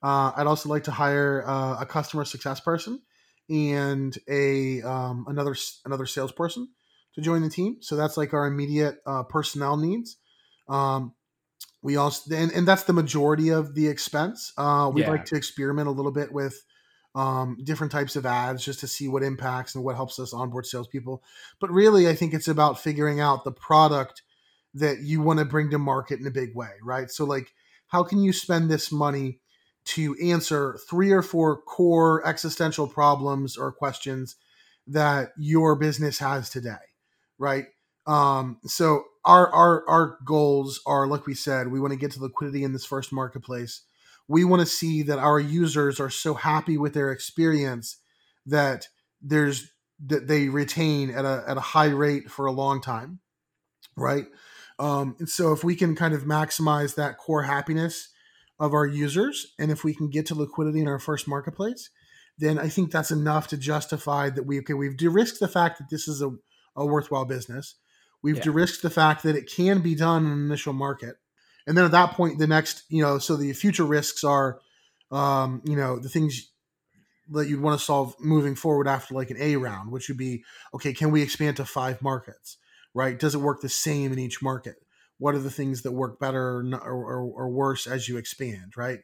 Uh, 0.03 0.31
I'd 0.35 0.47
also 0.47 0.69
like 0.69 0.83
to 0.85 0.91
hire 0.91 1.43
uh, 1.45 1.77
a 1.79 1.85
customer 1.85 2.25
success 2.25 2.59
person 2.59 3.01
and 3.49 4.15
a 4.29 4.81
um, 4.81 5.25
another 5.27 5.55
another 5.85 6.05
salesperson 6.05 6.69
to 7.15 7.21
join 7.21 7.41
the 7.41 7.49
team. 7.49 7.77
So 7.81 7.95
that's 7.95 8.17
like 8.17 8.33
our 8.33 8.45
immediate 8.45 8.97
uh, 9.05 9.23
personnel 9.23 9.77
needs. 9.77 10.17
Um, 10.67 11.13
we 11.81 11.97
also 11.97 12.35
and, 12.35 12.51
and 12.51 12.67
that's 12.67 12.83
the 12.83 12.93
majority 12.93 13.49
of 13.49 13.75
the 13.75 13.87
expense. 13.87 14.51
Uh, 14.57 14.91
we'd 14.93 15.03
yeah. 15.03 15.09
like 15.11 15.25
to 15.25 15.35
experiment 15.35 15.87
a 15.87 15.91
little 15.91 16.11
bit 16.11 16.31
with 16.31 16.63
um, 17.15 17.57
different 17.63 17.91
types 17.91 18.17
of 18.17 18.25
ads 18.25 18.63
just 18.63 18.81
to 18.81 18.87
see 18.87 19.07
what 19.07 19.23
impacts 19.23 19.73
and 19.73 19.83
what 19.83 19.95
helps 19.95 20.19
us 20.19 20.33
onboard 20.33 20.65
salespeople. 20.65 21.23
But 21.59 21.71
really, 21.71 22.07
I 22.09 22.13
think 22.13 22.33
it's 22.33 22.49
about 22.49 22.79
figuring 22.79 23.21
out 23.21 23.45
the 23.45 23.53
product 23.53 24.21
that 24.73 24.99
you 24.99 25.21
want 25.21 25.39
to 25.39 25.45
bring 25.45 25.69
to 25.71 25.79
market 25.79 26.19
in 26.19 26.27
a 26.27 26.31
big 26.31 26.53
way, 26.53 26.71
right? 26.83 27.09
So, 27.09 27.23
like, 27.23 27.53
how 27.87 28.03
can 28.03 28.19
you 28.19 28.33
spend 28.33 28.69
this 28.69 28.91
money 28.91 29.39
to 29.85 30.15
answer 30.21 30.77
three 30.89 31.11
or 31.11 31.21
four 31.21 31.61
core 31.61 32.27
existential 32.27 32.87
problems 32.87 33.55
or 33.55 33.71
questions 33.71 34.35
that 34.87 35.29
your 35.37 35.75
business 35.75 36.19
has 36.19 36.49
today, 36.49 36.75
right? 37.37 37.65
Um, 38.05 38.59
so 38.65 39.05
our 39.23 39.49
our 39.51 39.83
our 39.87 40.17
goals 40.25 40.81
are, 40.85 41.07
like 41.07 41.25
we 41.25 41.33
said, 41.33 41.69
we 41.69 41.79
want 41.79 41.93
to 41.93 41.99
get 41.99 42.11
to 42.11 42.21
liquidity 42.21 42.63
in 42.63 42.73
this 42.73 42.85
first 42.85 43.13
marketplace 43.13 43.83
we 44.27 44.43
want 44.43 44.61
to 44.61 44.65
see 44.65 45.03
that 45.03 45.19
our 45.19 45.39
users 45.39 45.99
are 45.99 46.09
so 46.09 46.33
happy 46.33 46.77
with 46.77 46.93
their 46.93 47.11
experience 47.11 47.97
that 48.45 48.87
there's 49.21 49.71
that 50.05 50.27
they 50.27 50.49
retain 50.49 51.09
at 51.09 51.25
a 51.25 51.43
at 51.47 51.57
a 51.57 51.61
high 51.61 51.89
rate 51.89 52.29
for 52.29 52.45
a 52.45 52.51
long 52.51 52.81
time 52.81 53.19
right? 53.97 54.25
Um, 54.77 55.15
and 55.19 55.29
so 55.29 55.53
if 55.53 55.63
we 55.63 55.73
can 55.73 55.95
kind 55.95 56.13
of 56.13 56.23
maximize 56.23 56.95
that 56.95 57.17
core 57.17 57.43
happiness 57.43 58.09
of 58.59 58.73
our 58.73 58.85
users 58.85 59.53
and 59.57 59.71
if 59.71 59.85
we 59.85 59.93
can 59.93 60.09
get 60.09 60.25
to 60.25 60.35
liquidity 60.35 60.81
in 60.81 60.87
our 60.87 60.99
first 60.99 61.27
marketplace 61.27 61.89
then 62.37 62.57
i 62.57 62.69
think 62.69 62.89
that's 62.89 63.11
enough 63.11 63.47
to 63.47 63.57
justify 63.57 64.29
that 64.29 64.45
we 64.45 64.59
okay 64.59 64.73
we've 64.73 64.97
de-risked 64.97 65.39
the 65.39 65.47
fact 65.47 65.77
that 65.77 65.89
this 65.89 66.07
is 66.07 66.21
a, 66.21 66.31
a 66.75 66.85
worthwhile 66.85 67.25
business. 67.25 67.75
We've 68.21 68.37
yeah. 68.37 68.43
de-risked 68.43 68.81
the 68.81 68.89
fact 68.89 69.23
that 69.23 69.35
it 69.35 69.49
can 69.49 69.81
be 69.81 69.95
done 69.95 70.25
in 70.25 70.31
an 70.31 70.45
initial 70.45 70.73
market 70.73 71.15
and 71.67 71.77
then 71.77 71.85
at 71.85 71.91
that 71.91 72.11
point, 72.11 72.39
the 72.39 72.47
next, 72.47 72.83
you 72.89 73.01
know, 73.01 73.17
so 73.17 73.35
the 73.35 73.53
future 73.53 73.85
risks 73.85 74.23
are, 74.23 74.59
um, 75.11 75.61
you 75.65 75.75
know, 75.75 75.99
the 75.99 76.09
things 76.09 76.51
that 77.31 77.47
you'd 77.47 77.61
want 77.61 77.79
to 77.79 77.83
solve 77.83 78.15
moving 78.19 78.55
forward 78.55 78.87
after 78.87 79.15
like 79.15 79.31
an 79.31 79.37
A 79.39 79.55
round, 79.55 79.91
which 79.91 80.07
would 80.09 80.17
be, 80.17 80.43
okay, 80.73 80.93
can 80.93 81.11
we 81.11 81.21
expand 81.21 81.57
to 81.57 81.65
five 81.65 82.01
markets? 82.01 82.57
right? 82.95 83.19
Does 83.19 83.35
it 83.35 83.39
work 83.39 83.61
the 83.61 83.69
same 83.69 84.11
in 84.11 84.17
each 84.17 84.41
market? 84.41 84.77
What 85.19 85.35
are 85.35 85.39
the 85.39 85.51
things 85.51 85.83
that 85.83 85.91
work 85.91 86.19
better 86.19 86.59
or, 86.59 86.81
or, 86.81 87.21
or 87.21 87.49
worse 87.49 87.85
as 87.85 88.09
you 88.09 88.17
expand, 88.17 88.73
right? 88.75 88.99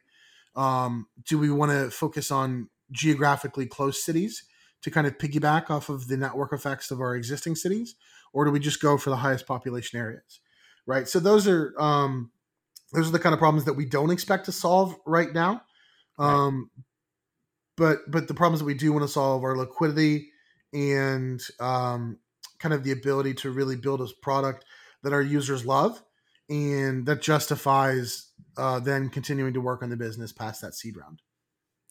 Um, 0.56 1.06
do 1.28 1.38
we 1.38 1.50
want 1.50 1.70
to 1.70 1.90
focus 1.90 2.30
on 2.30 2.70
geographically 2.90 3.66
close 3.66 4.02
cities 4.02 4.44
to 4.82 4.90
kind 4.90 5.06
of 5.06 5.18
piggyback 5.18 5.70
off 5.70 5.88
of 5.88 6.08
the 6.08 6.16
network 6.16 6.52
effects 6.52 6.90
of 6.90 7.00
our 7.00 7.14
existing 7.14 7.54
cities, 7.54 7.94
or 8.32 8.44
do 8.44 8.50
we 8.50 8.58
just 8.58 8.80
go 8.80 8.98
for 8.98 9.10
the 9.10 9.16
highest 9.16 9.46
population 9.46 9.98
areas, 9.98 10.40
right? 10.86 11.06
So 11.06 11.20
those 11.20 11.46
are 11.46 11.72
um, 11.78 12.32
those 12.92 13.08
are 13.08 13.12
the 13.12 13.18
kind 13.18 13.32
of 13.32 13.38
problems 13.38 13.64
that 13.64 13.74
we 13.74 13.84
don't 13.84 14.10
expect 14.10 14.46
to 14.46 14.52
solve 14.52 14.94
right 15.06 15.32
now. 15.32 15.62
Um, 16.18 16.70
right. 16.76 16.84
But 17.76 18.10
but 18.10 18.28
the 18.28 18.34
problems 18.34 18.60
that 18.60 18.66
we 18.66 18.74
do 18.74 18.92
want 18.92 19.02
to 19.02 19.08
solve 19.08 19.44
are 19.44 19.56
liquidity 19.56 20.30
and 20.72 21.40
um, 21.58 22.18
kind 22.58 22.74
of 22.74 22.84
the 22.84 22.92
ability 22.92 23.34
to 23.34 23.50
really 23.50 23.76
build 23.76 24.00
a 24.00 24.08
product 24.20 24.64
that 25.02 25.12
our 25.12 25.22
users 25.22 25.66
love 25.66 26.02
and 26.48 27.06
that 27.06 27.22
justifies 27.22 28.30
uh, 28.56 28.78
then 28.78 29.08
continuing 29.08 29.54
to 29.54 29.60
work 29.60 29.82
on 29.82 29.90
the 29.90 29.96
business 29.96 30.32
past 30.32 30.60
that 30.60 30.74
seed 30.74 30.96
round. 30.96 31.20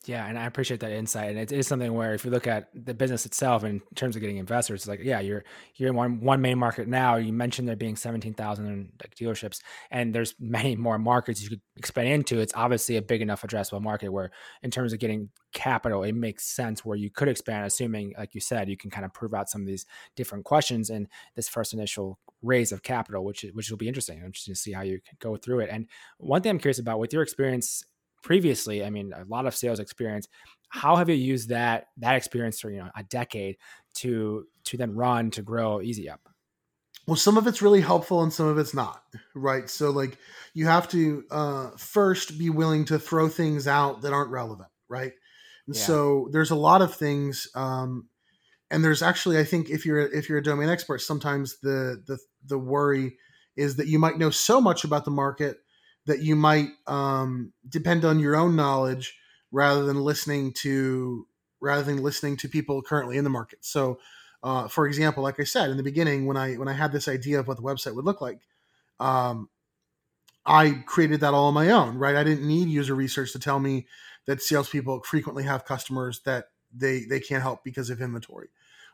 Yeah, 0.08 0.26
and 0.26 0.38
I 0.39 0.45
appreciate 0.45 0.80
that 0.80 0.91
insight. 0.91 1.30
And 1.30 1.38
it 1.38 1.52
is 1.52 1.68
something 1.68 1.93
where 1.93 2.16
if 2.16 2.26
you 2.26 2.32
look 2.32 2.47
at 2.47 2.70
the 2.74 2.95
business 2.95 3.28
itself 3.28 3.64
in 3.64 3.84
terms 3.93 4.16
of 4.16 4.22
getting 4.22 4.38
investors, 4.38 4.82
it's 4.82 4.88
like, 4.88 5.02
yeah, 5.04 5.20
you're 5.20 5.43
you're 5.76 5.89
in 5.89 5.95
one 5.95 6.22
one 6.22 6.41
main 6.41 6.58
market 6.58 6.88
now. 6.88 7.18
You 7.18 7.32
mentioned 7.32 7.68
there 7.68 7.76
being 7.76 7.95
seventeen 7.95 8.34
thousand 8.34 8.93
like 8.99 9.14
dealerships, 9.14 9.60
and 9.91 10.14
there's 10.14 10.34
many 10.39 10.76
more 10.76 10.97
markets 10.97 11.43
you 11.43 11.49
could 11.49 11.62
expand 11.78 12.08
into. 12.08 12.39
It's 12.39 12.54
obviously 12.56 12.97
a 12.97 13.02
big 13.04 13.22
enough 13.22 13.43
addressable 13.43 13.82
market 13.82 14.10
where, 14.10 14.32
in 14.64 14.72
terms 14.72 14.91
of 14.91 14.97
getting 14.97 15.30
capital, 15.54 16.02
it 16.02 16.14
makes 16.16 16.45
sense 16.45 16.84
where 16.84 16.97
you 16.97 17.12
could 17.12 17.28
expand, 17.28 17.68
assuming, 17.68 18.16
like 18.18 18.34
you 18.34 18.41
said, 18.41 18.70
you 18.70 18.78
can 18.78 18.89
kind 18.89 19.06
of 19.06 19.14
prove 19.14 19.36
out 19.36 19.52
some 19.52 19.62
of 19.62 19.68
these 19.68 19.86
different 20.16 20.45
questions 20.45 20.89
in 20.89 21.08
this 21.36 21.47
first 21.47 21.74
initial 21.74 22.18
raise 22.41 22.72
of 22.72 22.82
capital, 22.82 23.24
which 23.24 23.45
which 23.54 23.70
will 23.70 23.78
be 23.78 23.88
interesting. 23.88 24.20
I'm 24.26 24.32
to 24.32 24.56
see 24.56 24.72
how 24.72 24.82
you 24.82 24.99
go 25.20 25.36
through 25.36 25.60
it. 25.60 25.70
And 25.72 25.88
one 26.18 26.41
thing 26.41 26.49
I'm 26.49 26.60
curious 26.60 26.80
about 26.80 26.97
with 26.97 27.14
your 27.14 27.22
experience 27.22 27.84
previously, 28.22 28.84
I 28.84 28.89
mean, 28.89 29.13
a 29.13 29.24
lot 29.26 29.45
of 29.45 29.55
sales 29.55 29.80
experience. 29.80 30.28
How 30.69 30.95
have 30.95 31.09
you 31.09 31.15
used 31.15 31.49
that 31.49 31.88
that 31.97 32.15
experience 32.15 32.59
for 32.59 32.69
you 32.69 32.80
know 32.80 32.89
a 32.95 33.03
decade 33.03 33.57
to 33.95 34.45
to 34.65 34.78
then 34.78 34.95
run 34.95 35.32
to 35.32 35.41
grow 35.41 35.82
Easy 35.82 36.09
Up? 36.09 36.22
Well, 37.07 37.17
some 37.17 37.38
of 37.38 37.47
it's 37.47 37.61
really 37.61 37.82
helpful 37.82 38.22
and 38.22 38.32
some 38.32 38.47
of 38.47 38.57
it's 38.57 38.74
not, 38.74 39.03
right? 39.36 39.69
So 39.69 39.89
like 39.89 40.17
you 40.53 40.67
have 40.67 40.88
to 40.89 41.24
uh, 41.32 41.69
first 41.78 42.38
be 42.38 42.49
willing 42.49 42.86
to 42.86 42.99
throw 42.99 43.28
things 43.28 43.67
out 43.67 44.01
that 44.01 44.13
aren't 44.13 44.30
relevant, 44.30 44.69
right? 44.88 45.11
And 45.67 45.76
yeah. 45.76 45.82
so 45.82 46.30
there's 46.32 46.51
a 46.51 46.55
lot 46.55 46.82
of 46.82 46.93
things 46.93 47.49
um, 47.55 48.07
and 48.72 48.84
there's 48.84 49.01
actually 49.01 49.38
I 49.38 49.43
think 49.43 49.69
if 49.69 49.86
you're 49.86 49.99
if 49.99 50.30
you're 50.30 50.38
a 50.38 50.43
domain 50.43 50.69
expert, 50.69 50.99
sometimes 50.99 51.59
the 51.59 52.01
the 52.07 52.17
the 52.45 52.57
worry 52.57 53.17
is 53.57 53.76
that 53.76 53.88
you 53.88 53.99
might 53.99 54.17
know 54.17 54.30
so 54.30 54.61
much 54.61 54.84
about 54.84 55.03
the 55.05 55.11
market 55.11 55.57
that 56.12 56.22
you 56.22 56.36
might 56.36 56.72
um, 56.88 57.53
depend 57.70 58.03
on 58.03 58.20
your 58.20 58.36
own 58.36 58.53
knowledge 58.53 59.18
rather 59.49 59.86
than 59.86 60.01
listening 60.01 60.51
to 60.51 61.26
rather 61.62 61.84
than 61.84 62.03
listening 62.03 62.36
to 62.36 62.49
people 62.49 62.82
currently 62.82 63.16
in 63.16 63.24
the 63.24 63.30
market. 63.30 63.59
So, 63.62 63.99
uh, 64.43 64.68
for 64.68 64.88
example, 64.88 65.24
like 65.24 65.39
I 65.39 65.45
said 65.45 65.70
in 65.70 65.78
the 65.78 65.84
beginning, 65.84 66.26
when 66.26 66.36
I 66.36 66.55
when 66.55 66.68
I 66.68 66.74
had 66.74 66.91
this 66.91 67.07
idea 67.07 67.39
of 67.39 67.47
what 67.47 67.55
the 67.55 67.64
website 67.64 67.95
would 67.95 68.03
look 68.03 68.20
like, 68.20 68.41
um, 68.99 69.47
I 70.45 70.84
created 70.86 71.22
that 71.22 71.34
all 71.34 71.47
on 71.47 71.53
my 71.53 71.70
own. 71.70 71.97
Right, 71.97 72.18
I 72.18 72.26
didn't 72.26 72.45
need 72.45 72.68
user 72.68 72.93
research 72.93 73.32
to 73.32 73.39
tell 73.39 73.62
me 73.62 73.88
that 74.26 74.41
salespeople 74.41 75.03
frequently 75.03 75.43
have 75.43 75.64
customers 75.64 76.20
that 76.26 76.47
they 76.76 77.05
they 77.05 77.22
can't 77.22 77.41
help 77.41 77.64
because 77.64 77.89
of 77.89 78.01
inventory. 78.01 78.49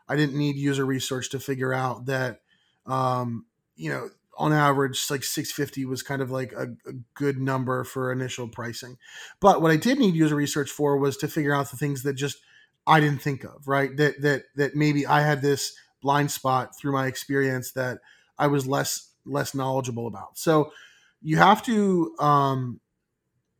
I 0.08 0.14
didn't 0.14 0.38
need 0.38 0.54
user 0.54 0.86
research 0.86 1.30
to 1.30 1.40
figure 1.40 1.74
out 1.74 2.06
that 2.06 2.42
um, 2.86 3.46
you 3.74 3.90
know 3.90 4.10
on 4.38 4.52
average 4.52 5.10
like 5.10 5.24
650 5.24 5.84
was 5.84 6.02
kind 6.02 6.22
of 6.22 6.30
like 6.30 6.52
a, 6.52 6.68
a, 6.86 6.92
good 7.14 7.38
number 7.38 7.82
for 7.82 8.12
initial 8.12 8.48
pricing. 8.48 8.96
But 9.40 9.60
what 9.60 9.72
i 9.72 9.76
did 9.76 9.98
need 9.98 10.14
user 10.14 10.36
research 10.36 10.70
for 10.70 10.96
was 10.96 11.16
to 11.18 11.28
figure 11.28 11.54
out 11.54 11.70
the 11.70 11.76
things 11.76 12.04
that 12.04 12.14
just 12.14 12.38
i 12.86 13.00
didn't 13.00 13.20
think 13.20 13.44
of 13.44 13.66
right? 13.66 13.96
That 13.96 14.22
that 14.22 14.44
that 14.56 14.76
maybe 14.76 15.06
i 15.06 15.20
had 15.20 15.42
this 15.42 15.76
blind 16.00 16.30
spot 16.30 16.78
through 16.78 16.92
my 16.92 17.06
experience 17.06 17.72
that 17.72 17.98
i 18.38 18.46
was 18.46 18.66
less 18.66 19.12
less 19.26 19.54
knowledgeable 19.54 20.06
about. 20.06 20.38
So 20.38 20.72
you 21.20 21.36
have 21.36 21.62
to 21.64 22.14
um 22.20 22.80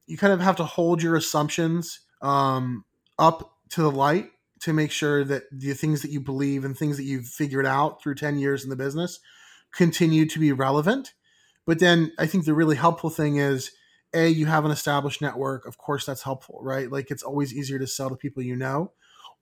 you 0.06 0.16
kind 0.16 0.32
of 0.32 0.40
have 0.40 0.56
to 0.56 0.64
hold 0.64 1.02
your 1.02 1.16
assumptions 1.16 2.00
um 2.22 2.84
up 3.18 3.56
to 3.70 3.82
the 3.82 3.90
light 3.90 4.30
to 4.60 4.72
make 4.72 4.90
sure 4.90 5.24
that 5.24 5.44
the 5.52 5.74
things 5.74 6.02
that 6.02 6.10
you 6.10 6.20
believe 6.20 6.64
and 6.64 6.76
things 6.76 6.96
that 6.96 7.04
you've 7.04 7.26
figured 7.26 7.66
out 7.66 8.02
through 8.02 8.14
10 8.14 8.38
years 8.38 8.64
in 8.64 8.70
the 8.70 8.76
business 8.76 9.20
continue 9.72 10.26
to 10.26 10.38
be 10.38 10.52
relevant. 10.52 11.14
But 11.66 11.80
then 11.80 12.12
I 12.18 12.26
think 12.26 12.44
the 12.44 12.54
really 12.54 12.76
helpful 12.76 13.10
thing 13.10 13.36
is 13.36 13.70
a 14.14 14.28
you 14.28 14.46
have 14.46 14.64
an 14.64 14.70
established 14.70 15.20
network. 15.20 15.66
Of 15.66 15.78
course, 15.78 16.06
that's 16.06 16.22
helpful, 16.22 16.58
right? 16.62 16.90
Like 16.90 17.10
it's 17.10 17.22
always 17.22 17.54
easier 17.54 17.78
to 17.78 17.86
sell 17.86 18.08
to 18.08 18.16
people 18.16 18.42
you 18.42 18.56
know, 18.56 18.92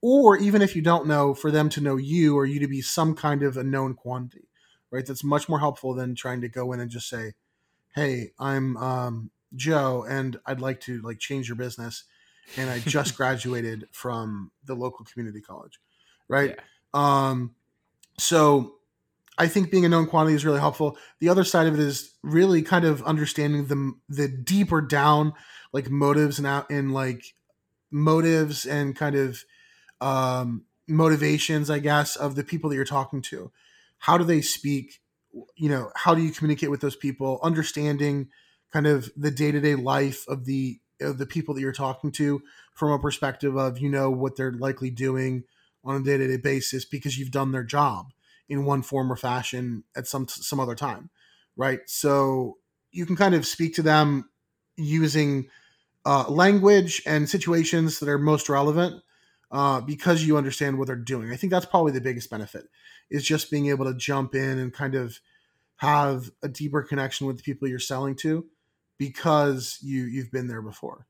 or 0.01 0.37
even 0.37 0.61
if 0.61 0.75
you 0.75 0.81
don't 0.81 1.07
know, 1.07 1.33
for 1.33 1.51
them 1.51 1.69
to 1.69 1.81
know 1.81 1.95
you 1.95 2.37
or 2.37 2.45
you 2.45 2.59
to 2.59 2.67
be 2.67 2.81
some 2.81 3.15
kind 3.15 3.43
of 3.43 3.55
a 3.55 3.63
known 3.63 3.93
quantity, 3.93 4.49
right? 4.91 5.05
That's 5.05 5.23
much 5.23 5.47
more 5.47 5.59
helpful 5.59 5.93
than 5.93 6.15
trying 6.15 6.41
to 6.41 6.49
go 6.49 6.73
in 6.73 6.79
and 6.81 6.91
just 6.91 7.09
say, 7.09 7.33
"Hey, 7.95 8.31
I'm 8.39 8.75
um, 8.77 9.31
Joe, 9.55 10.05
and 10.07 10.37
I'd 10.45 10.61
like 10.61 10.81
to 10.81 11.01
like 11.01 11.19
change 11.19 11.47
your 11.47 11.57
business." 11.57 12.03
and 12.55 12.69
I 12.69 12.79
just 12.79 13.17
graduated 13.17 13.87
from 13.91 14.51
the 14.63 14.75
local 14.75 15.05
community 15.05 15.41
college, 15.41 15.79
right? 16.27 16.55
Yeah. 16.55 16.61
Um, 16.93 17.55
so 18.17 18.75
I 19.37 19.47
think 19.47 19.69
being 19.69 19.85
a 19.85 19.89
known 19.89 20.07
quantity 20.07 20.35
is 20.35 20.45
really 20.45 20.59
helpful. 20.59 20.97
The 21.19 21.29
other 21.29 21.43
side 21.43 21.67
of 21.67 21.75
it 21.75 21.79
is 21.79 22.15
really 22.23 22.61
kind 22.61 22.85
of 22.85 23.03
understanding 23.03 23.67
the 23.67 23.93
the 24.09 24.27
deeper 24.27 24.81
down 24.81 25.33
like 25.71 25.89
motives 25.89 26.37
and 26.37 26.47
out 26.47 26.71
in 26.71 26.91
like 26.91 27.35
motives 27.91 28.65
and 28.65 28.95
kind 28.95 29.15
of 29.15 29.43
um, 30.01 30.65
motivations, 30.87 31.69
I 31.69 31.79
guess, 31.79 32.15
of 32.15 32.35
the 32.35 32.43
people 32.43 32.69
that 32.69 32.75
you're 32.75 32.85
talking 32.85 33.21
to. 33.23 33.51
How 33.99 34.17
do 34.17 34.23
they 34.23 34.41
speak? 34.41 35.01
You 35.55 35.69
know, 35.69 35.91
how 35.95 36.15
do 36.15 36.21
you 36.21 36.31
communicate 36.31 36.71
with 36.71 36.81
those 36.81 36.95
people? 36.95 37.39
Understanding 37.43 38.29
kind 38.71 38.87
of 38.87 39.11
the 39.15 39.31
day 39.31 39.51
to 39.51 39.59
day 39.59 39.75
life 39.75 40.27
of 40.27 40.45
the 40.45 40.79
of 40.99 41.19
the 41.19 41.27
people 41.27 41.53
that 41.53 41.61
you're 41.61 41.71
talking 41.71 42.11
to 42.11 42.41
from 42.73 42.91
a 42.91 42.99
perspective 42.99 43.55
of 43.55 43.77
you 43.77 43.89
know 43.89 44.09
what 44.09 44.35
they're 44.35 44.51
likely 44.51 44.89
doing 44.89 45.43
on 45.83 46.01
a 46.01 46.03
day 46.03 46.17
to 46.17 46.27
day 46.27 46.37
basis 46.37 46.85
because 46.85 47.17
you've 47.17 47.31
done 47.31 47.51
their 47.51 47.63
job 47.63 48.07
in 48.49 48.65
one 48.65 48.81
form 48.81 49.11
or 49.11 49.15
fashion 49.15 49.83
at 49.95 50.07
some 50.07 50.27
some 50.27 50.59
other 50.59 50.75
time, 50.75 51.09
right? 51.55 51.79
So 51.85 52.57
you 52.91 53.05
can 53.05 53.15
kind 53.15 53.35
of 53.35 53.45
speak 53.45 53.75
to 53.75 53.81
them 53.81 54.29
using 54.77 55.49
uh, 56.05 56.25
language 56.29 57.01
and 57.05 57.29
situations 57.29 57.99
that 57.99 58.09
are 58.09 58.17
most 58.17 58.47
relevant 58.49 59.03
uh, 59.51 59.81
because 59.81 60.23
you 60.23 60.37
understand 60.37 60.77
what 60.77 60.87
they're 60.87 60.95
doing. 60.95 61.31
I 61.31 61.35
think 61.35 61.51
that's 61.51 61.65
probably 61.65 61.91
the 61.91 62.01
biggest 62.01 62.29
benefit 62.29 62.65
is 63.09 63.25
just 63.25 63.51
being 63.51 63.67
able 63.67 63.85
to 63.85 63.93
jump 63.93 64.35
in 64.35 64.59
and 64.59 64.73
kind 64.73 64.95
of 64.95 65.19
have 65.77 66.31
a 66.41 66.47
deeper 66.47 66.81
connection 66.81 67.27
with 67.27 67.37
the 67.37 67.43
people 67.43 67.67
you're 67.67 67.79
selling 67.79 68.15
to 68.15 68.45
because 68.97 69.77
you 69.81 70.03
you've 70.03 70.31
been 70.31 70.47
there 70.47 70.61
before. 70.61 71.05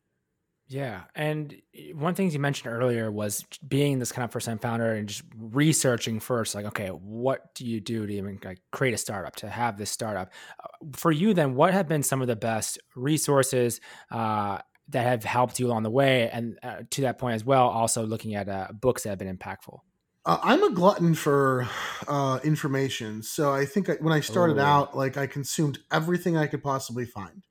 Yeah. 0.69 1.03
And 1.15 1.55
one 1.93 2.13
thing 2.13 2.29
you 2.29 2.39
mentioned 2.39 2.73
earlier 2.73 3.09
was 3.09 3.45
being 3.65 3.99
this 3.99 4.11
kind 4.11 4.25
of 4.25 4.31
first 4.31 4.45
time 4.45 4.59
founder 4.59 4.93
and 4.93 5.07
just 5.07 5.23
researching 5.37 6.19
first, 6.19 6.55
like, 6.55 6.65
okay, 6.65 6.89
what 6.89 7.55
do 7.55 7.65
you 7.65 7.79
do 7.79 8.05
to 8.05 8.13
even 8.13 8.39
like 8.43 8.59
create 8.71 8.93
a 8.93 8.97
startup, 8.97 9.35
to 9.37 9.49
have 9.49 9.77
this 9.77 9.89
startup? 9.89 10.31
Uh, 10.61 10.67
for 10.93 11.11
you, 11.11 11.33
then, 11.33 11.55
what 11.55 11.73
have 11.73 11.87
been 11.87 12.03
some 12.03 12.21
of 12.21 12.27
the 12.27 12.35
best 12.35 12.79
resources 12.95 13.79
uh, 14.11 14.59
that 14.89 15.03
have 15.03 15.23
helped 15.23 15.57
you 15.59 15.67
along 15.67 15.83
the 15.83 15.91
way? 15.91 16.29
And 16.29 16.59
uh, 16.61 16.83
to 16.91 17.01
that 17.01 17.17
point 17.17 17.35
as 17.35 17.45
well, 17.45 17.69
also 17.69 18.05
looking 18.05 18.35
at 18.35 18.49
uh, 18.49 18.67
books 18.73 19.03
that 19.03 19.09
have 19.09 19.19
been 19.19 19.35
impactful. 19.35 19.79
Uh, 20.25 20.39
I'm 20.43 20.61
a 20.63 20.71
glutton 20.71 21.15
for 21.15 21.69
uh, 22.09 22.41
information. 22.43 23.23
So 23.23 23.53
I 23.53 23.65
think 23.65 23.89
I, 23.89 23.93
when 24.01 24.11
I 24.11 24.19
started 24.19 24.57
Ooh. 24.57 24.61
out, 24.61 24.97
like 24.97 25.15
I 25.15 25.27
consumed 25.27 25.79
everything 25.93 26.35
I 26.35 26.47
could 26.47 26.61
possibly 26.61 27.05
find. 27.05 27.43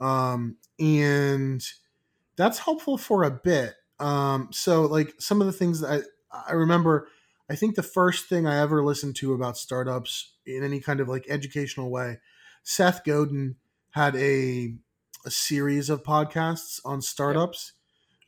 Um, 0.00 0.56
and 0.78 1.62
that's 2.36 2.58
helpful 2.58 2.98
for 2.98 3.24
a 3.24 3.30
bit. 3.30 3.74
Um, 3.98 4.48
so 4.52 4.82
like 4.82 5.14
some 5.18 5.40
of 5.40 5.46
the 5.46 5.52
things 5.52 5.80
that 5.80 6.04
I, 6.30 6.42
I 6.50 6.52
remember, 6.52 7.08
I 7.50 7.56
think 7.56 7.74
the 7.74 7.82
first 7.82 8.28
thing 8.28 8.46
I 8.46 8.60
ever 8.60 8.84
listened 8.84 9.16
to 9.16 9.32
about 9.32 9.56
startups 9.56 10.34
in 10.44 10.62
any 10.62 10.80
kind 10.80 11.00
of 11.00 11.08
like 11.08 11.26
educational 11.28 11.90
way, 11.90 12.18
Seth 12.62 13.04
Godin 13.04 13.56
had 13.90 14.16
a 14.16 14.74
a 15.24 15.30
series 15.30 15.90
of 15.90 16.04
podcasts 16.04 16.80
on 16.84 17.02
startups. 17.02 17.72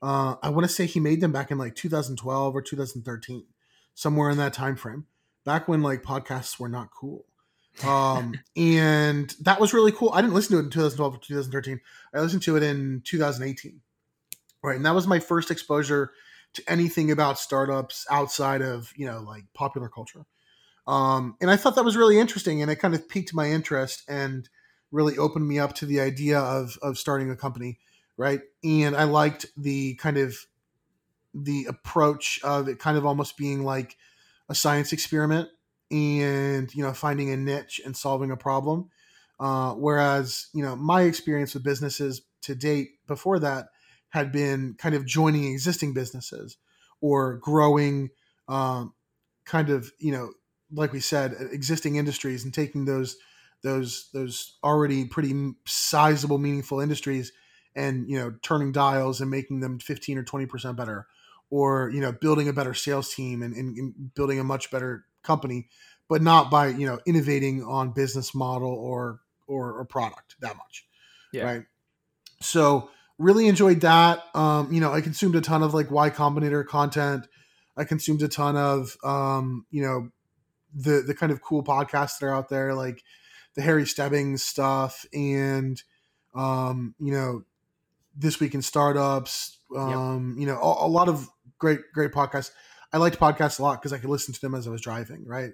Uh, 0.02 0.34
I 0.42 0.48
want 0.48 0.66
to 0.66 0.72
say 0.72 0.84
he 0.84 0.98
made 0.98 1.20
them 1.20 1.30
back 1.30 1.52
in 1.52 1.59
like 1.59 1.76
2012 1.76 2.56
or 2.56 2.61
2013, 2.61 3.44
somewhere 3.94 4.30
in 4.30 4.38
that 4.38 4.52
time 4.52 4.74
frame, 4.74 5.06
back 5.44 5.68
when 5.68 5.80
like 5.80 6.02
podcasts 6.02 6.59
were 6.59 6.68
not 6.68 6.88
cool. 6.90 7.24
Um, 7.86 8.34
and 8.56 9.32
that 9.42 9.61
was 9.61 9.72
really 9.72 9.92
cool. 9.92 10.11
I 10.12 10.20
didn't 10.20 10.34
listen 10.34 10.56
to 10.56 10.59
it 10.59 10.64
in 10.64 10.70
2012 10.70 11.14
or 11.14 11.18
2013. 11.18 11.80
I 12.12 12.20
listened 12.20 12.42
to 12.42 12.56
it 12.56 12.64
in 12.64 13.02
2018 13.04 13.80
right 14.62 14.76
and 14.76 14.86
that 14.86 14.94
was 14.94 15.06
my 15.06 15.18
first 15.18 15.50
exposure 15.50 16.12
to 16.54 16.62
anything 16.68 17.11
about 17.11 17.38
startups 17.38 18.06
outside 18.11 18.62
of 18.62 18.92
you 18.96 19.06
know 19.06 19.20
like 19.20 19.44
popular 19.54 19.88
culture 19.88 20.24
Um, 20.86 21.36
and 21.40 21.50
I 21.50 21.56
thought 21.56 21.76
that 21.76 21.84
was 21.84 21.96
really 21.96 22.18
interesting, 22.18 22.62
and 22.62 22.70
it 22.70 22.76
kind 22.80 22.94
of 22.94 23.09
piqued 23.09 23.34
my 23.34 23.50
interest 23.50 24.02
and 24.09 24.48
really 24.92 25.18
opened 25.18 25.46
me 25.48 25.59
up 25.61 25.74
to 25.76 25.86
the 25.86 26.00
idea 26.00 26.38
of 26.40 26.78
of 26.82 26.98
starting 26.98 27.30
a 27.30 27.36
company, 27.36 27.78
right? 28.16 28.40
And 28.64 28.96
I 28.96 29.04
liked 29.04 29.46
the 29.56 29.94
kind 29.96 30.18
of 30.18 30.36
the 31.34 31.66
approach 31.68 32.40
of 32.42 32.68
it 32.68 32.78
kind 32.78 32.96
of 32.96 33.06
almost 33.06 33.36
being 33.36 33.62
like 33.64 33.96
a 34.48 34.54
science 34.54 34.92
experiment 34.92 35.48
and 35.90 36.74
you 36.74 36.82
know 36.82 36.92
finding 36.92 37.30
a 37.30 37.36
niche 37.36 37.80
and 37.84 37.96
solving 37.96 38.30
a 38.30 38.36
problem 38.36 38.88
uh, 39.40 39.72
whereas 39.74 40.48
you 40.54 40.62
know 40.62 40.74
my 40.76 41.02
experience 41.02 41.54
with 41.54 41.62
businesses 41.62 42.22
to 42.42 42.54
date 42.54 42.90
before 43.06 43.38
that 43.38 43.68
had 44.11 44.32
been 44.32 44.74
kind 44.78 44.94
of 44.94 45.04
joining 45.04 45.52
existing 45.52 45.92
businesses 45.92 46.56
or 47.00 47.36
growing 47.36 48.11
um, 48.48 48.94
kind 49.44 49.70
of 49.70 49.92
you 49.98 50.12
know 50.12 50.30
like 50.72 50.92
we 50.92 51.00
said 51.00 51.34
existing 51.52 51.96
industries 51.96 52.44
and 52.44 52.52
taking 52.52 52.84
those 52.84 53.16
those 53.62 54.09
those 54.12 54.56
already 54.62 55.04
pretty 55.04 55.52
sizable 55.66 56.38
meaningful 56.38 56.80
industries 56.80 57.32
and 57.74 58.09
you 58.09 58.18
know 58.18 58.34
turning 58.42 58.72
dials 58.72 59.20
and 59.20 59.30
making 59.30 59.61
them 59.61 59.78
15 59.78 60.18
or 60.18 60.24
20% 60.24 60.76
better 60.76 61.06
or 61.50 61.90
you 61.90 62.00
know 62.00 62.12
building 62.12 62.48
a 62.48 62.52
better 62.52 62.74
sales 62.74 63.14
team 63.14 63.42
and, 63.42 63.54
and, 63.54 63.76
and 63.76 64.14
building 64.14 64.38
a 64.38 64.44
much 64.44 64.70
better 64.70 65.04
company 65.22 65.68
but 66.09 66.22
not 66.22 66.50
by 66.50 66.68
you 66.68 66.86
know 66.86 66.98
innovating 67.06 67.62
on 67.62 67.90
business 67.90 68.34
model 68.34 68.70
or 68.70 69.20
or, 69.46 69.72
or 69.72 69.84
product 69.84 70.36
that 70.40 70.56
much 70.56 70.86
yeah. 71.32 71.44
right 71.44 71.62
so 72.40 72.90
really 73.18 73.48
enjoyed 73.48 73.80
that 73.80 74.22
um 74.34 74.72
you 74.72 74.80
know 74.80 74.92
i 74.92 75.00
consumed 75.00 75.34
a 75.34 75.40
ton 75.40 75.62
of 75.62 75.74
like 75.74 75.90
y 75.90 76.10
combinator 76.10 76.66
content 76.66 77.26
i 77.76 77.84
consumed 77.84 78.22
a 78.22 78.28
ton 78.28 78.56
of 78.56 78.96
um 79.04 79.66
you 79.70 79.82
know 79.82 80.08
the 80.74 81.02
the 81.06 81.14
kind 81.14 81.32
of 81.32 81.42
cool 81.42 81.62
podcasts 81.62 82.18
that 82.18 82.26
are 82.26 82.34
out 82.34 82.48
there 82.48 82.74
like 82.74 83.02
the 83.54 83.62
harry 83.62 83.86
stebbings 83.86 84.42
stuff 84.42 85.04
and 85.12 85.82
um 86.34 86.94
you 87.00 87.12
know 87.12 87.42
this 88.16 88.40
week 88.40 88.54
in 88.54 88.62
startups 88.62 89.58
um 89.76 90.34
yep. 90.36 90.40
you 90.40 90.46
know 90.46 90.60
a, 90.60 90.86
a 90.86 90.88
lot 90.88 91.08
of 91.08 91.28
great 91.58 91.80
great 91.92 92.12
podcasts 92.12 92.50
i 92.92 92.98
liked 92.98 93.18
podcasts 93.18 93.58
a 93.58 93.62
lot 93.62 93.80
because 93.80 93.92
i 93.92 93.98
could 93.98 94.10
listen 94.10 94.32
to 94.32 94.40
them 94.40 94.54
as 94.54 94.66
i 94.66 94.70
was 94.70 94.80
driving 94.80 95.24
right 95.26 95.52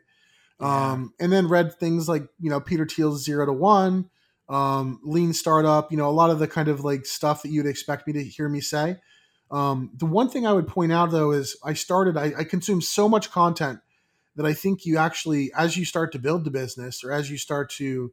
yeah. 0.61 0.93
Um, 0.93 1.13
and 1.19 1.33
then 1.33 1.49
read 1.49 1.75
things 1.75 2.09
like 2.09 2.27
you 2.41 2.51
know 2.51 2.61
Peter 2.61 2.87
Thiel's 2.87 3.25
Zero 3.25 3.47
to 3.47 3.53
One, 3.53 4.11
um, 4.49 5.01
Lean 5.03 5.33
Startup. 5.33 5.91
You 5.91 5.99
know 5.99 6.09
a 6.09 6.13
lot 6.13 6.31
of 6.31 6.39
the 6.39 6.49
kind 6.49 6.69
of 6.69 6.85
like 6.85 7.07
stuff 7.07 7.43
that 7.43 7.51
you'd 7.51 7.67
expect 7.67 8.07
me 8.07 8.13
to 8.15 8.25
hear 8.25 8.49
me 8.49 8.61
say. 8.61 8.97
Um, 9.51 9.91
the 9.97 10.07
one 10.07 10.29
thing 10.29 10.47
I 10.47 10.53
would 10.53 10.67
point 10.67 10.93
out 10.93 11.11
though 11.11 11.33
is 11.33 11.57
I 11.65 11.75
started 11.75 12.17
I, 12.17 12.33
I 12.39 12.45
consumed 12.45 12.85
so 12.85 13.09
much 13.09 13.31
content 13.31 13.81
that 14.37 14.47
I 14.47 14.53
think 14.53 14.85
you 14.85 14.99
actually 14.99 15.53
as 15.57 15.77
you 15.77 15.85
start 15.85 16.13
to 16.13 16.19
build 16.19 16.45
the 16.45 16.51
business 16.51 17.05
or 17.05 17.13
as 17.13 17.31
you 17.31 17.39
start 17.39 17.71
to 17.73 18.13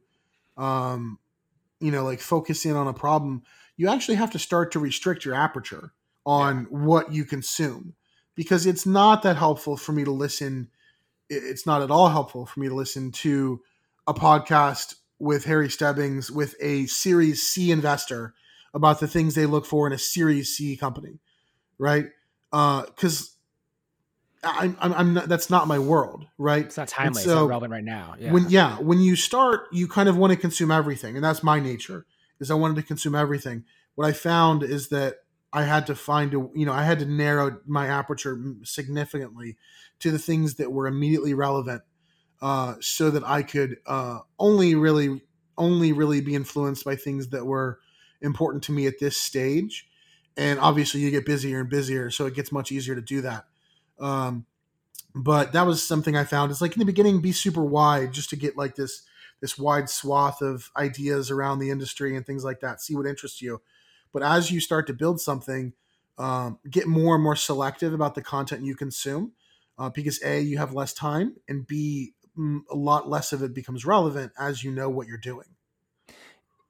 um, 0.56 1.18
you 1.80 1.90
know 1.90 2.04
like 2.04 2.20
focus 2.20 2.64
in 2.64 2.76
on 2.76 2.86
a 2.86 2.94
problem, 2.94 3.42
you 3.76 3.88
actually 3.88 4.16
have 4.16 4.30
to 4.32 4.38
start 4.38 4.72
to 4.72 4.78
restrict 4.78 5.24
your 5.24 5.34
aperture 5.34 5.92
on 6.24 6.68
yeah. 6.70 6.78
what 6.78 7.12
you 7.12 7.24
consume 7.24 7.94
because 8.34 8.66
it's 8.66 8.86
not 8.86 9.22
that 9.22 9.36
helpful 9.36 9.76
for 9.76 9.92
me 9.92 10.04
to 10.04 10.12
listen 10.12 10.68
it's 11.28 11.66
not 11.66 11.82
at 11.82 11.90
all 11.90 12.08
helpful 12.08 12.44
for 12.44 12.60
me 12.60 12.68
to 12.68 12.74
listen 12.74 13.10
to 13.10 13.60
a 14.06 14.14
podcast 14.14 14.96
with 15.22 15.44
Harry 15.44 15.70
Stebbings 15.70 16.32
with 16.32 16.56
a 16.60 16.84
Series 16.86 17.46
C 17.46 17.70
investor 17.70 18.34
about 18.74 18.98
the 18.98 19.06
things 19.06 19.36
they 19.36 19.46
look 19.46 19.64
for 19.64 19.86
in 19.86 19.92
a 19.92 19.98
Series 19.98 20.56
C 20.56 20.76
company, 20.76 21.20
right? 21.78 22.06
Because 22.50 23.36
uh, 24.42 24.52
I'm, 24.52 24.76
I'm, 24.80 24.92
I'm 24.92 25.14
not, 25.14 25.28
that's 25.28 25.48
not 25.48 25.68
my 25.68 25.78
world, 25.78 26.26
right? 26.38 26.64
It's 26.64 26.76
not 26.76 26.88
timely. 26.88 27.22
So 27.22 27.30
it's 27.30 27.36
not 27.36 27.48
relevant 27.50 27.70
right 27.70 27.84
now. 27.84 28.16
Yeah. 28.18 28.32
When 28.32 28.50
yeah, 28.50 28.78
when 28.80 28.98
you 28.98 29.14
start, 29.14 29.68
you 29.70 29.86
kind 29.86 30.08
of 30.08 30.16
want 30.16 30.32
to 30.32 30.36
consume 30.36 30.72
everything, 30.72 31.14
and 31.14 31.24
that's 31.24 31.44
my 31.44 31.60
nature. 31.60 32.04
Is 32.40 32.50
I 32.50 32.54
wanted 32.54 32.74
to 32.74 32.82
consume 32.82 33.14
everything. 33.14 33.62
What 33.94 34.08
I 34.08 34.12
found 34.12 34.64
is 34.64 34.88
that 34.88 35.18
I 35.52 35.62
had 35.62 35.86
to 35.86 35.94
find 35.94 36.34
a 36.34 36.48
you 36.52 36.66
know 36.66 36.72
I 36.72 36.82
had 36.82 36.98
to 36.98 37.06
narrow 37.06 37.60
my 37.64 37.86
aperture 37.86 38.36
significantly 38.64 39.56
to 40.00 40.10
the 40.10 40.18
things 40.18 40.56
that 40.56 40.72
were 40.72 40.88
immediately 40.88 41.32
relevant, 41.32 41.82
uh, 42.42 42.74
so 42.80 43.10
that 43.10 43.24
I 43.24 43.42
could 43.42 43.78
uh, 43.86 44.18
only 44.38 44.74
really 44.74 45.22
only 45.56 45.92
really 45.92 46.20
be 46.20 46.34
influenced 46.34 46.84
by 46.84 46.96
things 46.96 47.28
that 47.28 47.46
were 47.46 47.78
important 48.20 48.64
to 48.64 48.72
me 48.72 48.86
at 48.86 48.98
this 48.98 49.16
stage. 49.16 49.88
And 50.36 50.58
obviously, 50.58 51.00
you 51.00 51.10
get 51.10 51.24
busier 51.24 51.60
and 51.60 51.70
busier, 51.70 52.10
so 52.10 52.26
it 52.26 52.34
gets 52.34 52.52
much 52.52 52.70
easier 52.70 52.94
to 52.94 53.02
do 53.02 53.22
that. 53.22 53.46
Um, 53.98 54.46
but 55.14 55.52
that 55.52 55.66
was 55.66 55.82
something 55.86 56.16
I 56.16 56.24
found. 56.24 56.50
It's 56.50 56.60
like 56.60 56.72
in 56.72 56.78
the 56.78 56.84
beginning, 56.84 57.20
be 57.20 57.32
super 57.32 57.64
wide 57.64 58.12
just 58.12 58.30
to 58.30 58.36
get 58.36 58.56
like 58.56 58.76
this 58.76 59.02
this 59.40 59.56
wide 59.56 59.88
swath 59.88 60.42
of 60.42 60.70
ideas 60.76 61.30
around 61.30 61.58
the 61.58 61.70
industry 61.70 62.16
and 62.16 62.26
things 62.26 62.44
like 62.44 62.60
that. 62.60 62.80
See 62.80 62.94
what 62.94 63.06
interests 63.06 63.40
you 63.40 63.60
but 64.12 64.22
as 64.22 64.50
you 64.50 64.60
start 64.60 64.86
to 64.86 64.92
build 64.92 65.20
something, 65.20 65.72
um, 66.18 66.58
get 66.70 66.86
more 66.86 67.14
and 67.14 67.24
more 67.24 67.36
selective 67.36 67.92
about 67.92 68.14
the 68.14 68.22
content 68.22 68.64
you 68.64 68.76
consume 68.76 69.32
uh, 69.78 69.88
because 69.88 70.22
A, 70.22 70.40
you 70.40 70.58
have 70.58 70.74
less 70.74 70.92
time, 70.92 71.36
and 71.48 71.66
B, 71.66 72.12
a 72.36 72.74
lot 72.74 73.08
less 73.08 73.32
of 73.32 73.42
it 73.42 73.54
becomes 73.54 73.84
relevant 73.84 74.32
as 74.38 74.64
you 74.64 74.70
know 74.70 74.88
what 74.88 75.06
you're 75.06 75.18
doing. 75.18 75.48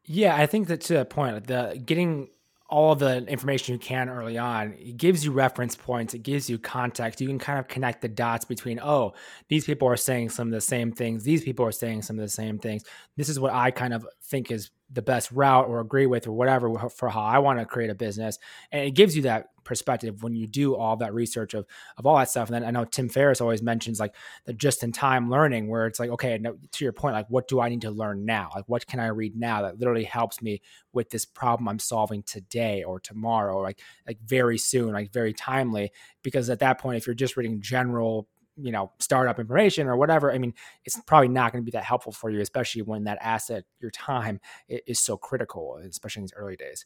Yeah, 0.04 0.34
I 0.34 0.46
think 0.46 0.68
that 0.68 0.80
to 0.82 0.94
that 0.94 1.10
point, 1.10 1.46
the 1.46 1.80
getting 1.84 2.28
all 2.72 2.94
the 2.94 3.18
information 3.26 3.74
you 3.74 3.78
can 3.78 4.08
early 4.08 4.38
on. 4.38 4.72
It 4.78 4.96
gives 4.96 5.26
you 5.26 5.30
reference 5.30 5.76
points, 5.76 6.14
it 6.14 6.22
gives 6.22 6.48
you 6.48 6.58
context. 6.58 7.20
You 7.20 7.28
can 7.28 7.38
kind 7.38 7.58
of 7.58 7.68
connect 7.68 8.00
the 8.00 8.08
dots 8.08 8.46
between, 8.46 8.80
oh, 8.80 9.12
these 9.48 9.66
people 9.66 9.86
are 9.88 9.96
saying 9.96 10.30
some 10.30 10.48
of 10.48 10.52
the 10.52 10.60
same 10.62 10.90
things, 10.90 11.22
these 11.22 11.44
people 11.44 11.66
are 11.66 11.72
saying 11.72 12.00
some 12.00 12.18
of 12.18 12.22
the 12.22 12.30
same 12.30 12.58
things. 12.58 12.82
This 13.14 13.28
is 13.28 13.38
what 13.38 13.52
I 13.52 13.72
kind 13.72 13.92
of 13.92 14.06
think 14.22 14.50
is 14.50 14.70
the 14.90 15.02
best 15.02 15.30
route 15.32 15.68
or 15.68 15.80
agree 15.80 16.06
with 16.06 16.26
or 16.26 16.32
whatever 16.32 16.88
for 16.88 17.10
how 17.10 17.20
I 17.20 17.40
want 17.40 17.58
to 17.58 17.66
create 17.66 17.90
a 17.90 17.94
business. 17.94 18.38
And 18.70 18.86
it 18.86 18.92
gives 18.92 19.14
you 19.14 19.22
that 19.22 19.48
perspective 19.64 20.22
when 20.22 20.34
you 20.34 20.46
do 20.46 20.74
all 20.74 20.96
that 20.96 21.14
research 21.14 21.54
of 21.54 21.66
of 21.96 22.06
all 22.06 22.16
that 22.16 22.30
stuff. 22.30 22.48
And 22.48 22.54
then 22.54 22.64
I 22.64 22.70
know 22.70 22.84
Tim 22.84 23.08
Ferriss 23.08 23.40
always 23.40 23.62
mentions 23.62 24.00
like 24.00 24.14
the 24.44 24.52
just 24.52 24.82
in 24.82 24.92
time 24.92 25.30
learning, 25.30 25.68
where 25.68 25.86
it's 25.86 26.00
like, 26.00 26.10
okay, 26.10 26.38
to 26.38 26.84
your 26.84 26.92
point, 26.92 27.14
like 27.14 27.26
what 27.28 27.48
do 27.48 27.60
I 27.60 27.68
need 27.68 27.82
to 27.82 27.90
learn 27.90 28.24
now? 28.24 28.50
Like 28.54 28.68
what 28.68 28.86
can 28.86 29.00
I 29.00 29.06
read 29.06 29.36
now 29.36 29.62
that 29.62 29.78
literally 29.78 30.04
helps 30.04 30.42
me 30.42 30.60
with 30.92 31.10
this 31.10 31.24
problem 31.24 31.68
I'm 31.68 31.78
solving 31.78 32.22
today 32.22 32.82
or 32.82 33.00
tomorrow, 33.00 33.54
or 33.54 33.62
like 33.62 33.80
like 34.06 34.18
very 34.24 34.58
soon, 34.58 34.92
like 34.92 35.12
very 35.12 35.32
timely. 35.32 35.92
Because 36.22 36.50
at 36.50 36.60
that 36.60 36.78
point, 36.78 36.96
if 36.98 37.06
you're 37.06 37.14
just 37.14 37.36
reading 37.36 37.60
general 37.60 38.28
you 38.56 38.70
know 38.70 38.92
startup 38.98 39.38
information 39.38 39.86
or 39.86 39.96
whatever 39.96 40.30
i 40.30 40.36
mean 40.36 40.52
it's 40.84 41.00
probably 41.06 41.28
not 41.28 41.52
going 41.52 41.62
to 41.62 41.64
be 41.64 41.70
that 41.70 41.84
helpful 41.84 42.12
for 42.12 42.30
you 42.30 42.40
especially 42.40 42.82
when 42.82 43.04
that 43.04 43.18
asset 43.20 43.64
your 43.80 43.90
time 43.90 44.40
is 44.68 45.00
so 45.00 45.16
critical 45.16 45.78
especially 45.88 46.20
in 46.20 46.24
these 46.24 46.34
early 46.36 46.56
days 46.56 46.84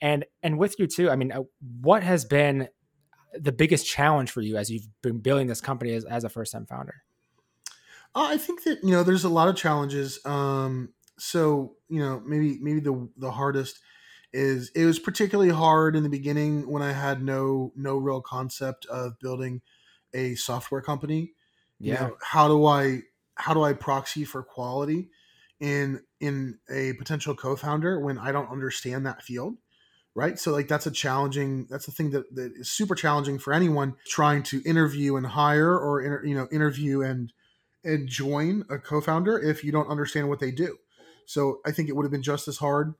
and 0.00 0.24
and 0.42 0.58
with 0.58 0.78
you 0.78 0.86
too 0.86 1.10
i 1.10 1.16
mean 1.16 1.32
uh, 1.32 1.42
what 1.80 2.02
has 2.02 2.24
been 2.24 2.68
the 3.38 3.52
biggest 3.52 3.86
challenge 3.86 4.30
for 4.30 4.40
you 4.40 4.56
as 4.56 4.70
you've 4.70 4.88
been 5.02 5.18
building 5.18 5.46
this 5.46 5.60
company 5.60 5.92
as, 5.92 6.04
as 6.06 6.24
a 6.24 6.28
first 6.28 6.52
time 6.52 6.66
founder? 6.66 7.02
Uh, 8.14 8.28
i 8.30 8.36
think 8.36 8.64
that 8.64 8.82
you 8.82 8.90
know 8.90 9.02
there's 9.02 9.24
a 9.24 9.28
lot 9.28 9.48
of 9.48 9.56
challenges 9.56 10.18
um 10.24 10.90
so 11.18 11.74
you 11.88 12.00
know 12.00 12.22
maybe 12.26 12.58
maybe 12.60 12.80
the 12.80 13.08
the 13.16 13.30
hardest 13.30 13.80
is 14.32 14.70
it 14.74 14.84
was 14.84 14.98
particularly 14.98 15.50
hard 15.50 15.96
in 15.96 16.02
the 16.02 16.08
beginning 16.08 16.70
when 16.70 16.82
i 16.82 16.92
had 16.92 17.22
no 17.22 17.72
no 17.76 17.96
real 17.96 18.20
concept 18.20 18.86
of 18.86 19.18
building 19.18 19.60
a 20.16 20.34
software 20.34 20.80
company. 20.80 21.32
Yeah. 21.78 21.92
you 21.92 22.08
know, 22.08 22.16
how 22.22 22.48
do 22.48 22.64
i 22.64 23.00
how 23.34 23.52
do 23.52 23.62
i 23.62 23.74
proxy 23.74 24.24
for 24.24 24.42
quality 24.42 25.10
in 25.60 26.02
in 26.20 26.58
a 26.70 26.94
potential 26.94 27.34
co-founder 27.34 28.00
when 28.00 28.16
i 28.16 28.32
don't 28.32 28.50
understand 28.50 29.04
that 29.04 29.22
field 29.22 29.56
right? 30.16 30.38
So 30.38 30.50
like 30.50 30.66
that's 30.66 30.86
a 30.86 30.90
challenging 30.90 31.66
that's 31.70 31.86
the 31.86 31.92
thing 31.92 32.10
that, 32.10 32.34
that 32.34 32.52
is 32.56 32.68
super 32.68 32.94
challenging 32.94 33.38
for 33.38 33.52
anyone 33.52 33.94
trying 34.06 34.42
to 34.44 34.62
interview 34.64 35.16
and 35.16 35.26
hire 35.26 35.78
or 35.78 36.00
inter, 36.02 36.24
you 36.24 36.34
know 36.34 36.48
interview 36.50 37.02
and 37.02 37.32
and 37.84 38.08
join 38.08 38.64
a 38.68 38.78
co-founder 38.78 39.38
if 39.38 39.62
you 39.62 39.70
don't 39.70 39.88
understand 39.88 40.28
what 40.28 40.40
they 40.40 40.50
do. 40.50 40.78
So 41.26 41.60
i 41.64 41.70
think 41.70 41.88
it 41.88 41.96
would 41.96 42.04
have 42.04 42.12
been 42.12 42.22
just 42.22 42.48
as 42.48 42.58
hard 42.58 42.94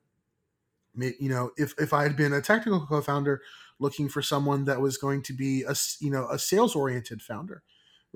you 0.97 1.29
know 1.29 1.51
if 1.57 1.75
if 1.79 1.93
i 1.93 2.03
had 2.03 2.17
been 2.17 2.33
a 2.33 2.41
technical 2.41 2.87
co-founder 2.87 3.43
looking 3.79 4.09
for 4.09 4.23
someone 4.23 4.65
that 4.65 4.81
was 4.81 4.97
going 4.97 5.23
to 5.23 5.35
be 5.35 5.63
a 5.63 5.75
you 6.01 6.11
know 6.11 6.27
a 6.31 6.39
sales 6.39 6.75
oriented 6.75 7.21
founder 7.21 7.63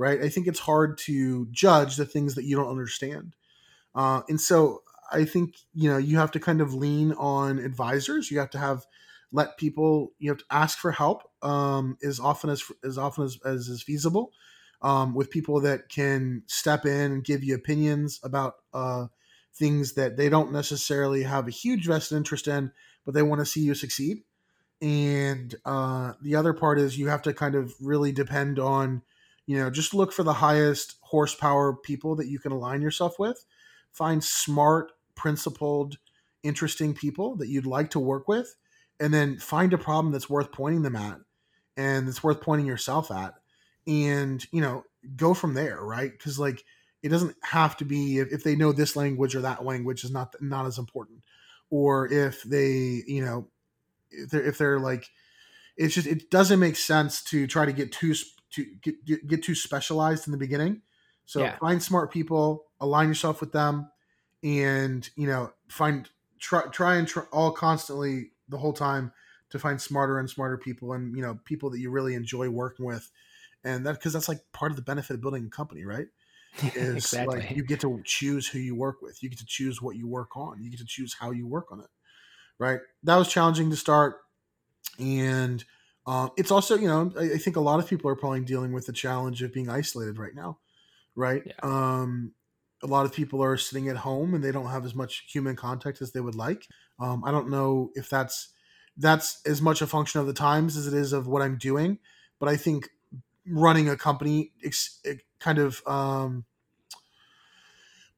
right? 0.00 0.22
I 0.22 0.30
think 0.30 0.46
it's 0.46 0.60
hard 0.60 0.96
to 0.98 1.46
judge 1.50 1.96
the 1.96 2.06
things 2.06 2.34
that 2.34 2.44
you 2.44 2.56
don't 2.56 2.70
understand. 2.70 3.36
Uh, 3.94 4.22
and 4.30 4.40
so 4.40 4.82
i 5.12 5.24
think 5.24 5.56
you 5.74 5.90
know 5.90 5.98
you 5.98 6.16
have 6.16 6.30
to 6.30 6.40
kind 6.40 6.60
of 6.60 6.74
lean 6.74 7.12
on 7.12 7.58
advisors 7.58 8.30
you 8.30 8.38
have 8.38 8.50
to 8.50 8.58
have 8.58 8.86
let 9.32 9.56
people 9.56 10.12
you 10.18 10.30
have 10.30 10.38
to 10.38 10.44
ask 10.50 10.78
for 10.78 10.90
help 10.90 11.22
um, 11.42 11.96
as 12.02 12.18
often 12.20 12.50
as 12.50 12.62
as 12.84 12.98
often 12.98 13.24
as, 13.24 13.38
as 13.44 13.68
is 13.68 13.82
feasible 13.82 14.32
um, 14.82 15.14
with 15.14 15.30
people 15.30 15.60
that 15.60 15.88
can 15.88 16.42
step 16.46 16.86
in 16.86 17.12
and 17.12 17.24
give 17.24 17.44
you 17.44 17.54
opinions 17.54 18.18
about 18.22 18.54
uh, 18.72 19.06
things 19.54 19.92
that 19.92 20.16
they 20.16 20.28
don't 20.28 20.52
necessarily 20.52 21.22
have 21.22 21.46
a 21.46 21.52
huge 21.52 21.86
vested 21.86 22.16
interest 22.16 22.48
in 22.48 22.72
but 23.04 23.14
they 23.14 23.22
want 23.22 23.40
to 23.40 23.46
see 23.46 23.60
you 23.60 23.74
succeed 23.74 24.22
and 24.82 25.54
uh, 25.64 26.12
the 26.22 26.34
other 26.34 26.54
part 26.54 26.78
is 26.78 26.98
you 26.98 27.08
have 27.08 27.22
to 27.22 27.34
kind 27.34 27.54
of 27.54 27.74
really 27.80 28.12
depend 28.12 28.58
on 28.58 29.02
you 29.46 29.58
know 29.58 29.70
just 29.70 29.92
look 29.92 30.12
for 30.12 30.22
the 30.22 30.34
highest 30.34 30.96
horsepower 31.02 31.74
people 31.74 32.16
that 32.16 32.28
you 32.28 32.38
can 32.38 32.52
align 32.52 32.80
yourself 32.80 33.18
with. 33.18 33.44
Find 33.92 34.22
smart, 34.22 34.92
principled, 35.20 35.98
interesting 36.42 36.94
people 36.94 37.36
that 37.36 37.48
you'd 37.48 37.66
like 37.66 37.90
to 37.90 38.00
work 38.00 38.26
with, 38.26 38.56
and 38.98 39.12
then 39.12 39.38
find 39.38 39.72
a 39.72 39.78
problem 39.78 40.12
that's 40.12 40.30
worth 40.30 40.50
pointing 40.52 40.82
them 40.82 40.96
at 40.96 41.18
and 41.76 42.08
that's 42.08 42.22
worth 42.22 42.40
pointing 42.40 42.66
yourself 42.66 43.10
at. 43.10 43.34
And, 43.86 44.44
you 44.52 44.60
know, 44.60 44.84
go 45.16 45.34
from 45.34 45.54
there, 45.54 45.80
right? 45.80 46.10
Because, 46.10 46.38
like, 46.38 46.64
it 47.02 47.08
doesn't 47.08 47.36
have 47.42 47.76
to 47.78 47.84
be 47.84 48.18
if, 48.18 48.32
if 48.32 48.44
they 48.44 48.56
know 48.56 48.72
this 48.72 48.96
language 48.96 49.34
or 49.34 49.40
that 49.40 49.64
language 49.64 50.04
is 50.04 50.10
not 50.10 50.34
not 50.40 50.66
as 50.66 50.78
important 50.78 51.22
or 51.70 52.10
if 52.12 52.42
they 52.42 53.02
you 53.06 53.24
know 53.24 53.48
if 54.10 54.30
they're 54.30 54.44
if 54.44 54.58
they're 54.58 54.78
like 54.78 55.08
it's 55.76 55.94
just 55.94 56.06
it 56.06 56.30
doesn't 56.30 56.60
make 56.60 56.76
sense 56.76 57.22
to 57.22 57.46
try 57.46 57.64
to 57.64 57.72
get 57.72 57.92
too 57.92 58.14
to 58.50 58.66
get, 58.82 59.26
get, 59.28 59.42
too 59.44 59.54
specialized 59.54 60.26
in 60.26 60.32
the 60.32 60.38
beginning 60.38 60.82
so 61.24 61.40
yeah. 61.40 61.56
find 61.58 61.82
smart 61.82 62.12
people 62.12 62.66
align 62.80 63.08
yourself 63.08 63.40
with 63.40 63.52
them 63.52 63.88
and 64.42 65.08
you 65.16 65.26
know 65.26 65.52
find 65.68 66.08
try 66.38 66.62
try 66.72 66.96
and 66.96 67.06
try 67.06 67.24
all 67.32 67.50
constantly 67.50 68.30
the 68.48 68.58
whole 68.58 68.72
time 68.72 69.12
to 69.50 69.58
find 69.58 69.80
smarter 69.80 70.18
and 70.18 70.30
smarter 70.30 70.56
people 70.56 70.92
and 70.92 71.14
you 71.16 71.22
know 71.22 71.38
people 71.44 71.70
that 71.70 71.80
you 71.80 71.90
really 71.90 72.14
enjoy 72.14 72.48
working 72.48 72.86
with. 72.86 73.10
And 73.62 73.84
that 73.84 73.94
because 73.94 74.14
that's 74.14 74.28
like 74.28 74.40
part 74.52 74.72
of 74.72 74.76
the 74.76 74.82
benefit 74.82 75.14
of 75.14 75.20
building 75.20 75.46
a 75.46 75.50
company 75.50 75.84
right? 75.84 76.06
Is 76.74 76.96
exactly. 76.96 77.36
like 77.36 77.50
you 77.56 77.62
get 77.62 77.80
to 77.80 78.00
choose 78.04 78.48
who 78.48 78.58
you 78.58 78.74
work 78.74 79.02
with. 79.02 79.22
You 79.22 79.28
get 79.28 79.38
to 79.38 79.46
choose 79.46 79.80
what 79.80 79.96
you 79.96 80.08
work 80.08 80.36
on. 80.36 80.62
You 80.62 80.70
get 80.70 80.80
to 80.80 80.86
choose 80.86 81.14
how 81.18 81.30
you 81.30 81.46
work 81.46 81.70
on 81.70 81.80
it 81.80 81.86
right? 82.60 82.80
That 83.02 83.16
was 83.16 83.26
challenging 83.26 83.70
to 83.70 83.76
start. 83.76 84.16
And 85.00 85.64
um, 86.06 86.30
it's 86.36 86.50
also 86.50 86.76
you 86.76 86.86
know 86.86 87.12
I, 87.18 87.32
I, 87.32 87.38
think 87.38 87.56
a 87.56 87.60
lot 87.60 87.80
of 87.80 87.88
people 87.88 88.10
are 88.10 88.16
probably 88.16 88.40
dealing 88.40 88.72
with 88.72 88.86
the 88.86 88.92
challenge 88.92 89.42
of 89.42 89.52
being 89.52 89.68
isolated 89.68 90.18
right 90.18 90.34
now 90.34 90.58
right? 91.16 91.42
Yeah. 91.44 91.52
um, 91.62 92.32
a 92.82 92.86
lot 92.86 93.04
of 93.04 93.12
people 93.12 93.42
are 93.42 93.56
sitting 93.56 93.88
at 93.88 93.98
home 93.98 94.34
and 94.34 94.42
they 94.42 94.52
don't 94.52 94.70
have 94.70 94.84
as 94.84 94.94
much 94.94 95.24
human 95.28 95.56
contact 95.56 96.00
as 96.00 96.12
they 96.12 96.20
would 96.20 96.34
like 96.34 96.66
um, 96.98 97.22
i 97.24 97.30
don't 97.30 97.50
know 97.50 97.90
if 97.94 98.08
that's 98.08 98.48
that's 98.96 99.40
as 99.46 99.62
much 99.62 99.80
a 99.80 99.86
function 99.86 100.20
of 100.20 100.26
the 100.26 100.32
times 100.32 100.76
as 100.76 100.86
it 100.86 100.94
is 100.94 101.12
of 101.12 101.26
what 101.26 101.42
i'm 101.42 101.56
doing 101.56 101.98
but 102.38 102.48
i 102.48 102.56
think 102.56 102.88
running 103.46 103.88
a 103.88 103.96
company 103.96 104.52
ex- 104.64 105.00
kind 105.38 105.58
of 105.58 105.82
um, 105.86 106.44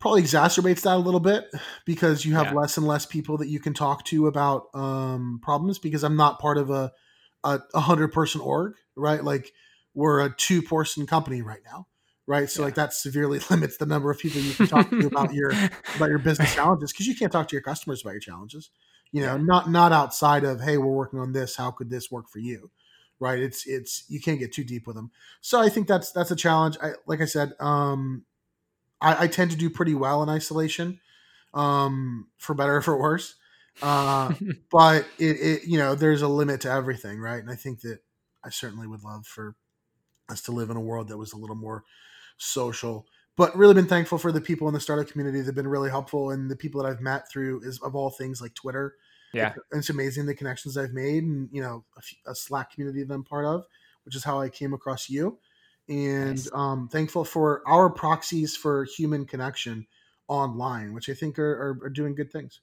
probably 0.03 0.21
exacerbates 0.21 0.83
that 0.83 0.97
a 0.97 0.99
little 0.99 1.21
bit 1.21 1.49
because 1.87 2.25
you 2.25 2.35
have 2.35 2.47
yeah. 2.47 2.55
less 2.55 2.77
and 2.77 2.87
less 2.87 3.07
people 3.07 3.39
that 3.39 3.49
you 3.49 3.61
can 3.61 3.73
talk 3.73 4.05
to 4.05 4.27
about 4.27 4.67
um, 4.75 5.39
problems 5.43 5.79
because 5.79 6.03
I'm 6.03 6.17
not 6.17 6.41
part 6.41 6.59
of 6.59 6.71
a 6.71 6.93
a, 7.45 7.61
a 7.75 7.81
hundred 7.81 8.13
person 8.13 8.41
org, 8.41 8.75
right? 8.97 9.23
Like 9.23 9.53
we're 9.95 10.21
a 10.21 10.35
two 10.37 10.63
person 10.63 11.07
company 11.07 11.41
right 11.43 11.61
now, 11.65 11.87
right? 12.33 12.51
So 12.51 12.63
yeah. 12.63 12.67
like 12.67 12.75
that 12.77 12.95
severely 12.95 13.41
limits 13.51 13.77
the 13.77 13.87
number 13.87 14.11
of 14.11 14.19
people 14.19 14.41
you 14.41 14.55
can 14.55 14.67
talk 14.67 14.89
to 14.91 15.07
about 15.07 15.35
your 15.35 15.51
about 15.97 16.09
your 16.09 16.19
business 16.19 16.55
challenges 16.55 16.93
because 16.93 17.07
you 17.07 17.15
can't 17.15 17.31
talk 17.31 17.49
to 17.49 17.55
your 17.55 17.63
customers 17.63 18.03
about 18.03 18.13
your 18.13 18.21
challenges. 18.21 18.71
You 19.13 19.23
know, 19.23 19.37
yeah. 19.37 19.43
not 19.43 19.71
not 19.71 19.93
outside 19.93 20.45
of 20.45 20.61
hey, 20.61 20.79
we're 20.79 20.87
working 20.87 21.19
on 21.19 21.33
this. 21.33 21.57
How 21.57 21.71
could 21.71 21.91
this 21.91 22.11
work 22.11 22.29
for 22.29 22.39
you? 22.39 22.71
right? 23.23 23.39
It's 23.39 23.67
it's 23.67 24.05
you 24.09 24.21
can't 24.21 24.41
get 24.41 24.53
too 24.53 24.65
deep 24.65 24.87
with 24.87 24.97
them. 24.97 25.13
So 25.41 25.61
I 25.61 25.69
think 25.69 25.87
that's 25.87 26.11
that's 26.11 26.33
a 26.33 26.37
challenge. 26.37 26.77
I 26.83 26.93
like 27.07 27.21
I 27.21 27.25
said, 27.25 27.53
um, 27.61 28.25
I, 29.01 29.25
I 29.25 29.27
tend 29.29 29.53
to 29.53 29.57
do 29.57 29.71
pretty 29.71 29.95
well 29.95 30.25
in 30.25 30.29
isolation, 30.29 31.01
um, 31.55 32.27
for 32.37 32.55
better 32.55 32.77
or 32.77 32.83
for 32.83 32.99
worse. 32.99 33.37
Uh, 33.81 34.35
but 34.71 35.07
it, 35.19 35.37
it 35.41 35.65
you 35.67 35.79
know 35.79 35.95
there's 35.95 36.23
a 36.23 36.29
limit 36.29 36.63
to 36.63 36.71
everything, 36.71 37.21
right? 37.21 37.41
And 37.41 37.51
I 37.51 37.55
think 37.55 37.83
that 37.83 38.01
I 38.45 38.51
certainly 38.51 38.89
would 38.89 39.05
love 39.05 39.25
for 39.25 39.55
us 40.29 40.43
to 40.43 40.53
live 40.53 40.71
in 40.71 40.77
a 40.77 40.81
world 40.81 41.09
that 41.09 41.19
was 41.19 41.33
a 41.33 41.39
little 41.39 41.57
more 41.57 41.85
social. 42.43 43.07
But 43.37 43.57
really 43.57 43.75
been 43.75 43.87
thankful 43.87 44.19
for 44.19 44.31
the 44.31 44.41
people 44.41 44.69
in 44.69 44.75
the 44.75 44.81
startup 44.81 45.09
community 45.09 45.39
that 45.39 45.47
have 45.47 45.55
been 45.55 45.67
really 45.67 45.89
helpful 45.89 46.31
and 46.31 46.51
the 46.51 46.57
people 46.57 46.83
that 46.83 46.89
I've 46.89 47.01
met 47.01 47.31
through 47.31 47.63
is 47.65 47.81
of 47.81 47.95
all 47.95 48.11
things 48.11 48.43
like 48.43 48.55
Twitter 48.55 48.95
yeah, 49.33 49.55
it's 49.73 49.91
amazing 49.91 50.27
the 50.27 50.35
connections 50.35 50.77
I've 50.77 50.93
made, 50.93 51.25
and 51.25 51.49
you 51.53 51.63
know, 51.63 51.85
a, 51.97 52.31
a 52.31 52.35
Slack 52.35 52.73
community 52.73 53.03
that 53.03 53.15
I'm 53.15 53.25
part 53.25 53.47
of, 53.47 53.65
which 54.05 54.15
is 54.15 54.25
how 54.25 54.41
I 54.41 54.49
came 54.49 54.75
across 54.75 55.09
you. 55.09 55.39
And 55.89 56.31
nice. 56.31 56.51
um, 56.53 56.89
thankful 56.89 57.25
for 57.25 57.63
our 57.67 57.91
proxies 57.91 58.57
for 58.57 58.85
human 58.85 59.25
connection 59.25 59.87
online, 60.29 60.93
which 60.93 61.09
I 61.09 61.15
think 61.15 61.39
are, 61.39 61.53
are, 61.53 61.87
are 61.87 61.91
doing 61.91 62.15
good 62.15 62.31
things. 62.31 62.61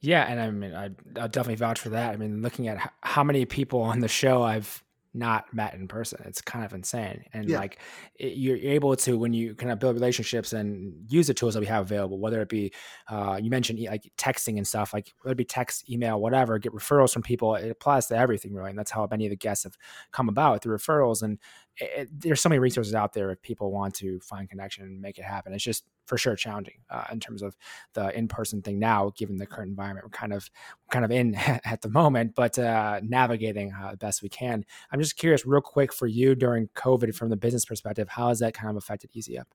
Yeah, 0.00 0.24
and 0.24 0.40
I 0.40 0.50
mean, 0.50 0.74
I, 0.74 0.88
will 0.88 1.28
definitely 1.28 1.56
vouch 1.56 1.78
for 1.78 1.90
that. 1.90 2.12
I 2.12 2.16
mean, 2.16 2.42
looking 2.42 2.68
at 2.68 2.92
how 3.02 3.24
many 3.24 3.44
people 3.46 3.80
on 3.82 4.00
the 4.00 4.08
show 4.08 4.42
I've 4.42 4.82
not 5.14 5.52
met 5.52 5.74
in 5.74 5.86
person. 5.88 6.22
It's 6.24 6.40
kind 6.40 6.64
of 6.64 6.72
insane. 6.72 7.24
And 7.32 7.48
yeah. 7.48 7.58
like 7.58 7.78
it, 8.16 8.36
you're 8.36 8.56
able 8.56 8.96
to, 8.96 9.18
when 9.18 9.32
you 9.32 9.54
kind 9.54 9.70
of 9.70 9.78
build 9.78 9.94
relationships 9.94 10.52
and 10.52 10.94
use 11.08 11.26
the 11.26 11.34
tools 11.34 11.54
that 11.54 11.60
we 11.60 11.66
have 11.66 11.84
available, 11.84 12.18
whether 12.18 12.40
it 12.40 12.48
be, 12.48 12.72
uh, 13.08 13.38
you 13.40 13.50
mentioned 13.50 13.78
like 13.80 14.10
texting 14.16 14.56
and 14.56 14.66
stuff, 14.66 14.94
like 14.94 15.12
whether 15.20 15.32
it 15.32 15.36
be 15.36 15.44
text, 15.44 15.90
email, 15.90 16.20
whatever, 16.20 16.58
get 16.58 16.72
referrals 16.72 17.12
from 17.12 17.22
people. 17.22 17.54
It 17.56 17.70
applies 17.70 18.06
to 18.06 18.16
everything 18.16 18.54
really. 18.54 18.70
And 18.70 18.78
that's 18.78 18.90
how 18.90 19.06
many 19.10 19.26
of 19.26 19.30
the 19.30 19.36
guests 19.36 19.64
have 19.64 19.76
come 20.12 20.28
about 20.28 20.62
through 20.62 20.76
referrals. 20.76 21.22
And 21.22 21.38
it, 21.76 22.08
there's 22.10 22.40
so 22.40 22.48
many 22.48 22.58
resources 22.58 22.94
out 22.94 23.12
there 23.12 23.30
if 23.30 23.42
people 23.42 23.70
want 23.70 23.94
to 23.96 24.20
find 24.20 24.48
connection 24.48 24.84
and 24.84 25.00
make 25.00 25.18
it 25.18 25.24
happen. 25.24 25.52
It's 25.52 25.64
just 25.64 25.84
for 26.06 26.18
sure 26.18 26.36
challenging 26.36 26.74
uh, 26.90 27.04
in 27.12 27.20
terms 27.20 27.42
of 27.42 27.56
the 27.94 28.16
in-person 28.16 28.62
thing 28.62 28.78
now, 28.78 29.12
given 29.16 29.36
the 29.36 29.46
current 29.46 29.70
environment 29.70 30.04
we're 30.04 30.10
kind 30.10 30.32
of 30.32 30.50
kind 30.90 31.04
of 31.04 31.10
in 31.10 31.34
at 31.64 31.82
the 31.82 31.88
moment, 31.88 32.34
but 32.34 32.58
uh, 32.58 33.00
navigating 33.02 33.72
uh, 33.72 33.94
best 33.96 34.22
we 34.22 34.28
can. 34.28 34.64
I'm 34.90 35.00
just 35.00 35.16
curious, 35.16 35.46
real 35.46 35.60
quick, 35.60 35.92
for 35.92 36.06
you 36.06 36.34
during 36.34 36.68
COVID, 36.74 37.14
from 37.14 37.30
the 37.30 37.36
business 37.36 37.64
perspective, 37.64 38.08
how 38.08 38.28
has 38.28 38.40
that 38.40 38.54
kind 38.54 38.70
of 38.70 38.76
affected 38.76 39.10
Easy 39.12 39.38
Up? 39.38 39.48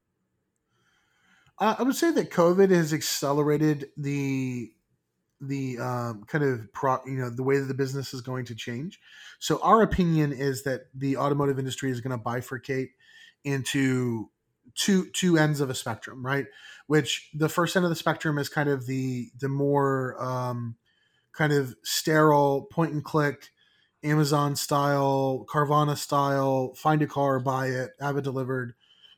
Uh, 1.59 1.75
I 1.79 1.83
would 1.83 1.95
say 1.95 2.11
that 2.11 2.29
COVID 2.29 2.69
has 2.69 2.93
accelerated 2.93 3.87
the 3.97 4.71
the 5.39 5.77
um, 5.77 6.23
kind 6.27 6.43
of 6.43 6.71
pro, 6.73 6.97
you 7.05 7.17
know 7.17 7.29
the 7.29 7.43
way 7.43 7.59
that 7.59 7.65
the 7.65 7.73
business 7.73 8.13
is 8.13 8.21
going 8.21 8.45
to 8.45 8.55
change. 8.55 8.99
So 9.39 9.59
our 9.61 9.81
opinion 9.81 10.31
is 10.31 10.63
that 10.63 10.87
the 10.95 11.17
automotive 11.17 11.59
industry 11.59 11.91
is 11.91 12.01
going 12.01 12.17
to 12.17 12.23
bifurcate 12.23 12.89
into 13.43 14.29
two 14.75 15.09
two 15.11 15.37
ends 15.37 15.59
of 15.59 15.69
a 15.69 15.75
spectrum, 15.75 16.25
right? 16.25 16.45
Which 16.87 17.29
the 17.33 17.49
first 17.49 17.75
end 17.75 17.85
of 17.85 17.89
the 17.89 17.95
spectrum 17.95 18.37
is 18.37 18.49
kind 18.49 18.69
of 18.69 18.85
the 18.85 19.29
the 19.39 19.49
more 19.49 20.21
um, 20.23 20.75
kind 21.33 21.53
of 21.53 21.75
sterile 21.83 22.67
point 22.71 22.93
and 22.93 23.03
click 23.03 23.49
Amazon 24.03 24.55
style, 24.55 25.45
Carvana 25.49 25.97
style, 25.97 26.73
find 26.75 27.01
a 27.01 27.07
car, 27.07 27.39
buy 27.39 27.67
it, 27.67 27.91
have 27.99 28.17
it 28.17 28.23
delivered, 28.23 28.73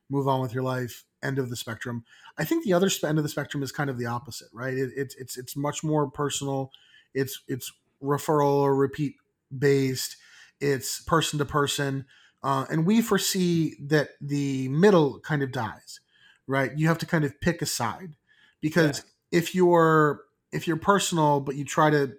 move 0.09 0.27
on 0.27 0.41
with 0.41 0.53
your 0.53 0.63
life, 0.63 1.05
end 1.21 1.37
of 1.37 1.49
the 1.49 1.55
spectrum. 1.55 2.03
I 2.37 2.45
think 2.45 2.63
the 2.63 2.73
other 2.73 2.89
end 3.05 3.17
of 3.17 3.23
the 3.23 3.29
spectrum 3.29 3.61
is 3.61 3.71
kind 3.71 3.89
of 3.89 3.97
the 3.97 4.05
opposite, 4.05 4.49
right? 4.53 4.73
It, 4.73 4.91
it's 4.95 5.15
it's 5.15 5.37
it's 5.37 5.55
much 5.55 5.83
more 5.83 6.09
personal. 6.09 6.71
It's 7.13 7.41
it's 7.47 7.71
referral 8.01 8.61
or 8.61 8.75
repeat 8.75 9.15
based. 9.55 10.17
It's 10.61 11.01
person 11.03 11.39
to 11.39 11.45
person, 11.45 12.05
uh, 12.43 12.65
and 12.69 12.85
we 12.85 13.01
foresee 13.01 13.75
that 13.81 14.09
the 14.21 14.69
middle 14.69 15.19
kind 15.19 15.43
of 15.43 15.51
dies, 15.51 15.99
right? 16.47 16.71
You 16.77 16.87
have 16.87 16.97
to 16.99 17.05
kind 17.05 17.25
of 17.25 17.39
pick 17.41 17.61
a 17.61 17.65
side 17.65 18.15
because 18.61 19.03
yeah. 19.31 19.39
if 19.39 19.55
you're 19.55 20.21
if 20.51 20.67
you're 20.67 20.77
personal 20.77 21.39
but 21.39 21.55
you 21.55 21.65
try 21.65 21.89
to 21.89 22.13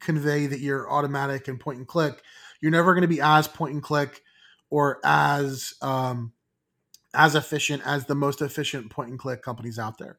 convey 0.00 0.46
that 0.46 0.60
you're 0.60 0.90
automatic 0.90 1.46
and 1.46 1.60
point 1.60 1.78
and 1.78 1.86
click, 1.86 2.22
you're 2.60 2.70
never 2.70 2.94
going 2.94 3.02
to 3.02 3.08
be 3.08 3.20
as 3.20 3.46
point 3.46 3.74
and 3.74 3.82
click 3.82 4.22
or 4.70 4.98
as 5.04 5.74
um, 5.82 6.32
as 7.14 7.34
efficient 7.34 7.82
as 7.84 8.06
the 8.06 8.14
most 8.14 8.40
efficient 8.40 8.90
point 8.90 9.10
and 9.10 9.18
click 9.18 9.42
companies 9.42 9.78
out 9.78 9.98
there. 9.98 10.18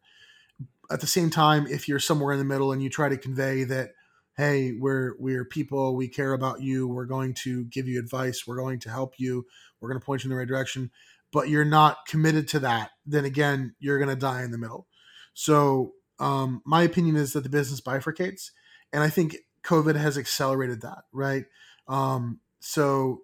At 0.91 0.99
the 0.99 1.07
same 1.07 1.29
time, 1.29 1.67
if 1.67 1.87
you're 1.87 1.99
somewhere 1.99 2.33
in 2.33 2.39
the 2.39 2.45
middle 2.45 2.71
and 2.71 2.83
you 2.83 2.89
try 2.89 3.09
to 3.09 3.17
convey 3.17 3.63
that, 3.63 3.93
hey, 4.37 4.73
we're 4.79 5.15
we're 5.19 5.45
people, 5.45 5.95
we 5.95 6.07
care 6.07 6.33
about 6.33 6.61
you, 6.61 6.87
we're 6.87 7.05
going 7.05 7.33
to 7.43 7.65
give 7.65 7.87
you 7.87 7.99
advice, 7.99 8.45
we're 8.47 8.57
going 8.57 8.79
to 8.79 8.89
help 8.89 9.15
you, 9.17 9.45
we're 9.79 9.89
going 9.89 9.99
to 9.99 10.05
point 10.05 10.23
you 10.23 10.27
in 10.27 10.31
the 10.31 10.37
right 10.37 10.47
direction, 10.47 10.91
but 11.31 11.49
you're 11.49 11.65
not 11.65 12.05
committed 12.07 12.47
to 12.49 12.59
that, 12.59 12.91
then 13.05 13.25
again, 13.25 13.75
you're 13.79 13.99
going 13.99 14.09
to 14.09 14.15
die 14.15 14.43
in 14.43 14.51
the 14.51 14.57
middle. 14.57 14.87
So, 15.33 15.93
um, 16.19 16.61
my 16.65 16.83
opinion 16.83 17.15
is 17.15 17.33
that 17.33 17.41
the 17.41 17.49
business 17.49 17.81
bifurcates, 17.81 18.51
and 18.93 19.03
I 19.03 19.09
think 19.09 19.37
COVID 19.63 19.95
has 19.95 20.17
accelerated 20.17 20.81
that, 20.81 21.03
right? 21.11 21.45
Um, 21.87 22.39
so 22.59 23.21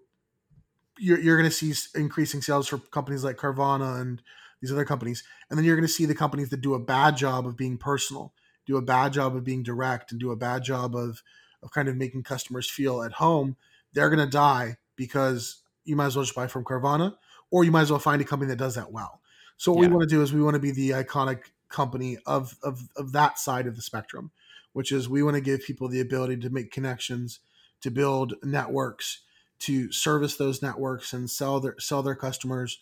you're, 0.97 1.19
you're 1.19 1.37
going 1.37 1.49
to 1.49 1.55
see 1.55 1.73
increasing 1.99 2.41
sales 2.41 2.67
for 2.67 2.77
companies 2.77 3.23
like 3.23 3.37
Carvana 3.37 4.01
and 4.01 4.21
these 4.61 4.71
other 4.71 4.85
companies. 4.85 5.23
And 5.49 5.57
then 5.57 5.65
you're 5.65 5.75
going 5.75 5.87
to 5.87 5.93
see 5.93 6.05
the 6.05 6.15
companies 6.15 6.49
that 6.49 6.61
do 6.61 6.73
a 6.73 6.79
bad 6.79 7.17
job 7.17 7.45
of 7.45 7.57
being 7.57 7.77
personal, 7.77 8.33
do 8.67 8.77
a 8.77 8.81
bad 8.81 9.13
job 9.13 9.35
of 9.35 9.43
being 9.43 9.63
direct, 9.63 10.11
and 10.11 10.19
do 10.19 10.31
a 10.31 10.35
bad 10.35 10.63
job 10.63 10.95
of, 10.95 11.23
of 11.63 11.71
kind 11.71 11.87
of 11.87 11.95
making 11.95 12.23
customers 12.23 12.69
feel 12.69 13.01
at 13.01 13.13
home. 13.13 13.55
They're 13.93 14.09
going 14.09 14.23
to 14.23 14.31
die 14.31 14.77
because 14.95 15.63
you 15.85 15.95
might 15.95 16.07
as 16.07 16.15
well 16.15 16.25
just 16.25 16.35
buy 16.35 16.47
from 16.47 16.65
Carvana 16.65 17.15
or 17.49 17.63
you 17.63 17.71
might 17.71 17.81
as 17.81 17.91
well 17.91 17.99
find 17.99 18.21
a 18.21 18.25
company 18.25 18.49
that 18.49 18.57
does 18.57 18.75
that 18.75 18.91
well. 18.91 19.21
So 19.55 19.71
what 19.71 19.81
yeah. 19.81 19.87
we 19.87 19.95
want 19.95 20.09
to 20.09 20.15
do 20.15 20.21
is 20.21 20.33
we 20.33 20.43
want 20.43 20.55
to 20.55 20.59
be 20.59 20.71
the 20.71 20.91
iconic 20.91 21.43
company 21.69 22.17
of, 22.25 22.57
of, 22.61 22.89
of 22.95 23.13
that 23.13 23.39
side 23.39 23.67
of 23.67 23.75
the 23.75 23.81
spectrum, 23.81 24.31
which 24.73 24.91
is 24.91 25.09
we 25.09 25.23
want 25.23 25.35
to 25.35 25.41
give 25.41 25.63
people 25.63 25.87
the 25.87 26.01
ability 26.01 26.37
to 26.37 26.49
make 26.49 26.71
connections, 26.71 27.39
to 27.81 27.89
build 27.89 28.33
networks, 28.43 29.21
to 29.59 29.91
service 29.91 30.37
those 30.37 30.61
networks 30.61 31.13
and 31.13 31.29
sell 31.29 31.59
their 31.59 31.75
sell 31.79 32.03
their 32.03 32.15
customers 32.15 32.79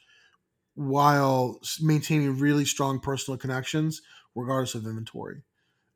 while 0.74 1.62
maintaining 1.82 2.38
really 2.38 2.66
strong 2.66 3.00
personal 3.00 3.38
connections 3.38 4.02
regardless 4.36 4.76
of 4.76 4.86
inventory. 4.86 5.42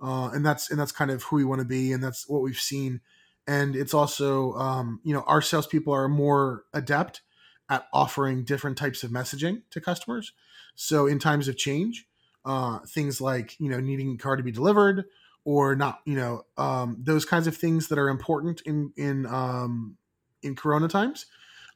Uh, 0.02 0.30
and 0.34 0.46
that's 0.46 0.70
and 0.70 0.80
that's 0.80 0.92
kind 0.92 1.12
of 1.12 1.24
who 1.24 1.36
we 1.36 1.44
want 1.46 1.60
to 1.60 1.66
be, 1.66 1.92
and 1.92 2.04
that's 2.04 2.28
what 2.28 2.42
we've 2.42 2.60
seen. 2.60 3.02
And 3.48 3.76
it's 3.76 3.94
also, 3.94 4.54
um, 4.54 5.00
you 5.04 5.14
know, 5.14 5.24
our 5.28 5.42
salespeople 5.42 5.92
are 5.94 6.08
more 6.08 6.66
adept 6.74 7.22
at 7.70 7.88
offering 7.94 8.44
different 8.44 8.78
types 8.78 9.04
of 9.04 9.12
messaging 9.12 9.64
to 9.72 9.82
customers. 9.82 10.34
So 10.76 11.08
in 11.08 11.20
times 11.20 11.48
of 11.48 11.58
change, 11.58 12.08
uh, 12.46 12.80
things 12.88 13.20
like 13.20 13.60
you 13.60 13.70
know 13.70 13.80
needing 13.80 14.14
a 14.14 14.18
car 14.18 14.36
to 14.36 14.44
be 14.44 14.52
delivered 14.52 15.06
or 15.46 15.76
not, 15.76 16.00
you 16.06 16.16
know, 16.16 16.46
um, 16.58 16.98
those 17.00 17.26
kinds 17.26 17.48
of 17.48 17.58
things 17.58 17.88
that 17.88 17.98
are 17.98 18.10
important 18.10 18.62
in 18.62 18.94
in 18.96 19.26
um, 19.26 19.98
in 20.42 20.56
Corona 20.56 20.88
times. 20.88 21.26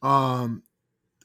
Um, 0.01 0.63